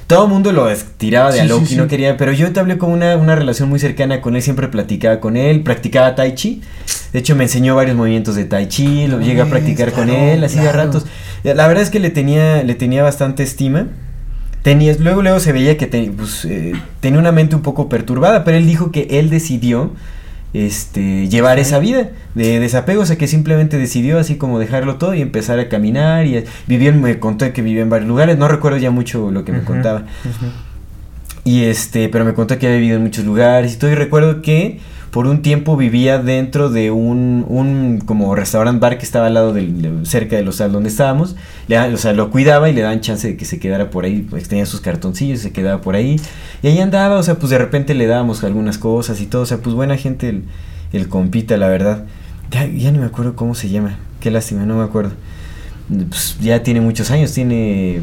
Todo 0.07 0.25
el 0.25 0.31
mundo 0.31 0.51
lo 0.51 0.67
tiraba 0.97 1.31
de 1.31 1.39
Sí, 1.41 1.51
a 1.51 1.65
sí, 1.65 1.73
y 1.73 1.77
no 1.77 1.87
quería, 1.87 2.15
pero 2.17 2.31
yo 2.31 2.45
entablé 2.47 2.77
como 2.77 2.93
una, 2.93 3.15
una 3.17 3.35
relación 3.35 3.69
muy 3.69 3.79
cercana 3.79 4.21
con 4.21 4.35
él, 4.35 4.41
siempre 4.41 4.67
platicaba 4.67 5.19
con 5.19 5.35
él, 5.37 5.61
practicaba 5.61 6.13
tai 6.15 6.35
chi. 6.35 6.61
De 7.11 7.19
hecho, 7.19 7.35
me 7.35 7.43
enseñó 7.45 7.75
varios 7.75 7.95
movimientos 7.95 8.35
de 8.35 8.45
tai 8.45 8.67
chi, 8.67 9.07
lo 9.07 9.19
llegué 9.19 9.41
a 9.41 9.45
Pues, 9.45 9.51
practicar 9.63 9.91
con 9.93 10.09
él, 10.09 10.43
así 10.43 10.59
de 10.59 10.71
ratos. 10.71 11.05
La 11.43 11.67
verdad 11.67 11.83
es 11.83 11.89
que 11.89 11.99
le 11.99 12.09
tenía, 12.11 12.63
le 12.63 12.75
tenía 12.75 13.03
bastante 13.03 13.43
estima. 13.43 13.87
Tenía, 14.61 14.95
luego, 14.99 15.21
luego 15.21 15.39
se 15.39 15.51
veía 15.51 15.77
que 15.77 15.85
te- 15.85 16.11
pues, 16.15 16.43
eh, 16.45 16.73
tenía 16.99 17.19
una 17.19 17.31
mente 17.31 17.55
un 17.55 17.61
poco 17.61 17.87
perturbada, 17.87 18.43
pero 18.43 18.57
él 18.57 18.65
dijo 18.65 18.91
que 18.91 19.07
él 19.11 19.29
decidió 19.29 19.91
este, 20.55 21.27
llevar 21.27 21.59
esa 21.59 21.79
vida 21.79 22.09
de 22.33 22.59
desapego, 22.59 23.01
o 23.01 23.05
sea 23.05 23.17
que 23.17 23.27
simplemente 23.27 23.77
decidió 23.77 24.19
así 24.19 24.35
como 24.35 24.57
dejarlo 24.59 24.95
todo 24.95 25.13
y 25.13 25.21
empezar 25.21 25.59
a 25.59 25.67
caminar 25.69 26.25
y 26.25 26.43
vivió, 26.67 26.89
en- 26.91 27.01
me 27.01 27.19
contó 27.19 27.51
que 27.51 27.61
vivía 27.61 27.81
en 27.81 27.89
varios 27.89 28.07
lugares, 28.07 28.37
no 28.37 28.47
recuerdo 28.47 28.77
ya 28.77 28.91
mucho 28.91 29.31
lo 29.31 29.43
que 29.43 29.51
me 29.51 29.61
contaba. 29.63 30.03
Y 31.43 31.63
este, 31.65 32.09
pero 32.09 32.25
me 32.25 32.33
contó 32.33 32.57
que 32.57 32.65
había 32.67 32.77
vivido 32.79 32.97
en 32.97 33.03
muchos 33.03 33.23
lugares 33.25 33.73
y 33.73 33.77
todo. 33.77 33.91
Y 33.91 33.95
recuerdo 33.95 34.41
que 34.41 34.79
por 35.15 35.27
un 35.27 35.41
tiempo 35.41 35.77
vivía 35.77 36.19
dentro 36.19 36.69
de 36.69 36.91
un, 36.91 37.45
un 37.47 38.01
como 38.05 38.35
restaurant 38.35 38.81
bar 38.81 38.97
que 38.97 39.05
estaba 39.05 39.27
al 39.27 39.33
lado 39.35 39.53
del, 39.53 39.81
de- 39.81 40.05
cerca 40.05 40.35
del 40.35 40.45
hostal 40.49 40.73
donde 40.73 40.89
estábamos. 40.89 41.37
Le 41.69 41.79
o 41.79 41.95
sea, 41.97 42.11
lo 42.11 42.29
cuidaba 42.31 42.69
y 42.69 42.73
le 42.73 42.81
daban 42.81 42.99
chance 42.99 43.25
de 43.25 43.37
que 43.37 43.45
se 43.45 43.57
quedara 43.57 43.89
por 43.91 44.03
ahí. 44.03 44.27
Pues 44.29 44.49
tenía 44.49 44.65
sus 44.65 44.81
cartoncillos, 44.81 45.39
se 45.39 45.53
quedaba 45.53 45.79
por 45.79 45.95
ahí. 45.95 46.19
Y 46.61 46.67
ahí 46.67 46.79
andaba, 46.79 47.15
o 47.15 47.23
sea, 47.23 47.35
pues 47.35 47.49
de 47.49 47.57
repente 47.57 47.93
le 47.93 48.07
dábamos 48.07 48.43
algunas 48.43 48.77
cosas 48.77 49.21
y 49.21 49.25
todo. 49.25 49.43
O 49.43 49.45
sea, 49.45 49.59
pues 49.59 49.73
buena 49.73 49.95
gente 49.95 50.27
el, 50.27 50.43
el 50.91 51.07
compita, 51.07 51.55
la 51.55 51.69
verdad. 51.69 52.03
Ya, 52.51 52.65
ya 52.67 52.91
no 52.91 52.99
me 52.99 53.05
acuerdo 53.05 53.37
cómo 53.37 53.55
se 53.55 53.69
llama. 53.69 53.97
Qué 54.19 54.31
lástima, 54.31 54.65
no 54.65 54.75
me 54.77 54.83
acuerdo. 54.83 55.13
Pues 56.09 56.37
ya 56.41 56.61
tiene 56.61 56.81
muchos 56.81 57.09
años, 57.09 57.31
tiene 57.31 58.01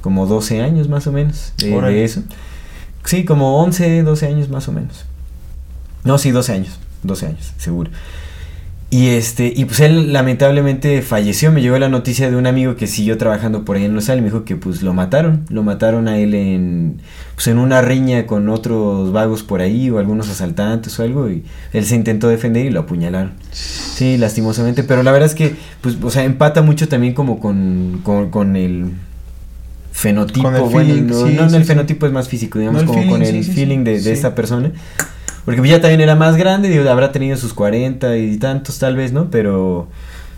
como 0.00 0.24
12 0.26 0.62
años 0.62 0.88
más 0.88 1.06
o 1.06 1.12
menos 1.12 1.52
de 1.88 2.04
eso. 2.04 2.22
Sí, 3.04 3.26
como 3.26 3.62
11, 3.62 4.02
12 4.04 4.26
años 4.26 4.48
más 4.48 4.68
o 4.68 4.72
menos. 4.72 5.04
No, 6.04 6.18
sí, 6.18 6.30
12 6.30 6.52
años, 6.52 6.78
12 7.02 7.26
años, 7.26 7.52
seguro. 7.58 7.90
Y 8.90 9.08
este, 9.08 9.52
y 9.54 9.66
pues 9.66 9.80
él 9.80 10.14
lamentablemente 10.14 11.02
falleció, 11.02 11.52
me 11.52 11.60
llegó 11.60 11.78
la 11.78 11.90
noticia 11.90 12.30
de 12.30 12.36
un 12.36 12.46
amigo 12.46 12.74
que 12.76 12.86
siguió 12.86 13.18
trabajando 13.18 13.62
por 13.62 13.76
ahí 13.76 13.84
en 13.84 13.94
Los 13.94 14.08
Ángeles, 14.08 14.22
me 14.22 14.30
dijo 14.30 14.46
que 14.46 14.56
pues 14.56 14.80
lo 14.80 14.94
mataron, 14.94 15.44
lo 15.50 15.62
mataron 15.62 16.08
a 16.08 16.16
él 16.16 16.34
en 16.34 17.02
pues 17.34 17.48
en 17.48 17.58
una 17.58 17.82
riña 17.82 18.26
con 18.26 18.48
otros 18.48 19.12
vagos 19.12 19.42
por 19.42 19.60
ahí 19.60 19.90
o 19.90 19.98
algunos 19.98 20.30
asaltantes 20.30 20.98
o 20.98 21.02
algo 21.02 21.28
y 21.28 21.44
él 21.74 21.84
se 21.84 21.96
intentó 21.96 22.28
defender 22.28 22.64
y 22.64 22.70
lo 22.70 22.80
apuñalaron. 22.80 23.32
Sí, 23.52 24.16
lastimosamente, 24.16 24.82
pero 24.84 25.02
la 25.02 25.12
verdad 25.12 25.28
es 25.28 25.34
que 25.34 25.54
pues 25.82 25.98
o 26.02 26.10
sea, 26.10 26.24
empata 26.24 26.62
mucho 26.62 26.88
también 26.88 27.12
como 27.12 27.40
con 27.40 28.00
con, 28.02 28.30
con 28.30 28.56
el 28.56 28.92
fenotipo, 29.92 30.44
Con 30.44 30.54
el 30.54 30.62
bueno, 30.62 30.88
feeling, 30.88 31.06
no, 31.08 31.26
sí, 31.26 31.34
no, 31.34 31.44
el 31.44 31.50
sí. 31.50 31.64
fenotipo 31.64 32.06
es 32.06 32.12
más 32.12 32.28
físico, 32.28 32.58
digamos, 32.58 32.84
No, 32.84 32.88
como 32.88 33.06
con 33.06 33.22
el 33.22 33.44
feeling 33.44 33.84
de, 33.84 34.00
de 34.00 34.12
esta 34.12 34.34
persona. 34.34 34.72
Porque 35.56 35.66
ya 35.66 35.80
también 35.80 36.02
era 36.02 36.14
más 36.14 36.36
grande, 36.36 36.68
digo, 36.68 36.88
habrá 36.90 37.10
tenido 37.10 37.36
sus 37.38 37.54
40 37.54 38.18
y 38.18 38.36
tantos 38.36 38.78
tal 38.78 38.96
vez, 38.96 39.12
¿no? 39.12 39.30
Pero, 39.30 39.78
o 39.78 39.88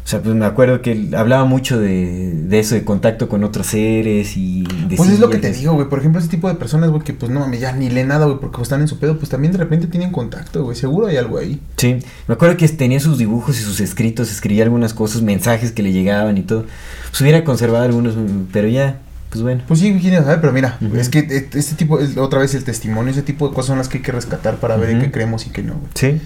sea, 0.05 0.23
pues 0.23 0.37
me 0.37 0.45
acuerdo 0.45 0.83
que 0.83 0.93
él 0.93 1.15
hablaba 1.17 1.45
mucho 1.45 1.81
de, 1.81 2.33
de 2.33 2.59
eso, 2.61 2.77
de 2.77 2.85
contacto 2.85 3.29
con 3.29 3.43
otros 3.43 3.67
seres 3.67 4.37
y... 4.37 4.63
Pues 4.97 5.11
es 5.11 5.19
lo 5.19 5.29
que 5.29 5.39
te 5.39 5.53
digo, 5.53 5.75
güey. 5.75 5.89
Por 5.89 5.99
ejemplo, 5.99 6.21
ese 6.21 6.29
tipo 6.29 6.49
de 6.49 6.55
personas, 6.55 6.91
güey, 6.91 7.03
que 7.03 7.13
pues 7.13 7.31
no 7.31 7.41
mames, 7.41 7.59
ya 7.59 7.73
ni 7.73 7.91
leen 7.91 8.07
nada, 8.07 8.27
güey, 8.27 8.39
porque 8.39 8.63
están 8.63 8.83
en 8.83 8.89
su 8.89 9.01
pedo, 9.01 9.19
pues 9.19 9.29
también 9.31 9.53
de 9.53 9.59
repente 9.59 9.89
tienen 9.89 10.13
contacto, 10.13 10.63
güey. 10.63 10.77
Seguro 10.77 11.09
hay 11.09 11.17
algo 11.17 11.39
ahí. 11.39 11.61
Sí, 11.77 11.99
me 12.29 12.35
acuerdo 12.35 12.57
que 12.57 12.69
tenía 12.69 13.01
sus 13.01 13.19
dibujos 13.19 13.59
y 13.59 13.63
sus 13.63 13.81
escritos, 13.81 14.31
escribía 14.31 14.63
algunas 14.63 14.95
cosas, 14.95 15.23
mensajes 15.23 15.73
que 15.73 15.83
le 15.83 15.93
llegaban 15.93 16.39
y 16.39 16.43
todo. 16.43 16.67
Pues 17.11 17.21
hubiera 17.21 17.43
conservado 17.43 17.85
algunos, 17.85 18.15
pero 18.53 18.69
ya, 18.69 19.01
pues 19.31 19.43
bueno. 19.43 19.63
Pues 19.67 19.81
sí, 19.81 19.97
quién 20.01 20.15
sabe, 20.23 20.39
pero 20.39 20.53
mira, 20.53 20.77
es 20.97 21.09
que 21.09 21.21
eh, 21.21 21.49
este 21.55 21.75
tipo, 21.77 22.01
es 22.01 22.17
otra 22.17 22.41
vez 22.41 22.55
el 22.55 22.65
testimonio, 22.65 23.13
ese 23.13 23.23
tipo 23.23 23.49
de 23.49 23.55
cosas 23.55 23.69
son 23.69 23.79
las 23.79 23.89
que 23.89 23.99
hay 23.99 24.03
que 24.03 24.13
rescatar 24.13 24.57
para 24.57 24.77
ver 24.77 24.91
en 24.91 24.97
Ujú. 24.97 25.07
qué 25.07 25.13
creemos 25.13 25.47
y 25.47 25.51
qué 25.51 25.63
no, 25.63 25.75
güey. 25.75 25.91
Sí. 25.95 26.21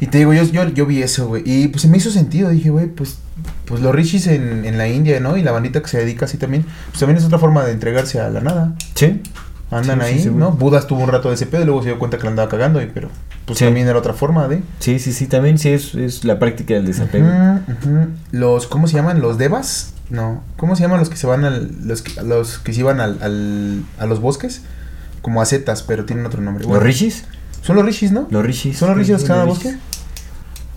Y 0.00 0.06
te 0.08 0.18
digo, 0.18 0.32
yo, 0.34 0.42
yo, 0.44 0.68
yo 0.68 0.86
vi 0.86 1.02
eso, 1.02 1.26
güey, 1.28 1.42
y 1.46 1.68
pues 1.68 1.82
se 1.82 1.88
me 1.88 1.96
hizo 1.96 2.10
sentido, 2.10 2.50
dije, 2.50 2.70
güey, 2.70 2.86
pues, 2.86 3.18
pues 3.64 3.80
los 3.80 3.94
rishis 3.94 4.26
en, 4.26 4.64
en 4.64 4.76
la 4.78 4.88
India, 4.88 5.18
¿no? 5.20 5.36
Y 5.36 5.42
la 5.42 5.52
bandita 5.52 5.80
que 5.80 5.88
se 5.88 5.98
dedica 5.98 6.26
así 6.26 6.36
también, 6.36 6.64
pues 6.88 7.00
también 7.00 7.16
es 7.16 7.24
otra 7.24 7.38
forma 7.38 7.64
de 7.64 7.72
entregarse 7.72 8.20
a 8.20 8.28
la 8.28 8.40
nada. 8.40 8.74
Sí. 8.94 9.22
Andan 9.70 10.00
Sí, 10.00 10.06
ahí. 10.06 10.32
¿no? 10.34 10.50
Buda 10.52 10.78
estuvo 10.80 11.00
un 11.00 11.08
rato 11.10 11.28
de 11.28 11.34
ese 11.34 11.46
pedo 11.46 11.62
y 11.62 11.64
luego 11.66 11.82
se 11.82 11.88
dio 11.90 11.98
cuenta 11.98 12.16
que 12.18 12.24
la 12.24 12.30
andaba 12.30 12.48
cagando, 12.48 12.82
y, 12.82 12.86
pero 12.86 13.08
pues 13.44 13.58
Sí. 13.58 13.64
también 13.64 13.86
era 13.88 13.98
otra 13.98 14.14
forma 14.14 14.48
de... 14.48 14.62
Sí, 14.80 14.98
sí, 14.98 15.12
sí, 15.12 15.26
también 15.26 15.58
sí 15.58 15.68
es, 15.70 15.94
es 15.94 16.24
la 16.24 16.38
práctica 16.38 16.74
del 16.74 16.86
desapego. 16.86 17.28
Los, 18.32 18.66
¿cómo 18.66 18.86
se 18.88 18.94
llaman? 18.96 19.20
¿Los 19.20 19.38
devas? 19.38 19.94
No. 20.10 20.42
¿Cómo 20.56 20.74
se 20.76 20.82
llaman 20.82 20.98
los 20.98 21.08
que 21.08 21.16
se 21.16 21.26
van 21.26 21.44
al, 21.44 21.70
los, 21.84 22.02
que- 22.02 22.20
los 22.22 22.58
que 22.58 22.72
se 22.72 22.80
iban 22.80 23.00
al, 23.00 23.18
al- 23.22 23.84
a 23.98 24.06
los 24.06 24.20
bosques? 24.20 24.62
Como 25.22 25.40
acetas, 25.42 25.82
pero 25.82 26.04
tienen 26.04 26.26
otro 26.26 26.40
nombre. 26.42 26.64
¿Los 26.66 26.82
rishis? 26.82 27.24
Son 27.62 27.76
los 27.76 27.84
rishis, 27.84 28.10
¿no? 28.10 28.26
Los 28.30 28.44
rishis. 28.44 28.76
¿Son 28.78 28.88
los 28.88 28.96
rishis 28.98 29.12
los 29.12 29.22
que 29.24 29.28
van 29.32 29.40
al 29.42 29.46
bosque? 29.46 29.76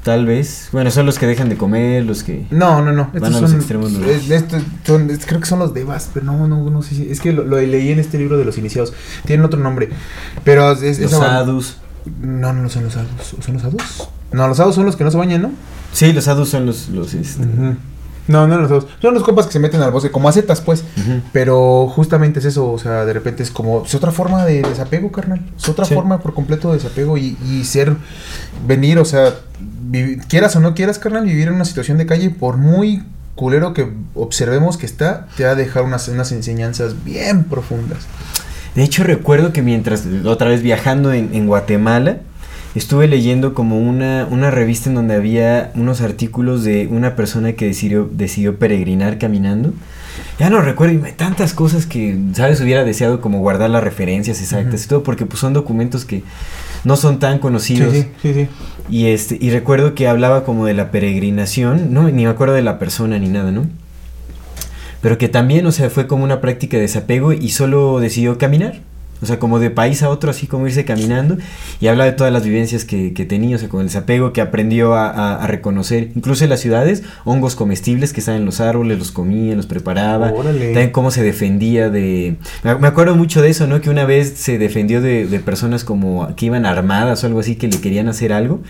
Tal 0.03 0.25
vez. 0.25 0.67
Bueno, 0.73 0.91
son 0.91 1.05
los 1.05 1.17
que 1.17 1.25
dejan 1.27 1.47
de 1.47 1.55
comer, 1.55 2.03
los 2.03 2.23
que... 2.23 2.45
No, 2.51 2.81
no, 2.81 2.91
no. 2.91 3.05
Van 3.13 3.15
Estos 3.15 3.35
a 3.35 3.41
los 3.41 3.49
son, 3.51 3.59
extremos 3.59 3.91
los- 3.93 4.05
es- 4.05 4.29
estos 4.29 4.61
son- 4.85 5.09
es- 5.09 5.25
creo 5.25 5.39
que 5.39 5.45
son 5.45 5.59
los 5.59 5.73
devas, 5.73 6.09
pero 6.13 6.25
no, 6.25 6.45
no, 6.47 6.69
no 6.69 6.81
sé 6.81 6.95
si. 6.95 7.09
Es 7.09 7.21
que 7.21 7.31
lo, 7.31 7.45
lo 7.45 7.55
leí 7.61 7.89
en 7.91 7.99
este 7.99 8.17
libro 8.17 8.37
de 8.37 8.43
los 8.43 8.57
iniciados. 8.57 8.93
Tienen 9.25 9.45
otro 9.45 9.59
nombre. 9.61 9.89
Pero 10.43 10.71
es, 10.73 10.99
Los 10.99 11.11
sadhus. 11.11 11.77
No, 12.21 12.51
no 12.51 12.69
son 12.69 12.83
los 12.83 12.93
sadhus. 12.93 13.33
¿O 13.39 13.41
¿Son 13.41 13.53
los 13.53 13.61
sadhus? 13.63 14.09
No, 14.33 14.45
los 14.47 14.57
sadhus 14.57 14.75
son 14.75 14.85
los 14.85 14.97
que 14.97 15.05
no 15.05 15.11
se 15.11 15.17
bañan, 15.17 15.41
¿no? 15.43 15.51
Sí, 15.93 16.11
los 16.11 16.25
sadhus 16.25 16.49
son 16.49 16.65
los... 16.65 16.89
los 16.89 17.13
este. 17.13 17.45
No, 18.27 18.47
no 18.47 18.57
nosotros. 18.59 18.87
Son 19.01 19.13
los 19.13 19.23
compas 19.23 19.45
que 19.47 19.51
se 19.53 19.59
meten 19.59 19.81
al 19.81 19.91
bosque, 19.91 20.09
como 20.11 20.27
acetas, 20.29 20.59
pues. 20.61 20.83
Pero 21.31 21.87
justamente 21.87 22.39
es 22.39 22.45
eso, 22.45 22.71
o 22.71 22.77
sea, 22.79 23.05
de 23.05 23.13
repente 23.13 23.43
es 23.43 23.51
como. 23.51 23.83
Es 23.85 23.95
otra 23.95 24.11
forma 24.11 24.45
de 24.45 24.61
desapego, 24.63 25.11
carnal. 25.11 25.41
Es 25.57 25.67
otra 25.69 25.85
Sí. 25.85 25.93
forma 25.93 26.19
por 26.19 26.33
completo 26.33 26.69
de 26.69 26.75
desapego 26.77 27.17
y, 27.17 27.37
y 27.49 27.63
ser. 27.65 27.95
Venir, 28.65 28.97
o 28.99 29.05
sea, 29.05 29.33
quieras 30.27 30.55
o 30.55 30.59
no 30.59 30.73
quieras, 30.73 30.99
carnal, 30.99 31.25
vivir 31.25 31.47
en 31.47 31.55
una 31.55 31.65
situación 31.65 31.97
de 31.97 32.05
calle, 32.05 32.29
por 32.29 32.57
muy 32.57 33.03
culero 33.35 33.73
que 33.73 33.89
observemos 34.13 34.77
que 34.77 34.85
está, 34.85 35.27
te 35.37 35.43
va 35.43 35.51
a 35.51 35.55
dejar 35.55 35.83
unas, 35.83 36.07
unas 36.07 36.31
enseñanzas 36.31 37.03
bien 37.03 37.45
profundas. 37.45 37.99
De 38.75 38.83
hecho, 38.83 39.03
recuerdo 39.03 39.53
que 39.53 39.61
mientras, 39.61 40.03
otra 40.25 40.49
vez 40.49 40.61
viajando 40.61 41.13
en, 41.13 41.33
en 41.33 41.47
Guatemala, 41.47 42.17
estuve 42.75 43.07
leyendo 43.07 43.53
como 43.53 43.79
una, 43.79 44.27
una 44.29 44.49
revista 44.49 44.89
en 44.89 44.95
donde 44.95 45.15
había 45.15 45.71
unos 45.75 46.01
artículos 46.01 46.63
de 46.63 46.87
una 46.87 47.15
persona 47.15 47.53
que 47.53 47.65
decidió, 47.65 48.09
decidió 48.11 48.57
peregrinar 48.57 49.19
caminando. 49.19 49.73
Ya 50.39 50.49
no 50.49 50.61
recuerdo, 50.61 51.05
tantas 51.15 51.53
cosas 51.53 51.85
que, 51.85 52.17
¿sabes? 52.33 52.61
Hubiera 52.61 52.83
deseado 52.83 53.21
como 53.21 53.39
guardar 53.39 53.69
las 53.69 53.83
referencias 53.83 54.41
exactas 54.41 54.81
Ujú. 54.81 54.83
y 54.83 54.87
todo, 54.87 55.03
porque 55.03 55.25
pues 55.25 55.39
son 55.39 55.53
documentos 55.53 56.05
que 56.05 56.23
no 56.83 56.95
son 56.95 57.19
tan 57.19 57.39
conocidos. 57.39 57.93
sí, 57.93 58.07
sí, 58.21 58.33
sí. 58.33 58.47
Y 58.89 59.07
este, 59.07 59.37
y 59.39 59.49
recuerdo 59.49 59.95
que 59.95 60.07
hablaba 60.07 60.43
como 60.43 60.65
de 60.65 60.73
la 60.73 60.91
peregrinación, 60.91 61.93
no, 61.93 62.03
ni 62.09 62.23
me 62.23 62.29
acuerdo 62.29 62.53
de 62.53 62.61
la 62.61 62.79
persona 62.79 63.17
ni 63.17 63.29
nada, 63.29 63.51
¿no? 63.51 63.65
Pero 65.01 65.17
que 65.17 65.29
también, 65.29 65.65
o 65.65 65.71
sea, 65.71 65.89
fue 65.89 66.07
como 66.07 66.23
una 66.23 66.41
práctica 66.41 66.77
de 66.77 66.83
desapego 66.83 67.33
y 67.33 67.49
solo 67.49 67.99
decidió 67.99 68.37
caminar. 68.37 68.81
O 69.23 69.25
sea, 69.25 69.39
como 69.39 69.57
de 69.57 69.71
país 69.71 70.03
a 70.03 70.09
otro, 70.09 70.29
así 70.29 70.45
como 70.45 70.67
irse 70.67 70.85
caminando. 70.85 71.37
Y 71.81 71.87
habla 71.87 72.05
de 72.05 72.11
todas 72.11 72.31
las 72.31 72.43
vivencias 72.43 72.85
que, 72.85 73.13
que 73.13 73.25
tenía, 73.25 73.55
o 73.55 73.59
sea, 73.59 73.69
con 73.69 73.79
el 73.81 73.87
desapego, 73.87 74.33
que 74.33 74.41
aprendió 74.41 74.93
a, 74.93 75.09
a- 75.09 75.43
a 75.43 75.47
reconocer, 75.47 76.11
incluso 76.15 76.43
en 76.43 76.49
las 76.51 76.59
ciudades, 76.59 77.03
hongos 77.23 77.55
comestibles 77.55 78.13
que 78.13 78.19
estaban 78.19 78.41
en 78.41 78.45
los 78.45 78.59
árboles, 78.59 78.99
los 78.99 79.11
comía, 79.11 79.55
los 79.55 79.65
preparaba. 79.65 80.31
Órale. 80.31 80.65
También 80.73 80.91
cómo 80.91 81.09
se 81.09 81.23
defendía 81.23 81.89
de... 81.89 82.35
Me 82.63 82.87
acuerdo 82.87 83.15
mucho 83.15 83.41
de 83.41 83.49
eso, 83.49 83.65
¿no? 83.65 83.81
Que 83.81 83.89
una 83.89 84.05
vez 84.05 84.33
se 84.35 84.57
defendió 84.57 85.01
de, 85.01 85.25
de 85.25 85.39
personas 85.39 85.83
como 85.83 86.35
que 86.35 86.45
iban 86.47 86.65
armadas 86.65 87.23
o 87.23 87.27
algo 87.27 87.39
así, 87.39 87.55
que 87.55 87.67
le 87.67 87.79
querían 87.79 88.09
hacer 88.09 88.33
algo. 88.33 88.61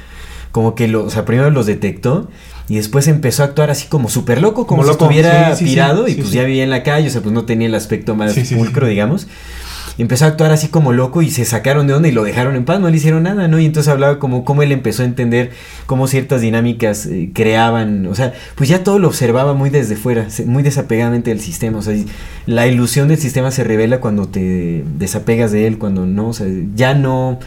Como 0.52 0.76
que, 0.76 0.88
lo, 0.88 1.04
o 1.06 1.10
sea, 1.10 1.26
primero 1.26 1.50
los 1.50 1.66
detectó 1.66 2.30
y 2.70 2.76
después 2.76 3.08
empezó 3.08 3.42
a 3.42 3.48
actuar 3.48 3.72
así 3.72 3.88
como 3.88 4.08
súper 4.08 4.40
loco, 4.40 4.68
como, 4.68 4.84
Como 4.84 4.84
si 4.84 4.90
loco, 4.90 5.06
estuviera 5.06 5.56
sí, 5.56 5.60
sí, 5.60 5.66
sí, 5.66 5.72
tirado 5.72 6.08
y 6.08 6.14
pues 6.14 6.32
ya 6.32 6.44
vivía 6.44 6.64
en 6.64 6.70
la 6.70 6.84
calle, 6.84 7.08
o 7.08 7.10
sea, 7.12 7.22
pues 7.22 7.34
no 7.34 7.44
tenía 7.46 7.68
el 7.68 7.74
aspecto 7.74 8.16
más 8.16 8.36
pulcro, 8.56 8.88
digamos. 8.88 9.28
Y 9.98 10.02
empezó 10.02 10.26
a 10.26 10.30
actuar 10.30 10.52
así 10.52 10.70
como 10.70 10.92
loco 10.92 11.22
y 11.22 11.30
se 11.30 11.46
sacaron 11.46 11.86
de 11.88 11.94
onda 11.94 12.08
y 12.08 12.12
lo 12.12 12.24
dejaron 12.24 12.56
en 12.56 12.66
paz, 12.66 12.80
no 12.80 12.90
le 12.90 12.98
hicieron 12.98 13.24
nada, 13.24 13.48
¿no? 13.48 13.60
Y 13.60 13.66
entonces 13.66 13.92
hablaba 13.92 14.18
como 14.20 14.44
cómo 14.44 14.64
él 14.64 14.72
empezó 14.72 15.04
a 15.04 15.06
entender 15.06 15.52
cómo 15.86 16.08
ciertas 16.08 16.42
dinámicas 16.42 17.06
eh, 17.06 17.30
creaban, 17.34 18.08
o 18.08 18.16
sea, 18.16 18.34
pues 18.56 18.70
ya 18.70 18.84
todo 18.84 18.98
lo 18.98 19.08
observaba 19.08 19.54
muy 19.54 19.70
desde 19.70 19.96
fuera, 19.96 20.28
muy 20.46 20.64
desapegadamente 20.64 21.30
del 21.30 21.40
sistema, 21.40 21.78
o 21.78 21.82
sea, 21.82 21.96
la 22.48 22.68
ilusión 22.68 23.08
del 23.08 23.20
sistema 23.20 23.52
se 23.52 23.64
revela 23.64 24.02
cuando 24.02 24.28
te 24.28 24.84
desapegas 24.98 25.52
de 25.52 25.68
él, 25.68 25.78
cuando 25.78 26.06
no, 26.06 26.30
o 26.30 26.34
sea, 26.34 26.48
ya 26.76 26.96
no, 26.96 27.40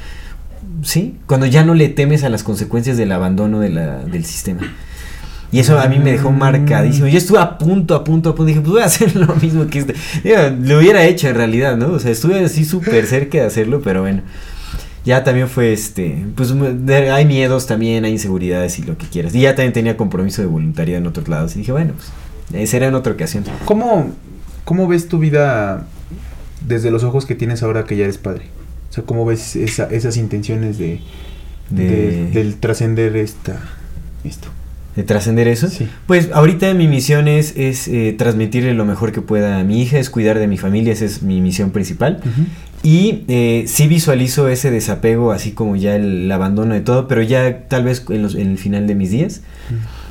sí, 0.82 1.16
cuando 1.26 1.46
ya 1.46 1.64
no 1.64 1.74
le 1.74 1.88
temes 1.88 2.22
a 2.22 2.28
las 2.28 2.44
consecuencias 2.44 2.96
del 2.96 3.12
abandono 3.12 3.60
de 3.60 3.70
la, 3.70 3.98
del 4.04 4.24
sistema. 4.24 4.62
Y 5.56 5.60
eso 5.60 5.78
a 5.78 5.88
mí 5.88 5.98
me 5.98 6.12
dejó 6.12 6.30
marcadísimo. 6.32 7.06
Yo 7.08 7.18
estuve 7.18 7.38
a 7.38 7.56
punto, 7.58 7.94
a 7.94 8.04
punto, 8.04 8.30
a 8.30 8.34
punto. 8.34 8.46
Dije, 8.46 8.60
pues 8.60 8.72
voy 8.72 8.82
a 8.82 8.86
hacer 8.86 9.14
lo 9.16 9.34
mismo 9.36 9.66
que 9.68 9.78
este. 9.80 9.94
Digo, 10.22 10.36
lo 10.60 10.78
hubiera 10.78 11.04
hecho 11.04 11.28
en 11.28 11.34
realidad, 11.36 11.76
¿no? 11.76 11.92
O 11.92 11.98
sea, 11.98 12.10
estuve 12.10 12.44
así 12.44 12.64
súper 12.64 13.06
cerca 13.06 13.38
de 13.38 13.44
hacerlo, 13.46 13.80
pero 13.82 14.02
bueno. 14.02 14.22
Ya 15.04 15.22
también 15.22 15.48
fue 15.48 15.72
este. 15.72 16.24
Pues 16.34 16.52
hay 16.52 17.24
miedos 17.26 17.66
también, 17.66 18.04
hay 18.04 18.12
inseguridades 18.12 18.78
y 18.78 18.82
lo 18.82 18.98
que 18.98 19.06
quieras. 19.06 19.34
Y 19.34 19.40
ya 19.40 19.54
también 19.54 19.72
tenía 19.72 19.96
compromiso 19.96 20.42
de 20.42 20.48
voluntariado 20.48 21.00
en 21.00 21.06
otros 21.06 21.28
lados. 21.28 21.54
Y 21.56 21.60
dije, 21.60 21.72
bueno, 21.72 21.92
pues. 21.94 22.60
eh, 22.60 22.66
Será 22.66 22.88
en 22.88 22.94
otra 22.96 23.12
ocasión. 23.12 23.44
¿Cómo, 23.64 24.10
¿Cómo 24.64 24.88
ves 24.88 25.06
tu 25.08 25.18
vida 25.20 25.86
desde 26.66 26.90
los 26.90 27.04
ojos 27.04 27.24
que 27.24 27.34
tienes 27.36 27.62
ahora 27.62 27.84
que 27.84 27.96
ya 27.96 28.02
eres 28.04 28.18
padre? 28.18 28.46
O 28.90 28.92
sea, 28.92 29.04
¿cómo 29.04 29.24
ves 29.24 29.54
esa- 29.56 29.88
esas 29.90 30.16
intenciones 30.16 30.76
de, 30.78 31.00
De- 31.70 31.84
de- 31.86 32.30
del 32.32 32.56
trascender 32.56 33.14
esta 33.16 33.60
esto? 34.24 34.48
De 34.96 35.02
trascender 35.02 35.46
eso. 35.46 35.68
Sí. 35.68 35.86
Pues 36.06 36.30
ahorita 36.32 36.72
mi 36.74 36.88
misión 36.88 37.28
es, 37.28 37.54
es 37.56 37.86
eh, 37.86 38.14
transmitirle 38.18 38.72
lo 38.74 38.84
mejor 38.86 39.12
que 39.12 39.20
pueda 39.22 39.58
a 39.60 39.64
mi 39.64 39.82
hija, 39.82 39.98
es 39.98 40.08
cuidar 40.10 40.38
de 40.38 40.46
mi 40.48 40.56
familia, 40.58 40.92
esa 40.92 41.04
es 41.04 41.22
mi 41.22 41.40
misión 41.40 41.70
principal. 41.70 42.20
Y 42.82 43.24
eh, 43.28 43.64
sí 43.66 43.88
visualizo 43.88 44.48
ese 44.48 44.70
desapego, 44.70 45.32
así 45.32 45.52
como 45.52 45.76
ya 45.76 45.96
el, 45.96 46.30
abandono 46.32 46.74
de 46.74 46.80
todo, 46.80 47.08
pero 47.08 47.22
ya 47.22 47.66
tal 47.68 47.84
vez 47.84 48.04
en, 48.08 48.22
los- 48.22 48.34
en 48.34 48.50
el 48.52 48.58
final 48.58 48.86
de 48.86 48.94
mis 48.94 49.10
días, 49.10 49.42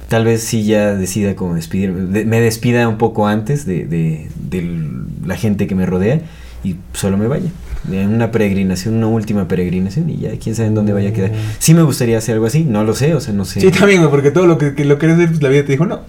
tal 0.07 0.25
vez 0.25 0.43
sí 0.43 0.63
ya 0.65 0.93
decida 0.93 1.35
como 1.35 1.55
despedirme, 1.55 2.01
de- 2.01 2.25
me 2.25 2.39
despida 2.41 2.87
un 2.87 2.97
poco 2.97 3.27
antes 3.27 3.65
de, 3.65 3.85
de- 3.85 4.27
de 4.49 4.79
la 5.25 5.35
gente 5.37 5.67
que 5.67 5.75
me 5.75 5.85
rodea 5.85 6.21
y 6.63 6.75
solo 6.93 7.17
me 7.17 7.27
vaya. 7.27 7.49
En 7.91 8.13
una 8.13 8.31
peregrinación, 8.31 8.95
una 8.95 9.07
última 9.07 9.47
peregrinación 9.47 10.09
y 10.09 10.17
ya 10.17 10.31
quién 10.39 10.55
sabe 10.55 10.69
en 10.69 10.75
dónde 10.75 10.93
vaya 10.93 11.09
a 11.09 11.13
quedar. 11.13 11.31
Sí 11.59 11.73
me 11.73 11.83
gustaría 11.83 12.17
hacer 12.17 12.33
algo 12.33 12.45
así, 12.45 12.63
no 12.63 12.83
lo 12.83 12.93
sé, 12.93 13.13
o 13.13 13.19
sea, 13.21 13.33
no 13.33 13.45
sé. 13.45 13.61
Sí, 13.61 13.71
también, 13.71 14.07
porque 14.09 14.31
todo 14.31 14.47
lo 14.47 14.57
que, 14.57 14.73
que 14.73 14.85
lo 14.85 14.97
querías 14.97 15.17
hacer, 15.19 15.29
pues 15.29 15.41
la 15.41 15.49
vida 15.49 15.65
te 15.65 15.71
dijo, 15.73 15.85
no. 15.85 16.01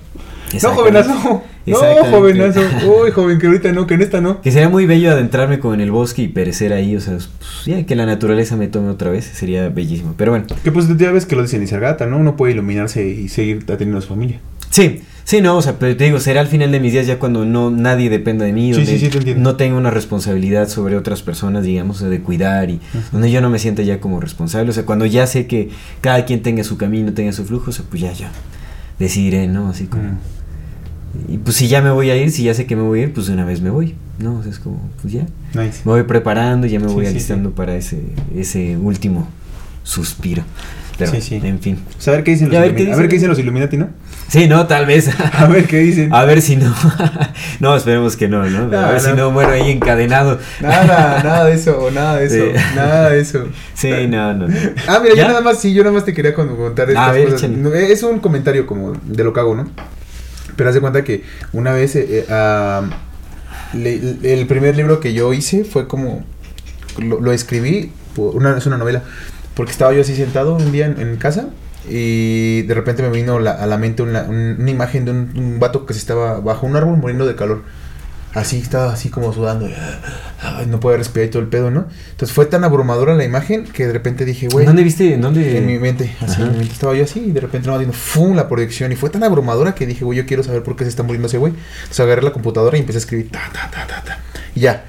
No, 0.63 0.71
jovenazo. 0.71 1.43
No, 1.67 1.77
jovenazo. 2.11 2.61
Uy, 3.03 3.11
joven, 3.11 3.39
que 3.39 3.49
ahorita 3.49 3.73
no, 3.73 3.87
que 3.87 3.95
en 3.95 4.03
esta 4.03 4.21
no. 4.21 4.41
Que 4.41 4.53
sería 4.53 4.69
muy 4.69 4.87
bello 4.87 5.11
adentrarme 5.11 5.59
como 5.59 5.75
en 5.75 5.81
el 5.81 5.91
bosque 5.91 6.23
y 6.23 6.29
perecer 6.29 6.73
ahí, 6.73 6.95
o 6.97 7.01
sea, 7.01 7.15
pues, 7.15 7.29
ya 7.67 7.85
que 7.85 7.97
la 7.97 8.07
naturaleza 8.07 8.57
me 8.57 8.69
tome 8.69 8.89
otra 8.89 9.11
vez, 9.11 9.25
sería 9.25 9.69
bellísimo. 9.69 10.15
Pero 10.17 10.31
bueno, 10.31 10.47
Que 10.63 10.71
pues 10.71 10.87
ya 10.97 11.11
ves 11.11 11.27
que 11.27 11.35
lo 11.37 11.43
dice 11.43 11.59
Nisargata, 11.59 12.07
¿no? 12.07 12.19
Uno 12.19 12.37
puede 12.37 12.53
iluminarse 12.53 13.07
y 13.07 13.29
seguir 13.29 13.67
teniendo 13.67 14.01
su 14.01 14.09
familia. 14.09 14.41
sí, 14.71 15.03
sí, 15.27 15.43
no, 15.43 15.57
o 15.59 15.63
sea, 15.63 15.79
pero 15.79 15.95
te 15.97 16.05
digo, 16.05 16.19
será 16.21 16.41
al 16.41 16.47
final 16.47 16.73
de 16.73 16.81
mis 16.81 16.93
días 16.93 17.07
ya 17.07 17.19
cuando 17.19 17.45
no 17.45 17.71
nadie 17.71 18.09
dependa 18.09 18.47
de 18.47 18.53
mí, 18.55 18.71
donde 18.73 18.87
sí, 18.87 18.99
sí, 18.99 19.09
te 19.09 19.19
entiendo. 19.19 19.43
no 19.43 19.57
tenga 19.57 19.77
una 19.77 19.91
responsabilidad 19.91 20.69
sobre 20.69 20.97
otras 20.97 21.21
personas, 21.21 21.65
digamos, 21.65 22.01
de 22.01 22.21
cuidar 22.21 22.71
y 22.71 22.81
donde 23.13 23.31
yo 23.31 23.41
no 23.43 23.51
me 23.51 23.59
sienta 23.59 23.83
ya 23.83 24.01
como 24.01 24.21
responsable, 24.21 24.71
o 24.71 24.73
sea, 24.73 24.87
cuando 24.87 25.05
ya 25.05 25.27
sé 25.27 25.47
que 25.47 25.69
cada 26.01 26.25
quien 26.25 26.41
tenga 26.43 26.65
su 26.65 26.79
camino, 26.79 27.13
tenga 27.13 27.33
su 27.33 27.45
flujo, 27.45 27.71
o 27.71 27.73
sea, 27.75 27.85
pues 27.91 28.01
ya, 28.01 28.13
ya 28.13 28.31
decidiré, 28.99 29.47
¿no? 29.49 29.69
Así 29.69 29.87
como... 29.87 30.05
Y 31.29 31.39
pues 31.39 31.57
si 31.57 31.67
ya 31.69 31.81
me 31.81 31.91
voy 31.91 32.11
a 32.11 32.17
ir, 32.17 32.31
si 32.31 32.43
ya 32.43 32.53
sé 32.53 32.67
que 32.67 32.77
me 32.77 32.83
voy 32.83 33.01
a 33.01 33.03
ir, 33.05 33.13
pues 33.13 33.27
de 33.27 33.33
una 33.33 33.45
vez 33.45 33.61
me 33.63 33.71
voy, 33.71 33.95
¿no? 34.19 34.39
O 34.39 34.43
sea, 34.43 34.53
es 34.53 34.59
como, 34.59 34.81
pues 35.01 35.15
ya. 35.15 35.23
Nice. 35.55 35.81
Me 35.85 35.93
voy 35.93 36.03
preparando 36.03 36.67
y 36.67 36.71
ya 36.71 36.79
me 36.79 36.89
voy 36.89 37.07
alistando 37.07 37.53
para 37.53 37.75
ese, 37.75 38.03
ese 38.35 38.77
último 38.77 39.27
suspiro. 39.83 40.43
Pero, 40.99 41.13
Sí, 41.13 41.21
sí. 41.23 41.41
en 41.43 41.59
fin. 41.61 41.79
O 41.99 42.01
sea, 42.01 42.13
a 42.13 42.17
ver 42.17 42.25
qué 42.25 42.33
dicen 42.33 42.49
los, 42.49 42.57
a 42.57 42.61
ver 42.61 42.75
qué 42.75 42.83
dicen. 42.85 42.99
ver 42.99 43.09
qué 43.09 43.15
dicen 43.15 43.29
los 43.29 43.39
Illuminati, 43.39 43.77
¿no? 43.77 43.89
Sí, 44.29 44.49
no, 44.49 44.67
tal 44.67 44.87
vez. 44.87 45.09
A 45.35 45.47
ver 45.47 45.67
qué 45.67 45.79
dicen. 45.79 46.13
A 46.13 46.25
ver 46.25 46.43
si 46.43 46.57
no. 46.57 46.75
no, 47.61 47.77
esperemos 47.77 48.17
que 48.17 48.27
no, 48.29 48.45
¿no? 48.49 48.77
A 48.77 48.91
ver 48.93 49.01
si 49.01 49.13
no. 49.13 49.31
muero 49.31 49.53
ahí 49.53 49.71
encadenado. 49.71 50.39
Nada, 50.61 51.23
nada 51.25 51.45
de 51.45 51.55
eso, 51.55 51.91
nada 51.95 52.17
de 52.19 52.27
eso, 52.27 52.35
Sí. 52.35 52.65
nada 52.75 53.11
de 53.11 53.21
eso. 53.21 53.47
Sí, 53.75 53.91
no, 54.09 54.35
no. 54.35 54.49
no. 54.49 54.57
Ah, 54.89 54.99
mira, 55.03 55.15
¿Ya? 55.15 55.23
yo 55.23 55.29
nada 55.29 55.41
más, 55.43 55.61
sí, 55.61 55.73
yo 55.73 55.83
nada 55.85 55.95
más 55.95 56.05
te 56.05 56.13
quería 56.13 56.35
con- 56.35 56.57
contar 56.57 56.89
estas 56.89 57.09
A 57.09 57.13
ver, 57.13 57.25
cosas. 57.27 57.43
échale. 57.45 57.57
No, 57.59 57.73
Es 57.73 58.03
un 58.03 58.19
comentario 58.19 58.67
como 58.67 58.93
de 59.05 59.25
lo 59.25 59.33
que 59.33 59.41
hago, 59.41 59.55
¿no? 59.55 59.71
Pero 60.57 60.69
haz 60.71 60.75
de 60.75 60.81
cuenta 60.81 61.05
que 61.05 61.23
una 61.53 61.73
vez 61.73 61.95
eh, 61.97 62.27
eh, 62.29 62.81
le- 63.75 64.33
el 64.41 64.47
primer 64.47 64.77
libro 64.77 65.01
que 65.01 65.13
yo 65.13 65.33
hice 65.33 65.65
fue 65.65 65.87
como 65.87 66.25
lo, 66.99 67.21
lo 67.21 67.33
escribí, 67.33 67.93
por- 68.15 68.35
una, 68.35 68.57
es 68.59 68.67
una 68.67 68.79
novela, 68.79 69.03
porque 69.55 69.73
estaba 69.73 69.93
yo 69.93 70.01
así 70.01 70.17
sentado 70.17 70.55
un 70.57 70.73
día 70.73 70.87
en, 70.87 71.01
en 71.01 71.17
casa 71.17 71.49
y 71.89 72.63
de 72.63 72.75
repente 72.75 73.03
me 73.03 73.11
vino 73.11 73.39
la- 73.39 73.53
a 73.53 73.67
la 73.67 73.79
mente 73.79 74.03
una, 74.03 74.23
un- 74.23 74.57
una 74.61 74.71
imagen 74.71 75.05
de 75.05 75.11
un, 75.13 75.33
un 75.37 75.59
vato 75.61 75.87
que 75.87 75.93
se 75.95 76.01
estaba 76.01 76.41
bajo 76.41 76.67
un 76.67 76.77
árbol 76.77 76.97
muriendo 76.97 77.27
de 77.27 77.35
calor. 77.37 77.63
Así 78.35 78.59
estaba 78.59 78.93
así 78.93 79.09
como 79.09 79.33
sudando, 79.33 79.67
ay, 80.43 80.67
no 80.67 80.79
puede 80.79 80.99
respirar 80.99 81.27
y 81.29 81.31
todo 81.31 81.41
el 81.41 81.49
pedo, 81.49 81.71
¿no? 81.71 81.87
Entonces 82.11 82.35
fue 82.35 82.45
tan 82.45 82.65
abrumadora 82.65 83.15
la 83.15 83.25
imagen 83.25 83.65
que 83.65 83.87
de 83.87 83.95
repente 83.95 84.27
dije, 84.27 84.49
güey, 84.49 84.67
¿Dónde 84.67 84.83
viste? 84.83 85.15
¿En 85.15 85.23
dónde? 85.23 85.57
en 85.57 85.65
mi 85.65 85.79
mente, 85.79 86.15
así, 86.21 86.43
en 86.43 86.53
mi 86.53 86.59
mente 86.59 86.75
estaba 86.75 86.95
yo 86.95 87.05
así 87.05 87.21
y 87.21 87.33
de 87.33 87.41
repente 87.41 87.67
no 87.69 87.93
¡fum! 87.95 88.37
la 88.37 88.47
proyección 88.47 88.93
y 88.93 88.97
fue 88.97 89.09
tan 89.09 89.25
abrumadora 89.25 89.75
que 89.75 89.87
dije, 89.87 90.05
güey, 90.05 90.19
yo 90.19 90.27
quiero 90.27 90.43
saber 90.43 90.63
por 90.63 90.77
qué 90.77 90.85
se 90.85 90.91
está 90.91 91.03
muriendo 91.03 91.29
ese 91.29 91.39
güey. 91.39 91.55
Entonces 91.55 92.01
agarré 92.01 92.21
la 92.23 92.33
computadora 92.33 92.77
y 92.77 92.81
empecé 92.81 92.99
a 92.99 93.01
escribir 93.01 93.31
ta, 93.31 93.41
ta, 93.55 93.71
ta, 93.71 93.87
ta, 93.87 94.03
ta. 94.05 94.19
Y 94.55 94.61
ya. 94.61 94.85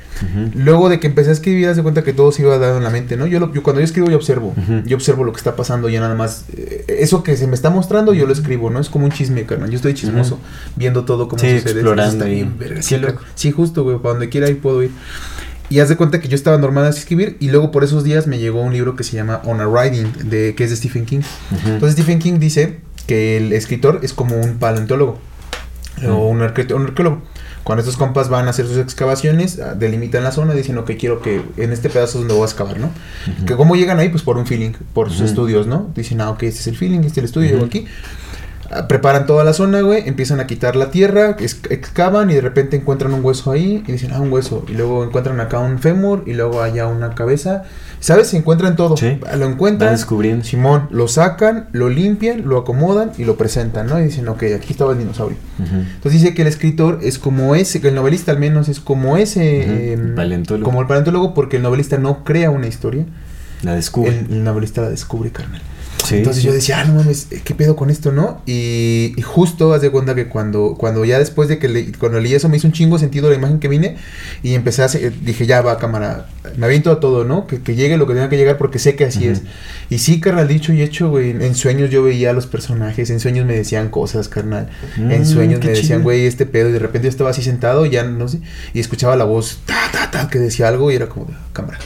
Luego 0.55 0.89
de 0.89 0.99
que 0.99 1.07
empecé 1.07 1.29
a 1.29 1.33
escribir, 1.33 1.67
haz 1.67 1.75
de 1.77 1.83
cuenta 1.83 2.03
que 2.03 2.13
todo 2.13 2.31
se 2.31 2.41
iba 2.41 2.57
dando 2.57 2.77
en 2.77 2.83
la 2.83 2.89
mente, 2.89 3.17
¿no? 3.17 3.27
Yo, 3.27 3.39
lo- 3.39 3.53
yo 3.53 3.63
cuando 3.63 3.79
yo 3.81 3.85
escribo, 3.85 4.09
yo 4.09 4.17
observo. 4.17 4.53
Yo 4.85 4.95
observo 4.97 5.23
lo 5.23 5.31
que 5.31 5.37
está 5.37 5.55
pasando, 5.55 5.89
ya 5.89 5.99
nada 5.99 6.15
más. 6.15 6.45
eh, 6.55 6.85
eso 6.99 7.23
que 7.23 7.35
se 7.37 7.47
me 7.47 7.53
está 7.55 7.69
mostrando, 7.69 8.13
yo 8.13 8.25
lo 8.25 8.33
escribo, 8.33 8.69
¿no? 8.69 8.79
Es 8.79 8.89
como 8.89 9.05
un 9.05 9.11
chisme, 9.11 9.45
carnal. 9.45 9.69
Yo 9.69 9.75
estoy 9.75 9.93
chismoso, 9.93 10.39
viendo 10.75 11.05
todo 11.05 11.27
como 11.27 11.39
Sí, 11.41 11.47
sucede. 11.47 11.69
Eso 11.69 11.69
explorando 11.79 12.13
está 12.13 12.29
y- 12.29 12.35
bien, 12.35 12.57
verga, 12.57 12.75
qué 12.75 12.81
sí, 12.83 12.95
Sí, 13.35 13.51
justo, 13.51 13.83
güey, 13.83 13.97
para 13.99 14.11
donde 14.13 14.29
quiera 14.29 14.49
ir 14.49 14.59
puedo 14.59 14.83
ir. 14.83 14.91
Y 15.69 15.79
haz 15.79 15.89
de 15.89 15.97
cuenta 15.97 16.21
que 16.21 16.29
yo 16.29 16.35
estaba 16.35 16.57
normal 16.57 16.85
a 16.85 16.89
escribir 16.89 17.35
y 17.41 17.49
luego 17.49 17.71
por 17.71 17.83
esos 17.83 18.03
días 18.05 18.25
me 18.25 18.39
llegó 18.39 18.61
un 18.61 18.71
libro 18.71 18.95
que 18.95 19.03
se 19.03 19.17
llama 19.17 19.41
On 19.43 19.59
a 19.59 19.65
Riding, 19.65 20.13
de, 20.29 20.55
que 20.55 20.63
es 20.63 20.69
de 20.69 20.77
Stephen 20.77 21.05
King. 21.05 21.19
Entonces 21.65 21.91
Stephen 21.93 22.19
King 22.19 22.39
dice 22.39 22.77
que 23.05 23.35
el 23.37 23.51
escritor 23.51 23.99
es 24.01 24.13
como 24.13 24.37
un 24.39 24.59
paleontólogo 24.59 25.19
o 26.07 26.27
un, 26.29 26.39
arque- 26.41 26.71
un 26.73 26.83
arqueólogo. 26.83 27.21
Cuando 27.67 27.81
estos 27.81 27.97
compas 27.97 28.29
van 28.29 28.47
a 28.47 28.51
hacer 28.51 28.65
sus 28.65 28.77
excavaciones, 28.77 29.59
ah, 29.59 29.73
delimitan 29.75 30.23
la 30.23 30.31
zona, 30.31 30.53
dicen, 30.53 30.77
ok, 30.77 30.91
quiero 30.97 31.21
que 31.21 31.41
en 31.57 31.73
este 31.73 31.89
pedazo 31.89 32.13
es 32.17 32.19
donde 32.21 32.33
voy 32.33 32.43
a 32.43 32.45
excavar, 32.45 32.79
¿no? 32.79 32.91
Que 33.45 33.57
cómo 33.57 33.75
llegan 33.75 33.99
ahí, 33.99 34.07
pues 34.07 34.23
por 34.23 34.37
un 34.37 34.45
feeling, 34.45 34.71
por 34.93 35.09
sus 35.11 35.19
estudios, 35.25 35.67
¿no? 35.67 35.89
Dicen, 35.93 36.21
ah, 36.21 36.29
ok, 36.29 36.43
este 36.43 36.61
es 36.61 36.67
el 36.67 36.77
feeling, 36.77 36.99
este 36.99 37.09
es 37.11 37.17
el 37.17 37.25
estudio, 37.25 37.49
llego 37.49 37.65
aquí. 37.65 37.85
Ah, 38.71 38.87
Preparan 38.87 39.25
toda 39.25 39.43
la 39.43 39.51
zona, 39.51 39.81
güey, 39.81 40.07
empiezan 40.07 40.39
a 40.39 40.47
quitar 40.47 40.77
la 40.77 40.91
tierra, 40.91 41.35
ex- 41.39 41.59
excavan 41.69 42.29
y 42.31 42.35
de 42.35 42.41
repente 42.41 42.77
encuentran 42.77 43.13
un 43.13 43.23
hueso 43.23 43.51
ahí 43.51 43.83
y 43.85 43.91
dicen, 43.91 44.11
ah, 44.13 44.21
un 44.21 44.31
hueso. 44.31 44.65
Y 44.69 44.73
luego 44.73 45.03
encuentran 45.03 45.39
acá 45.41 45.59
un 45.59 45.79
fémur 45.79 46.23
y 46.25 46.33
luego 46.33 46.61
allá 46.61 46.87
una 46.87 47.15
cabeza. 47.15 47.63
¿Sabes? 47.99 48.27
Se 48.27 48.37
encuentran 48.37 48.75
todo. 48.75 48.95
Sí. 48.95 49.17
Lo 49.37 49.45
encuentran. 49.47 49.91
Descubriendo. 49.91 50.45
Simón, 50.45 50.87
lo 50.91 51.07
sacan, 51.07 51.67
lo 51.71 51.89
limpian, 51.89 52.47
lo 52.47 52.57
acomodan 52.59 53.11
y 53.17 53.25
lo 53.25 53.37
presentan, 53.37 53.87
¿no? 53.87 53.99
Y 53.99 54.03
dicen, 54.03 54.27
ok, 54.27 54.43
aquí 54.55 54.71
estaba 54.71 54.91
el 54.93 54.99
dinosaurio. 54.99 55.37
Entonces 55.59 56.21
dice 56.21 56.33
que 56.35 56.43
el 56.43 56.47
escritor 56.47 56.99
es 57.01 57.17
como 57.17 57.55
ese, 57.55 57.81
que 57.81 57.87
el 57.87 57.95
novelista 57.95 58.31
al 58.31 58.39
menos 58.39 58.69
es 58.69 58.79
como 58.79 59.17
ese, 59.17 59.93
em, 59.93 60.15
paleontólogo. 60.15 60.63
como 60.65 60.81
el 60.81 60.87
paleontólogo, 60.87 61.33
porque 61.33 61.57
el 61.57 61.63
novelista 61.63 61.97
no 61.97 62.23
crea 62.23 62.51
una 62.51 62.67
historia, 62.67 63.05
La 63.63 63.73
descubre. 63.73 64.11
el, 64.19 64.31
el 64.31 64.43
novelista 64.43 64.81
la 64.81 64.89
descubre, 64.89 65.31
carnal. 65.31 65.61
Sí, 66.07 66.15
Entonces 66.17 66.41
sí. 66.41 66.47
yo 66.47 66.53
decía, 66.53 66.79
ah, 66.79 66.85
no 66.85 66.93
mames, 66.95 67.27
¿qué 67.43 67.53
pedo 67.53 67.75
con 67.75 67.89
esto, 67.89 68.11
no? 68.11 68.41
Y, 68.45 69.13
y 69.17 69.21
justo 69.21 69.73
haz 69.73 69.81
de 69.81 69.89
cuenta 69.89 70.15
que 70.15 70.27
cuando, 70.27 70.75
cuando 70.77 71.03
ya 71.03 71.19
después 71.19 71.49
de 71.49 71.59
que 71.59 71.67
le- 71.67 71.91
cuando 71.93 72.19
leí 72.19 72.33
eso 72.33 72.47
me 72.47 72.57
hizo 72.57 72.67
un 72.67 72.73
chingo 72.73 72.97
sentido 72.97 73.29
la 73.29 73.35
imagen 73.35 73.59
que 73.59 73.67
vine 73.67 73.97
y 74.43 74.53
empecé 74.55 74.83
a 74.83 74.85
hacer, 74.85 75.13
dije, 75.21 75.45
ya 75.45 75.61
va 75.61 75.77
cámara, 75.77 76.27
me 76.55 76.65
aviento 76.65 76.91
a 76.91 76.99
todo, 76.99 77.25
¿no? 77.25 77.45
Que, 77.47 77.61
que 77.61 77.75
llegue 77.75 77.97
lo 77.97 78.07
que 78.07 78.13
tenga 78.13 78.29
que 78.29 78.37
llegar 78.37 78.57
porque 78.57 78.79
sé 78.79 78.95
que 78.95 79.03
así 79.05 79.27
es. 79.27 79.41
Y 79.89 79.97
sí, 79.97 80.19
carnal, 80.21 80.47
dicho 80.47 80.71
y 80.71 80.81
hecho, 80.81 81.09
güey, 81.09 81.31
en 81.31 81.55
sueños 81.55 81.89
yo 81.89 82.03
veía 82.03 82.29
a 82.29 82.33
los 82.33 82.47
personajes, 82.47 83.09
en 83.09 83.19
sueños 83.19 83.45
me 83.45 83.55
decían 83.55 83.89
cosas, 83.89 84.29
carnal. 84.29 84.69
en 84.97 85.21
Mm, 85.21 85.25
sueños 85.25 85.59
me 85.63 85.71
decían, 85.71 86.03
güey, 86.03 86.25
este 86.25 86.45
pedo, 86.45 86.69
y 86.69 86.71
de 86.73 86.79
repente 86.79 87.07
yo 87.07 87.09
estaba 87.09 87.31
así 87.31 87.41
sentado, 87.41 87.85
ya 87.85 88.03
no 88.03 88.27
sé, 88.29 88.39
y 88.73 88.79
escuchaba 88.79 89.15
la 89.17 89.25
voz, 89.25 89.59
ta, 89.65 89.75
ta, 89.91 90.09
ta, 90.11 90.29
que 90.29 90.39
decía 90.39 90.67
algo 90.69 90.89
y 90.91 90.95
era 90.95 91.09
como, 91.09 91.27
cámara. 91.53 91.79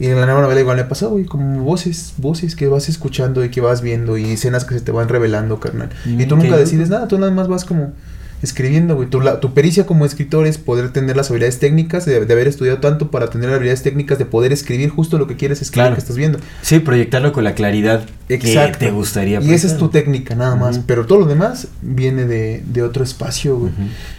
Y 0.00 0.06
en 0.06 0.16
la 0.20 0.26
nueva 0.26 0.42
novela 0.42 0.60
igual 0.60 0.76
me 0.76 0.84
pasó, 0.84 1.10
güey, 1.10 1.24
como 1.24 1.62
voces, 1.64 2.14
voces 2.18 2.54
que 2.54 2.68
vas 2.68 2.88
escuchando 2.88 3.44
y 3.44 3.50
que 3.50 3.60
vas 3.60 3.82
viendo 3.82 4.16
y 4.16 4.30
escenas 4.30 4.64
que 4.64 4.74
se 4.74 4.80
te 4.80 4.92
van 4.92 5.08
revelando, 5.08 5.58
carnal. 5.60 5.90
Mm, 6.04 6.20
y 6.20 6.26
tú 6.26 6.36
qué 6.36 6.44
nunca 6.44 6.56
decides 6.56 6.88
nada, 6.88 7.08
tú 7.08 7.18
nada 7.18 7.32
más 7.32 7.48
vas 7.48 7.64
como 7.64 7.92
escribiendo, 8.40 8.94
güey. 8.94 9.08
Tu, 9.10 9.20
la- 9.20 9.40
tu 9.40 9.52
pericia 9.52 9.84
como 9.86 10.06
escritor 10.06 10.46
es 10.46 10.58
poder 10.58 10.92
tener 10.92 11.16
las 11.16 11.28
habilidades 11.30 11.58
técnicas, 11.58 12.04
de, 12.06 12.24
de 12.24 12.32
haber 12.32 12.46
estudiado 12.46 12.78
tanto 12.78 13.10
para 13.10 13.30
tener 13.30 13.48
las 13.48 13.56
habilidades 13.56 13.82
técnicas 13.82 14.16
de 14.18 14.26
poder 14.26 14.52
escribir 14.52 14.90
justo 14.90 15.18
lo 15.18 15.26
que 15.26 15.34
quieres 15.34 15.60
escribir, 15.60 15.86
Claro. 15.86 15.94
que 15.96 16.00
estás 16.02 16.16
viendo. 16.16 16.38
Sí, 16.62 16.78
proyectarlo 16.78 17.32
con 17.32 17.42
la 17.42 17.54
claridad 17.54 18.04
Exacto. 18.28 18.78
que 18.78 18.86
te 18.86 18.90
gustaría. 18.92 19.40
Y 19.40 19.52
esa 19.52 19.66
es 19.66 19.76
tu 19.76 19.88
técnica 19.88 20.36
nada 20.36 20.54
más, 20.54 20.78
pero 20.86 21.04
todo 21.06 21.18
lo 21.18 21.26
demás 21.26 21.66
viene 21.82 22.26
de, 22.26 22.62
de 22.64 22.82
otro 22.84 23.02
espacio, 23.02 23.58
güey. 23.58 23.72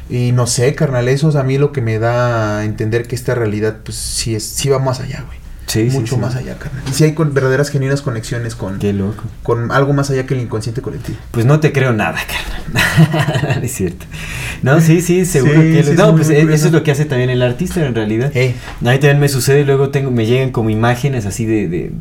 Y 0.09 0.33
no 0.33 0.47
sé, 0.47 0.75
carnal, 0.75 1.07
eso 1.07 1.29
es 1.29 1.35
a 1.37 1.43
mí 1.43 1.57
lo 1.57 1.71
que 1.71 1.79
me 1.81 1.97
da 1.99 2.59
a 2.59 2.65
entender 2.65 3.07
que 3.07 3.15
esta 3.15 3.35
realidad, 3.35 3.77
pues 3.85 3.95
sí, 3.97 4.35
es, 4.35 4.43
sí 4.43 4.67
va 4.67 4.79
más 4.79 4.99
allá, 4.99 5.23
güey. 5.25 5.39
Sí, 5.69 5.83
Mucho 5.91 6.15
sí. 6.15 6.21
más 6.21 6.35
allá, 6.35 6.55
carnal. 6.57 6.81
Y 6.89 6.93
sí 6.93 7.03
hay 7.03 7.13
con, 7.13 7.31
verdaderas 7.33 7.69
genuinas 7.69 8.01
conexiones 8.01 8.55
con, 8.55 8.79
Qué 8.79 8.91
loco. 8.91 9.23
con 9.43 9.71
algo 9.71 9.93
más 9.93 10.09
allá 10.09 10.25
que 10.25 10.33
el 10.33 10.41
inconsciente 10.41 10.81
colectivo. 10.81 11.17
Pues 11.31 11.45
no 11.45 11.59
te 11.59 11.71
creo 11.71 11.93
nada, 11.93 12.17
carnal. 12.73 13.63
es 13.63 13.71
cierto. 13.73 14.05
No, 14.63 14.81
sí, 14.81 15.01
sí, 15.01 15.25
seguro 15.25 15.61
que 15.61 15.93
No, 15.95 16.15
pues 16.15 16.29
eh, 16.31 16.41
eso 16.51 16.67
es 16.67 16.73
lo 16.73 16.83
que 16.83 16.91
hace 16.91 17.05
también 17.05 17.29
el 17.29 17.41
artista 17.43 17.85
en 17.85 17.93
realidad. 17.95 18.31
Eh, 18.35 18.55
A 18.81 18.83
mí 18.89 18.89
también 18.97 19.19
me 19.19 19.29
sucede 19.29 19.61
y 19.61 19.63
luego 19.63 19.89
tengo, 19.89 20.11
me 20.11 20.25
llegan 20.25 20.49
como 20.51 20.69
imágenes 20.71 21.25
así 21.25 21.45
de, 21.45 21.67
de, 21.67 21.91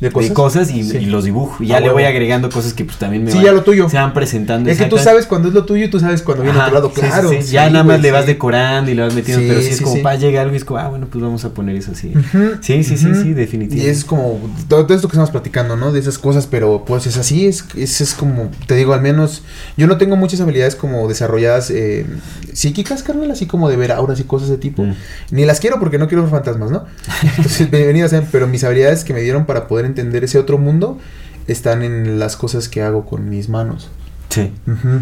¿De 0.00 0.10
cosas? 0.32 0.70
y, 0.70 0.84
Sí. 0.84 0.98
y 0.98 1.06
los 1.06 1.24
dibujo. 1.24 1.62
Y 1.62 1.66
ya 1.68 1.78
A 1.78 1.80
le 1.80 1.90
voy 1.90 2.04
agregando 2.04 2.48
cosas 2.50 2.72
que 2.72 2.84
pues 2.84 2.98
también 2.98 3.24
me 3.24 3.30
Sí, 3.32 3.38
van- 3.38 3.46
ya 3.46 3.52
lo 3.52 3.62
tuyo. 3.64 3.88
se 3.88 3.96
van 3.96 4.14
presentando. 4.14 4.70
es 4.70 4.78
que 4.78 4.84
tú 4.86 4.96
sabes 4.96 5.26
cuando 5.26 5.48
es 5.48 5.54
lo 5.54 5.64
tuyo 5.64 5.86
y 5.86 5.90
tú 5.90 5.98
sabes 5.98 6.22
cuando 6.22 6.44
viene 6.44 6.58
otro 6.58 6.72
lado, 6.72 6.92
claro. 6.92 7.30
sí. 7.30 7.38
Ya 7.50 7.68
nada 7.68 7.82
más 7.84 8.00
le 8.00 8.12
vas 8.12 8.26
decorando 8.26 8.90
y 8.90 8.94
le 8.94 9.02
vas 9.02 9.12
metiendo, 9.14 9.44
pero 9.48 9.60
sí 9.60 9.70
es 9.70 9.80
como, 9.80 10.00
pa, 10.02 10.14
llega 10.14 10.40
algo 10.42 10.54
y 10.54 10.56
es 10.58 10.64
como, 10.64 10.78
ah, 10.78 10.88
bueno, 10.88 11.08
pues 11.10 11.20
vamos 11.22 11.44
a 11.44 11.50
poner 11.52 11.74
eso 11.76 11.90
así. 11.92 12.12
Sí, 12.60 12.84
sí, 12.84 12.96
sí, 12.96 13.07
ujú. 13.12 13.22
sí, 13.22 13.34
definitivamente. 13.34 13.86
Y 13.86 13.90
es 13.90 14.04
como 14.04 14.40
todo, 14.68 14.84
todo 14.84 14.94
esto 14.96 15.08
que 15.08 15.12
estamos 15.12 15.30
platicando, 15.30 15.76
¿no? 15.76 15.92
De 15.92 16.00
esas 16.00 16.18
cosas, 16.18 16.46
pero 16.46 16.84
pues 16.86 17.06
es 17.06 17.16
así, 17.16 17.46
es, 17.46 17.64
es, 17.76 18.00
es 18.00 18.14
como, 18.14 18.50
te 18.66 18.74
digo, 18.74 18.94
al 18.94 19.02
menos 19.02 19.42
yo 19.76 19.86
no 19.86 19.98
tengo 19.98 20.16
muchas 20.16 20.40
habilidades 20.40 20.76
como 20.76 21.08
desarrolladas 21.08 21.70
eh, 21.70 22.06
psíquicas, 22.52 23.02
carnal, 23.02 23.30
así 23.30 23.46
como 23.46 23.68
de 23.68 23.76
ver 23.76 23.92
auras 23.92 24.20
y 24.20 24.24
cosas 24.24 24.48
de 24.48 24.58
tipo. 24.58 24.84
Mm. 24.84 24.94
Ni 25.30 25.44
las 25.44 25.60
quiero 25.60 25.78
porque 25.78 25.98
no 25.98 26.08
quiero 26.08 26.22
ver 26.22 26.30
fantasmas, 26.30 26.70
¿no? 26.70 26.84
Entonces, 27.22 27.70
bienvenidas 27.70 28.14
pero 28.30 28.46
mis 28.46 28.64
habilidades 28.64 29.04
que 29.04 29.14
me 29.14 29.20
dieron 29.20 29.46
para 29.46 29.66
poder 29.68 29.86
entender 29.86 30.24
ese 30.24 30.38
otro 30.38 30.58
mundo 30.58 30.98
están 31.46 31.82
en 31.82 32.18
las 32.18 32.36
cosas 32.36 32.68
que 32.68 32.82
hago 32.82 33.06
con 33.06 33.28
mis 33.28 33.48
manos. 33.48 33.90
Sí. 34.28 34.52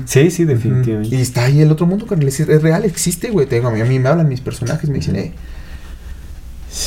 Sí, 0.07 0.31
sí, 0.31 0.45
definitivamente. 0.45 1.15
Y 1.15 1.21
está 1.21 1.45
ahí 1.45 1.61
el 1.61 1.71
otro 1.71 1.87
mundo, 1.87 2.07
carnal, 2.07 2.29
es, 2.29 2.41
es 2.41 2.63
real, 2.63 2.85
existe, 2.85 3.31
güey. 3.31 3.47
Te 3.47 3.57
digo, 3.57 3.69
a 3.69 3.71
mí, 3.73 3.81
a 3.81 3.85
mí 3.85 3.99
me 3.99 4.09
hablan 4.09 4.29
mis 4.29 4.41
personajes, 4.41 4.89
me 4.89 4.97
dicen, 4.97 5.17
eh. 5.17 5.33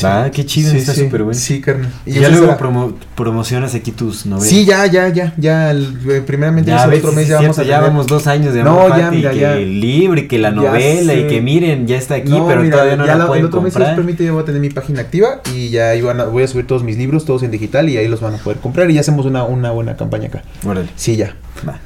Va, 0.04 0.30
qué 0.30 0.46
chido, 0.46 0.72
está 0.72 0.94
sí. 0.94 1.06
súper 1.06 1.24
bueno. 1.24 1.40
Sí, 1.40 1.62
carnal. 1.62 1.92
Y 2.06 2.14
ya 2.14 2.30
luego 2.30 2.56
promo- 2.58 2.94
promocionas 3.16 3.74
aquí 3.74 3.92
tus 3.92 4.26
novelas. 4.26 4.48
Sí, 4.50 4.64
ya, 4.66 4.86
ya, 4.86 5.10
ya, 5.10 5.34
ya, 5.38 5.72
el- 5.72 5.98
eh, 6.10 6.22
primeramente 6.26 6.70
Ya, 6.70 6.84
el 6.84 6.90
ves, 6.92 7.00
otro 7.00 7.10
sí, 7.12 7.16
mes 7.16 7.26
sí, 7.26 7.32
ya 7.32 7.42
vamos 7.42 7.60
a 7.60 7.64
ya 7.64 7.80
vamos 7.82 8.08
dos 8.08 8.28
años 8.28 8.54
de 8.54 8.64
No, 8.64 8.88
ya, 8.96 9.10
mira, 9.10 9.32
que 9.32 9.40
ya. 9.40 9.54
el 9.58 9.82
libro 9.82 10.20
y 10.20 10.28
que 10.28 10.38
la 10.38 10.52
novela 10.52 11.14
y 11.16 11.28
que 11.28 11.42
miren, 11.42 11.88
ya 11.88 11.98
está 11.98 12.16
aquí, 12.16 12.30
No, 12.30 12.48
pero 12.48 12.62
mira, 12.62 12.74
todavía 12.74 12.98
no 12.98 13.06
ya 13.08 13.16
la 13.16 13.28
pueden 13.28 13.42
el 13.42 13.48
otro 13.48 13.62
mes, 13.62 13.74
si 13.74 13.82
os 13.82 13.90
permite, 13.90 14.24
yo 14.26 14.34
voy 14.34 14.44
a 14.44 14.46
tener 14.46 14.62
mi 14.62 14.70
página 14.70 15.02
activa 15.02 15.42
y 15.56 15.70
ya 15.70 15.92
van 16.04 16.20
a- 16.20 16.26
voy 16.26 16.44
a 16.44 16.48
subir 16.48 16.68
todos 16.68 16.84
mis 16.84 16.98
libros, 16.98 17.26
todos 17.26 17.42
en 17.44 17.52
digital 17.52 17.90
y 17.90 17.98
ahí 17.98 18.08
los 18.08 18.22
van 18.22 18.36
a 18.36 18.38
poder 18.38 18.60
comprar 18.60 18.90
y 18.92 18.94
ya 18.94 19.02
hacemos 19.02 19.26
una, 19.26 19.44
una 19.44 19.72
buena 19.72 19.98
campaña 19.98 20.28
acá. 20.28 20.44
Órale, 20.66 20.90
Sí, 20.96 21.16
ya. 21.16 21.36
va. 21.68 21.80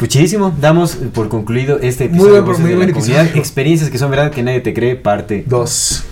Muchísimo, 0.00 0.54
damos 0.60 0.94
eh, 0.94 1.08
por 1.12 1.28
concluido 1.28 1.78
este 1.82 2.04
Muy 2.08 2.14
episodio 2.20 2.34
de 2.36 2.40
muy 2.58 2.70
de 2.70 2.76
buen 2.76 2.88
la 2.88 2.94
Comunidad. 2.94 3.26
Experiencias 3.36 3.90
que 3.90 3.98
son 3.98 4.10
verdad 4.10 4.30
que 4.30 4.42
nadie 4.42 4.60
te 4.60 4.72
cree, 4.72 4.96
parte 4.96 5.44
Dos. 5.46 6.04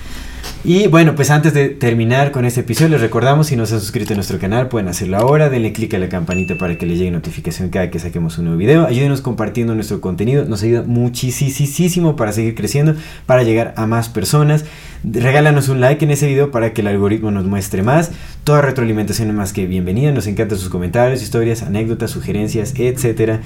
Y 0.64 0.88
bueno, 0.88 1.14
pues 1.14 1.30
antes 1.30 1.54
de 1.54 1.68
terminar 1.68 2.32
con 2.32 2.44
este 2.44 2.60
episodio, 2.60 2.90
les 2.90 3.00
recordamos 3.00 3.46
si 3.46 3.54
no 3.54 3.64
se 3.64 3.74
han 3.74 3.80
suscrito 3.80 4.12
a 4.12 4.16
nuestro 4.16 4.40
canal, 4.40 4.68
pueden 4.68 4.88
hacerlo 4.88 5.16
ahora, 5.16 5.48
denle 5.48 5.72
click 5.72 5.94
a 5.94 5.98
la 5.98 6.08
campanita 6.08 6.58
para 6.58 6.76
que 6.76 6.84
les 6.84 6.98
llegue 6.98 7.12
notificación 7.12 7.68
cada 7.68 7.90
que 7.90 8.00
saquemos 8.00 8.38
un 8.38 8.46
nuevo 8.46 8.58
video, 8.58 8.84
ayúdenos 8.84 9.20
compartiendo 9.20 9.76
nuestro 9.76 10.00
contenido, 10.00 10.44
nos 10.46 10.64
ayuda 10.64 10.82
muchísimo 10.82 12.16
para 12.16 12.32
seguir 12.32 12.56
creciendo, 12.56 12.96
para 13.24 13.44
llegar 13.44 13.72
a 13.76 13.86
más 13.86 14.08
personas, 14.08 14.64
regálanos 15.04 15.68
un 15.68 15.80
like 15.80 16.04
en 16.04 16.10
ese 16.10 16.26
video 16.26 16.50
para 16.50 16.72
que 16.72 16.80
el 16.80 16.86
algoritmo 16.88 17.30
nos 17.30 17.44
muestre 17.46 17.82
más, 17.82 18.10
toda 18.44 18.62
retroalimentación 18.62 19.28
es 19.28 19.34
más 19.34 19.52
que 19.52 19.66
bienvenida, 19.66 20.10
nos 20.12 20.26
encantan 20.26 20.58
sus 20.58 20.68
comentarios, 20.68 21.22
historias, 21.22 21.62
anécdotas, 21.62 22.10
sugerencias, 22.10 22.74
etcétera. 22.76 23.40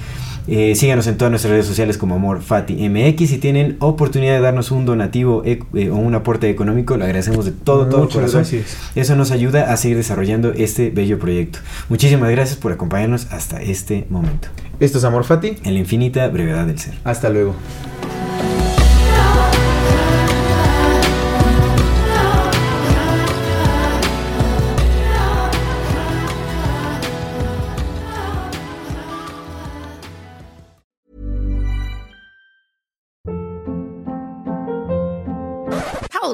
Eh, 0.47 0.75
síganos 0.75 1.07
en 1.07 1.17
todas 1.17 1.31
nuestras 1.31 1.51
redes 1.51 1.65
sociales 1.65 1.97
como 1.97 2.15
Amor 2.15 2.41
Fati 2.41 2.73
MX. 2.89 3.29
Si 3.29 3.37
tienen 3.37 3.77
oportunidad 3.79 4.33
de 4.35 4.41
darnos 4.41 4.71
un 4.71 4.85
donativo 4.85 5.43
ec- 5.43 5.65
eh, 5.73 5.89
o 5.89 5.95
un 5.95 6.15
aporte 6.15 6.49
económico, 6.49 6.97
lo 6.97 7.05
agradecemos 7.05 7.45
de 7.45 7.51
todo, 7.51 7.87
todo 7.87 8.01
Muchas 8.01 8.15
corazón. 8.15 8.41
gracias. 8.41 8.77
Eso 8.95 9.15
nos 9.15 9.31
ayuda 9.31 9.71
a 9.71 9.77
seguir 9.77 9.97
desarrollando 9.97 10.51
este 10.53 10.89
bello 10.89 11.17
proyecto. 11.19 11.59
Muchísimas 11.89 12.29
gracias 12.31 12.57
por 12.57 12.71
acompañarnos 12.71 13.27
hasta 13.31 13.61
este 13.61 14.05
momento. 14.09 14.49
Esto 14.79 14.97
es 14.97 15.03
Amor 15.03 15.23
Fati. 15.23 15.55
En 15.63 15.73
la 15.75 15.79
infinita 15.79 16.27
brevedad 16.27 16.65
del 16.65 16.79
ser. 16.79 16.93
Hasta 17.03 17.29
luego. 17.29 17.53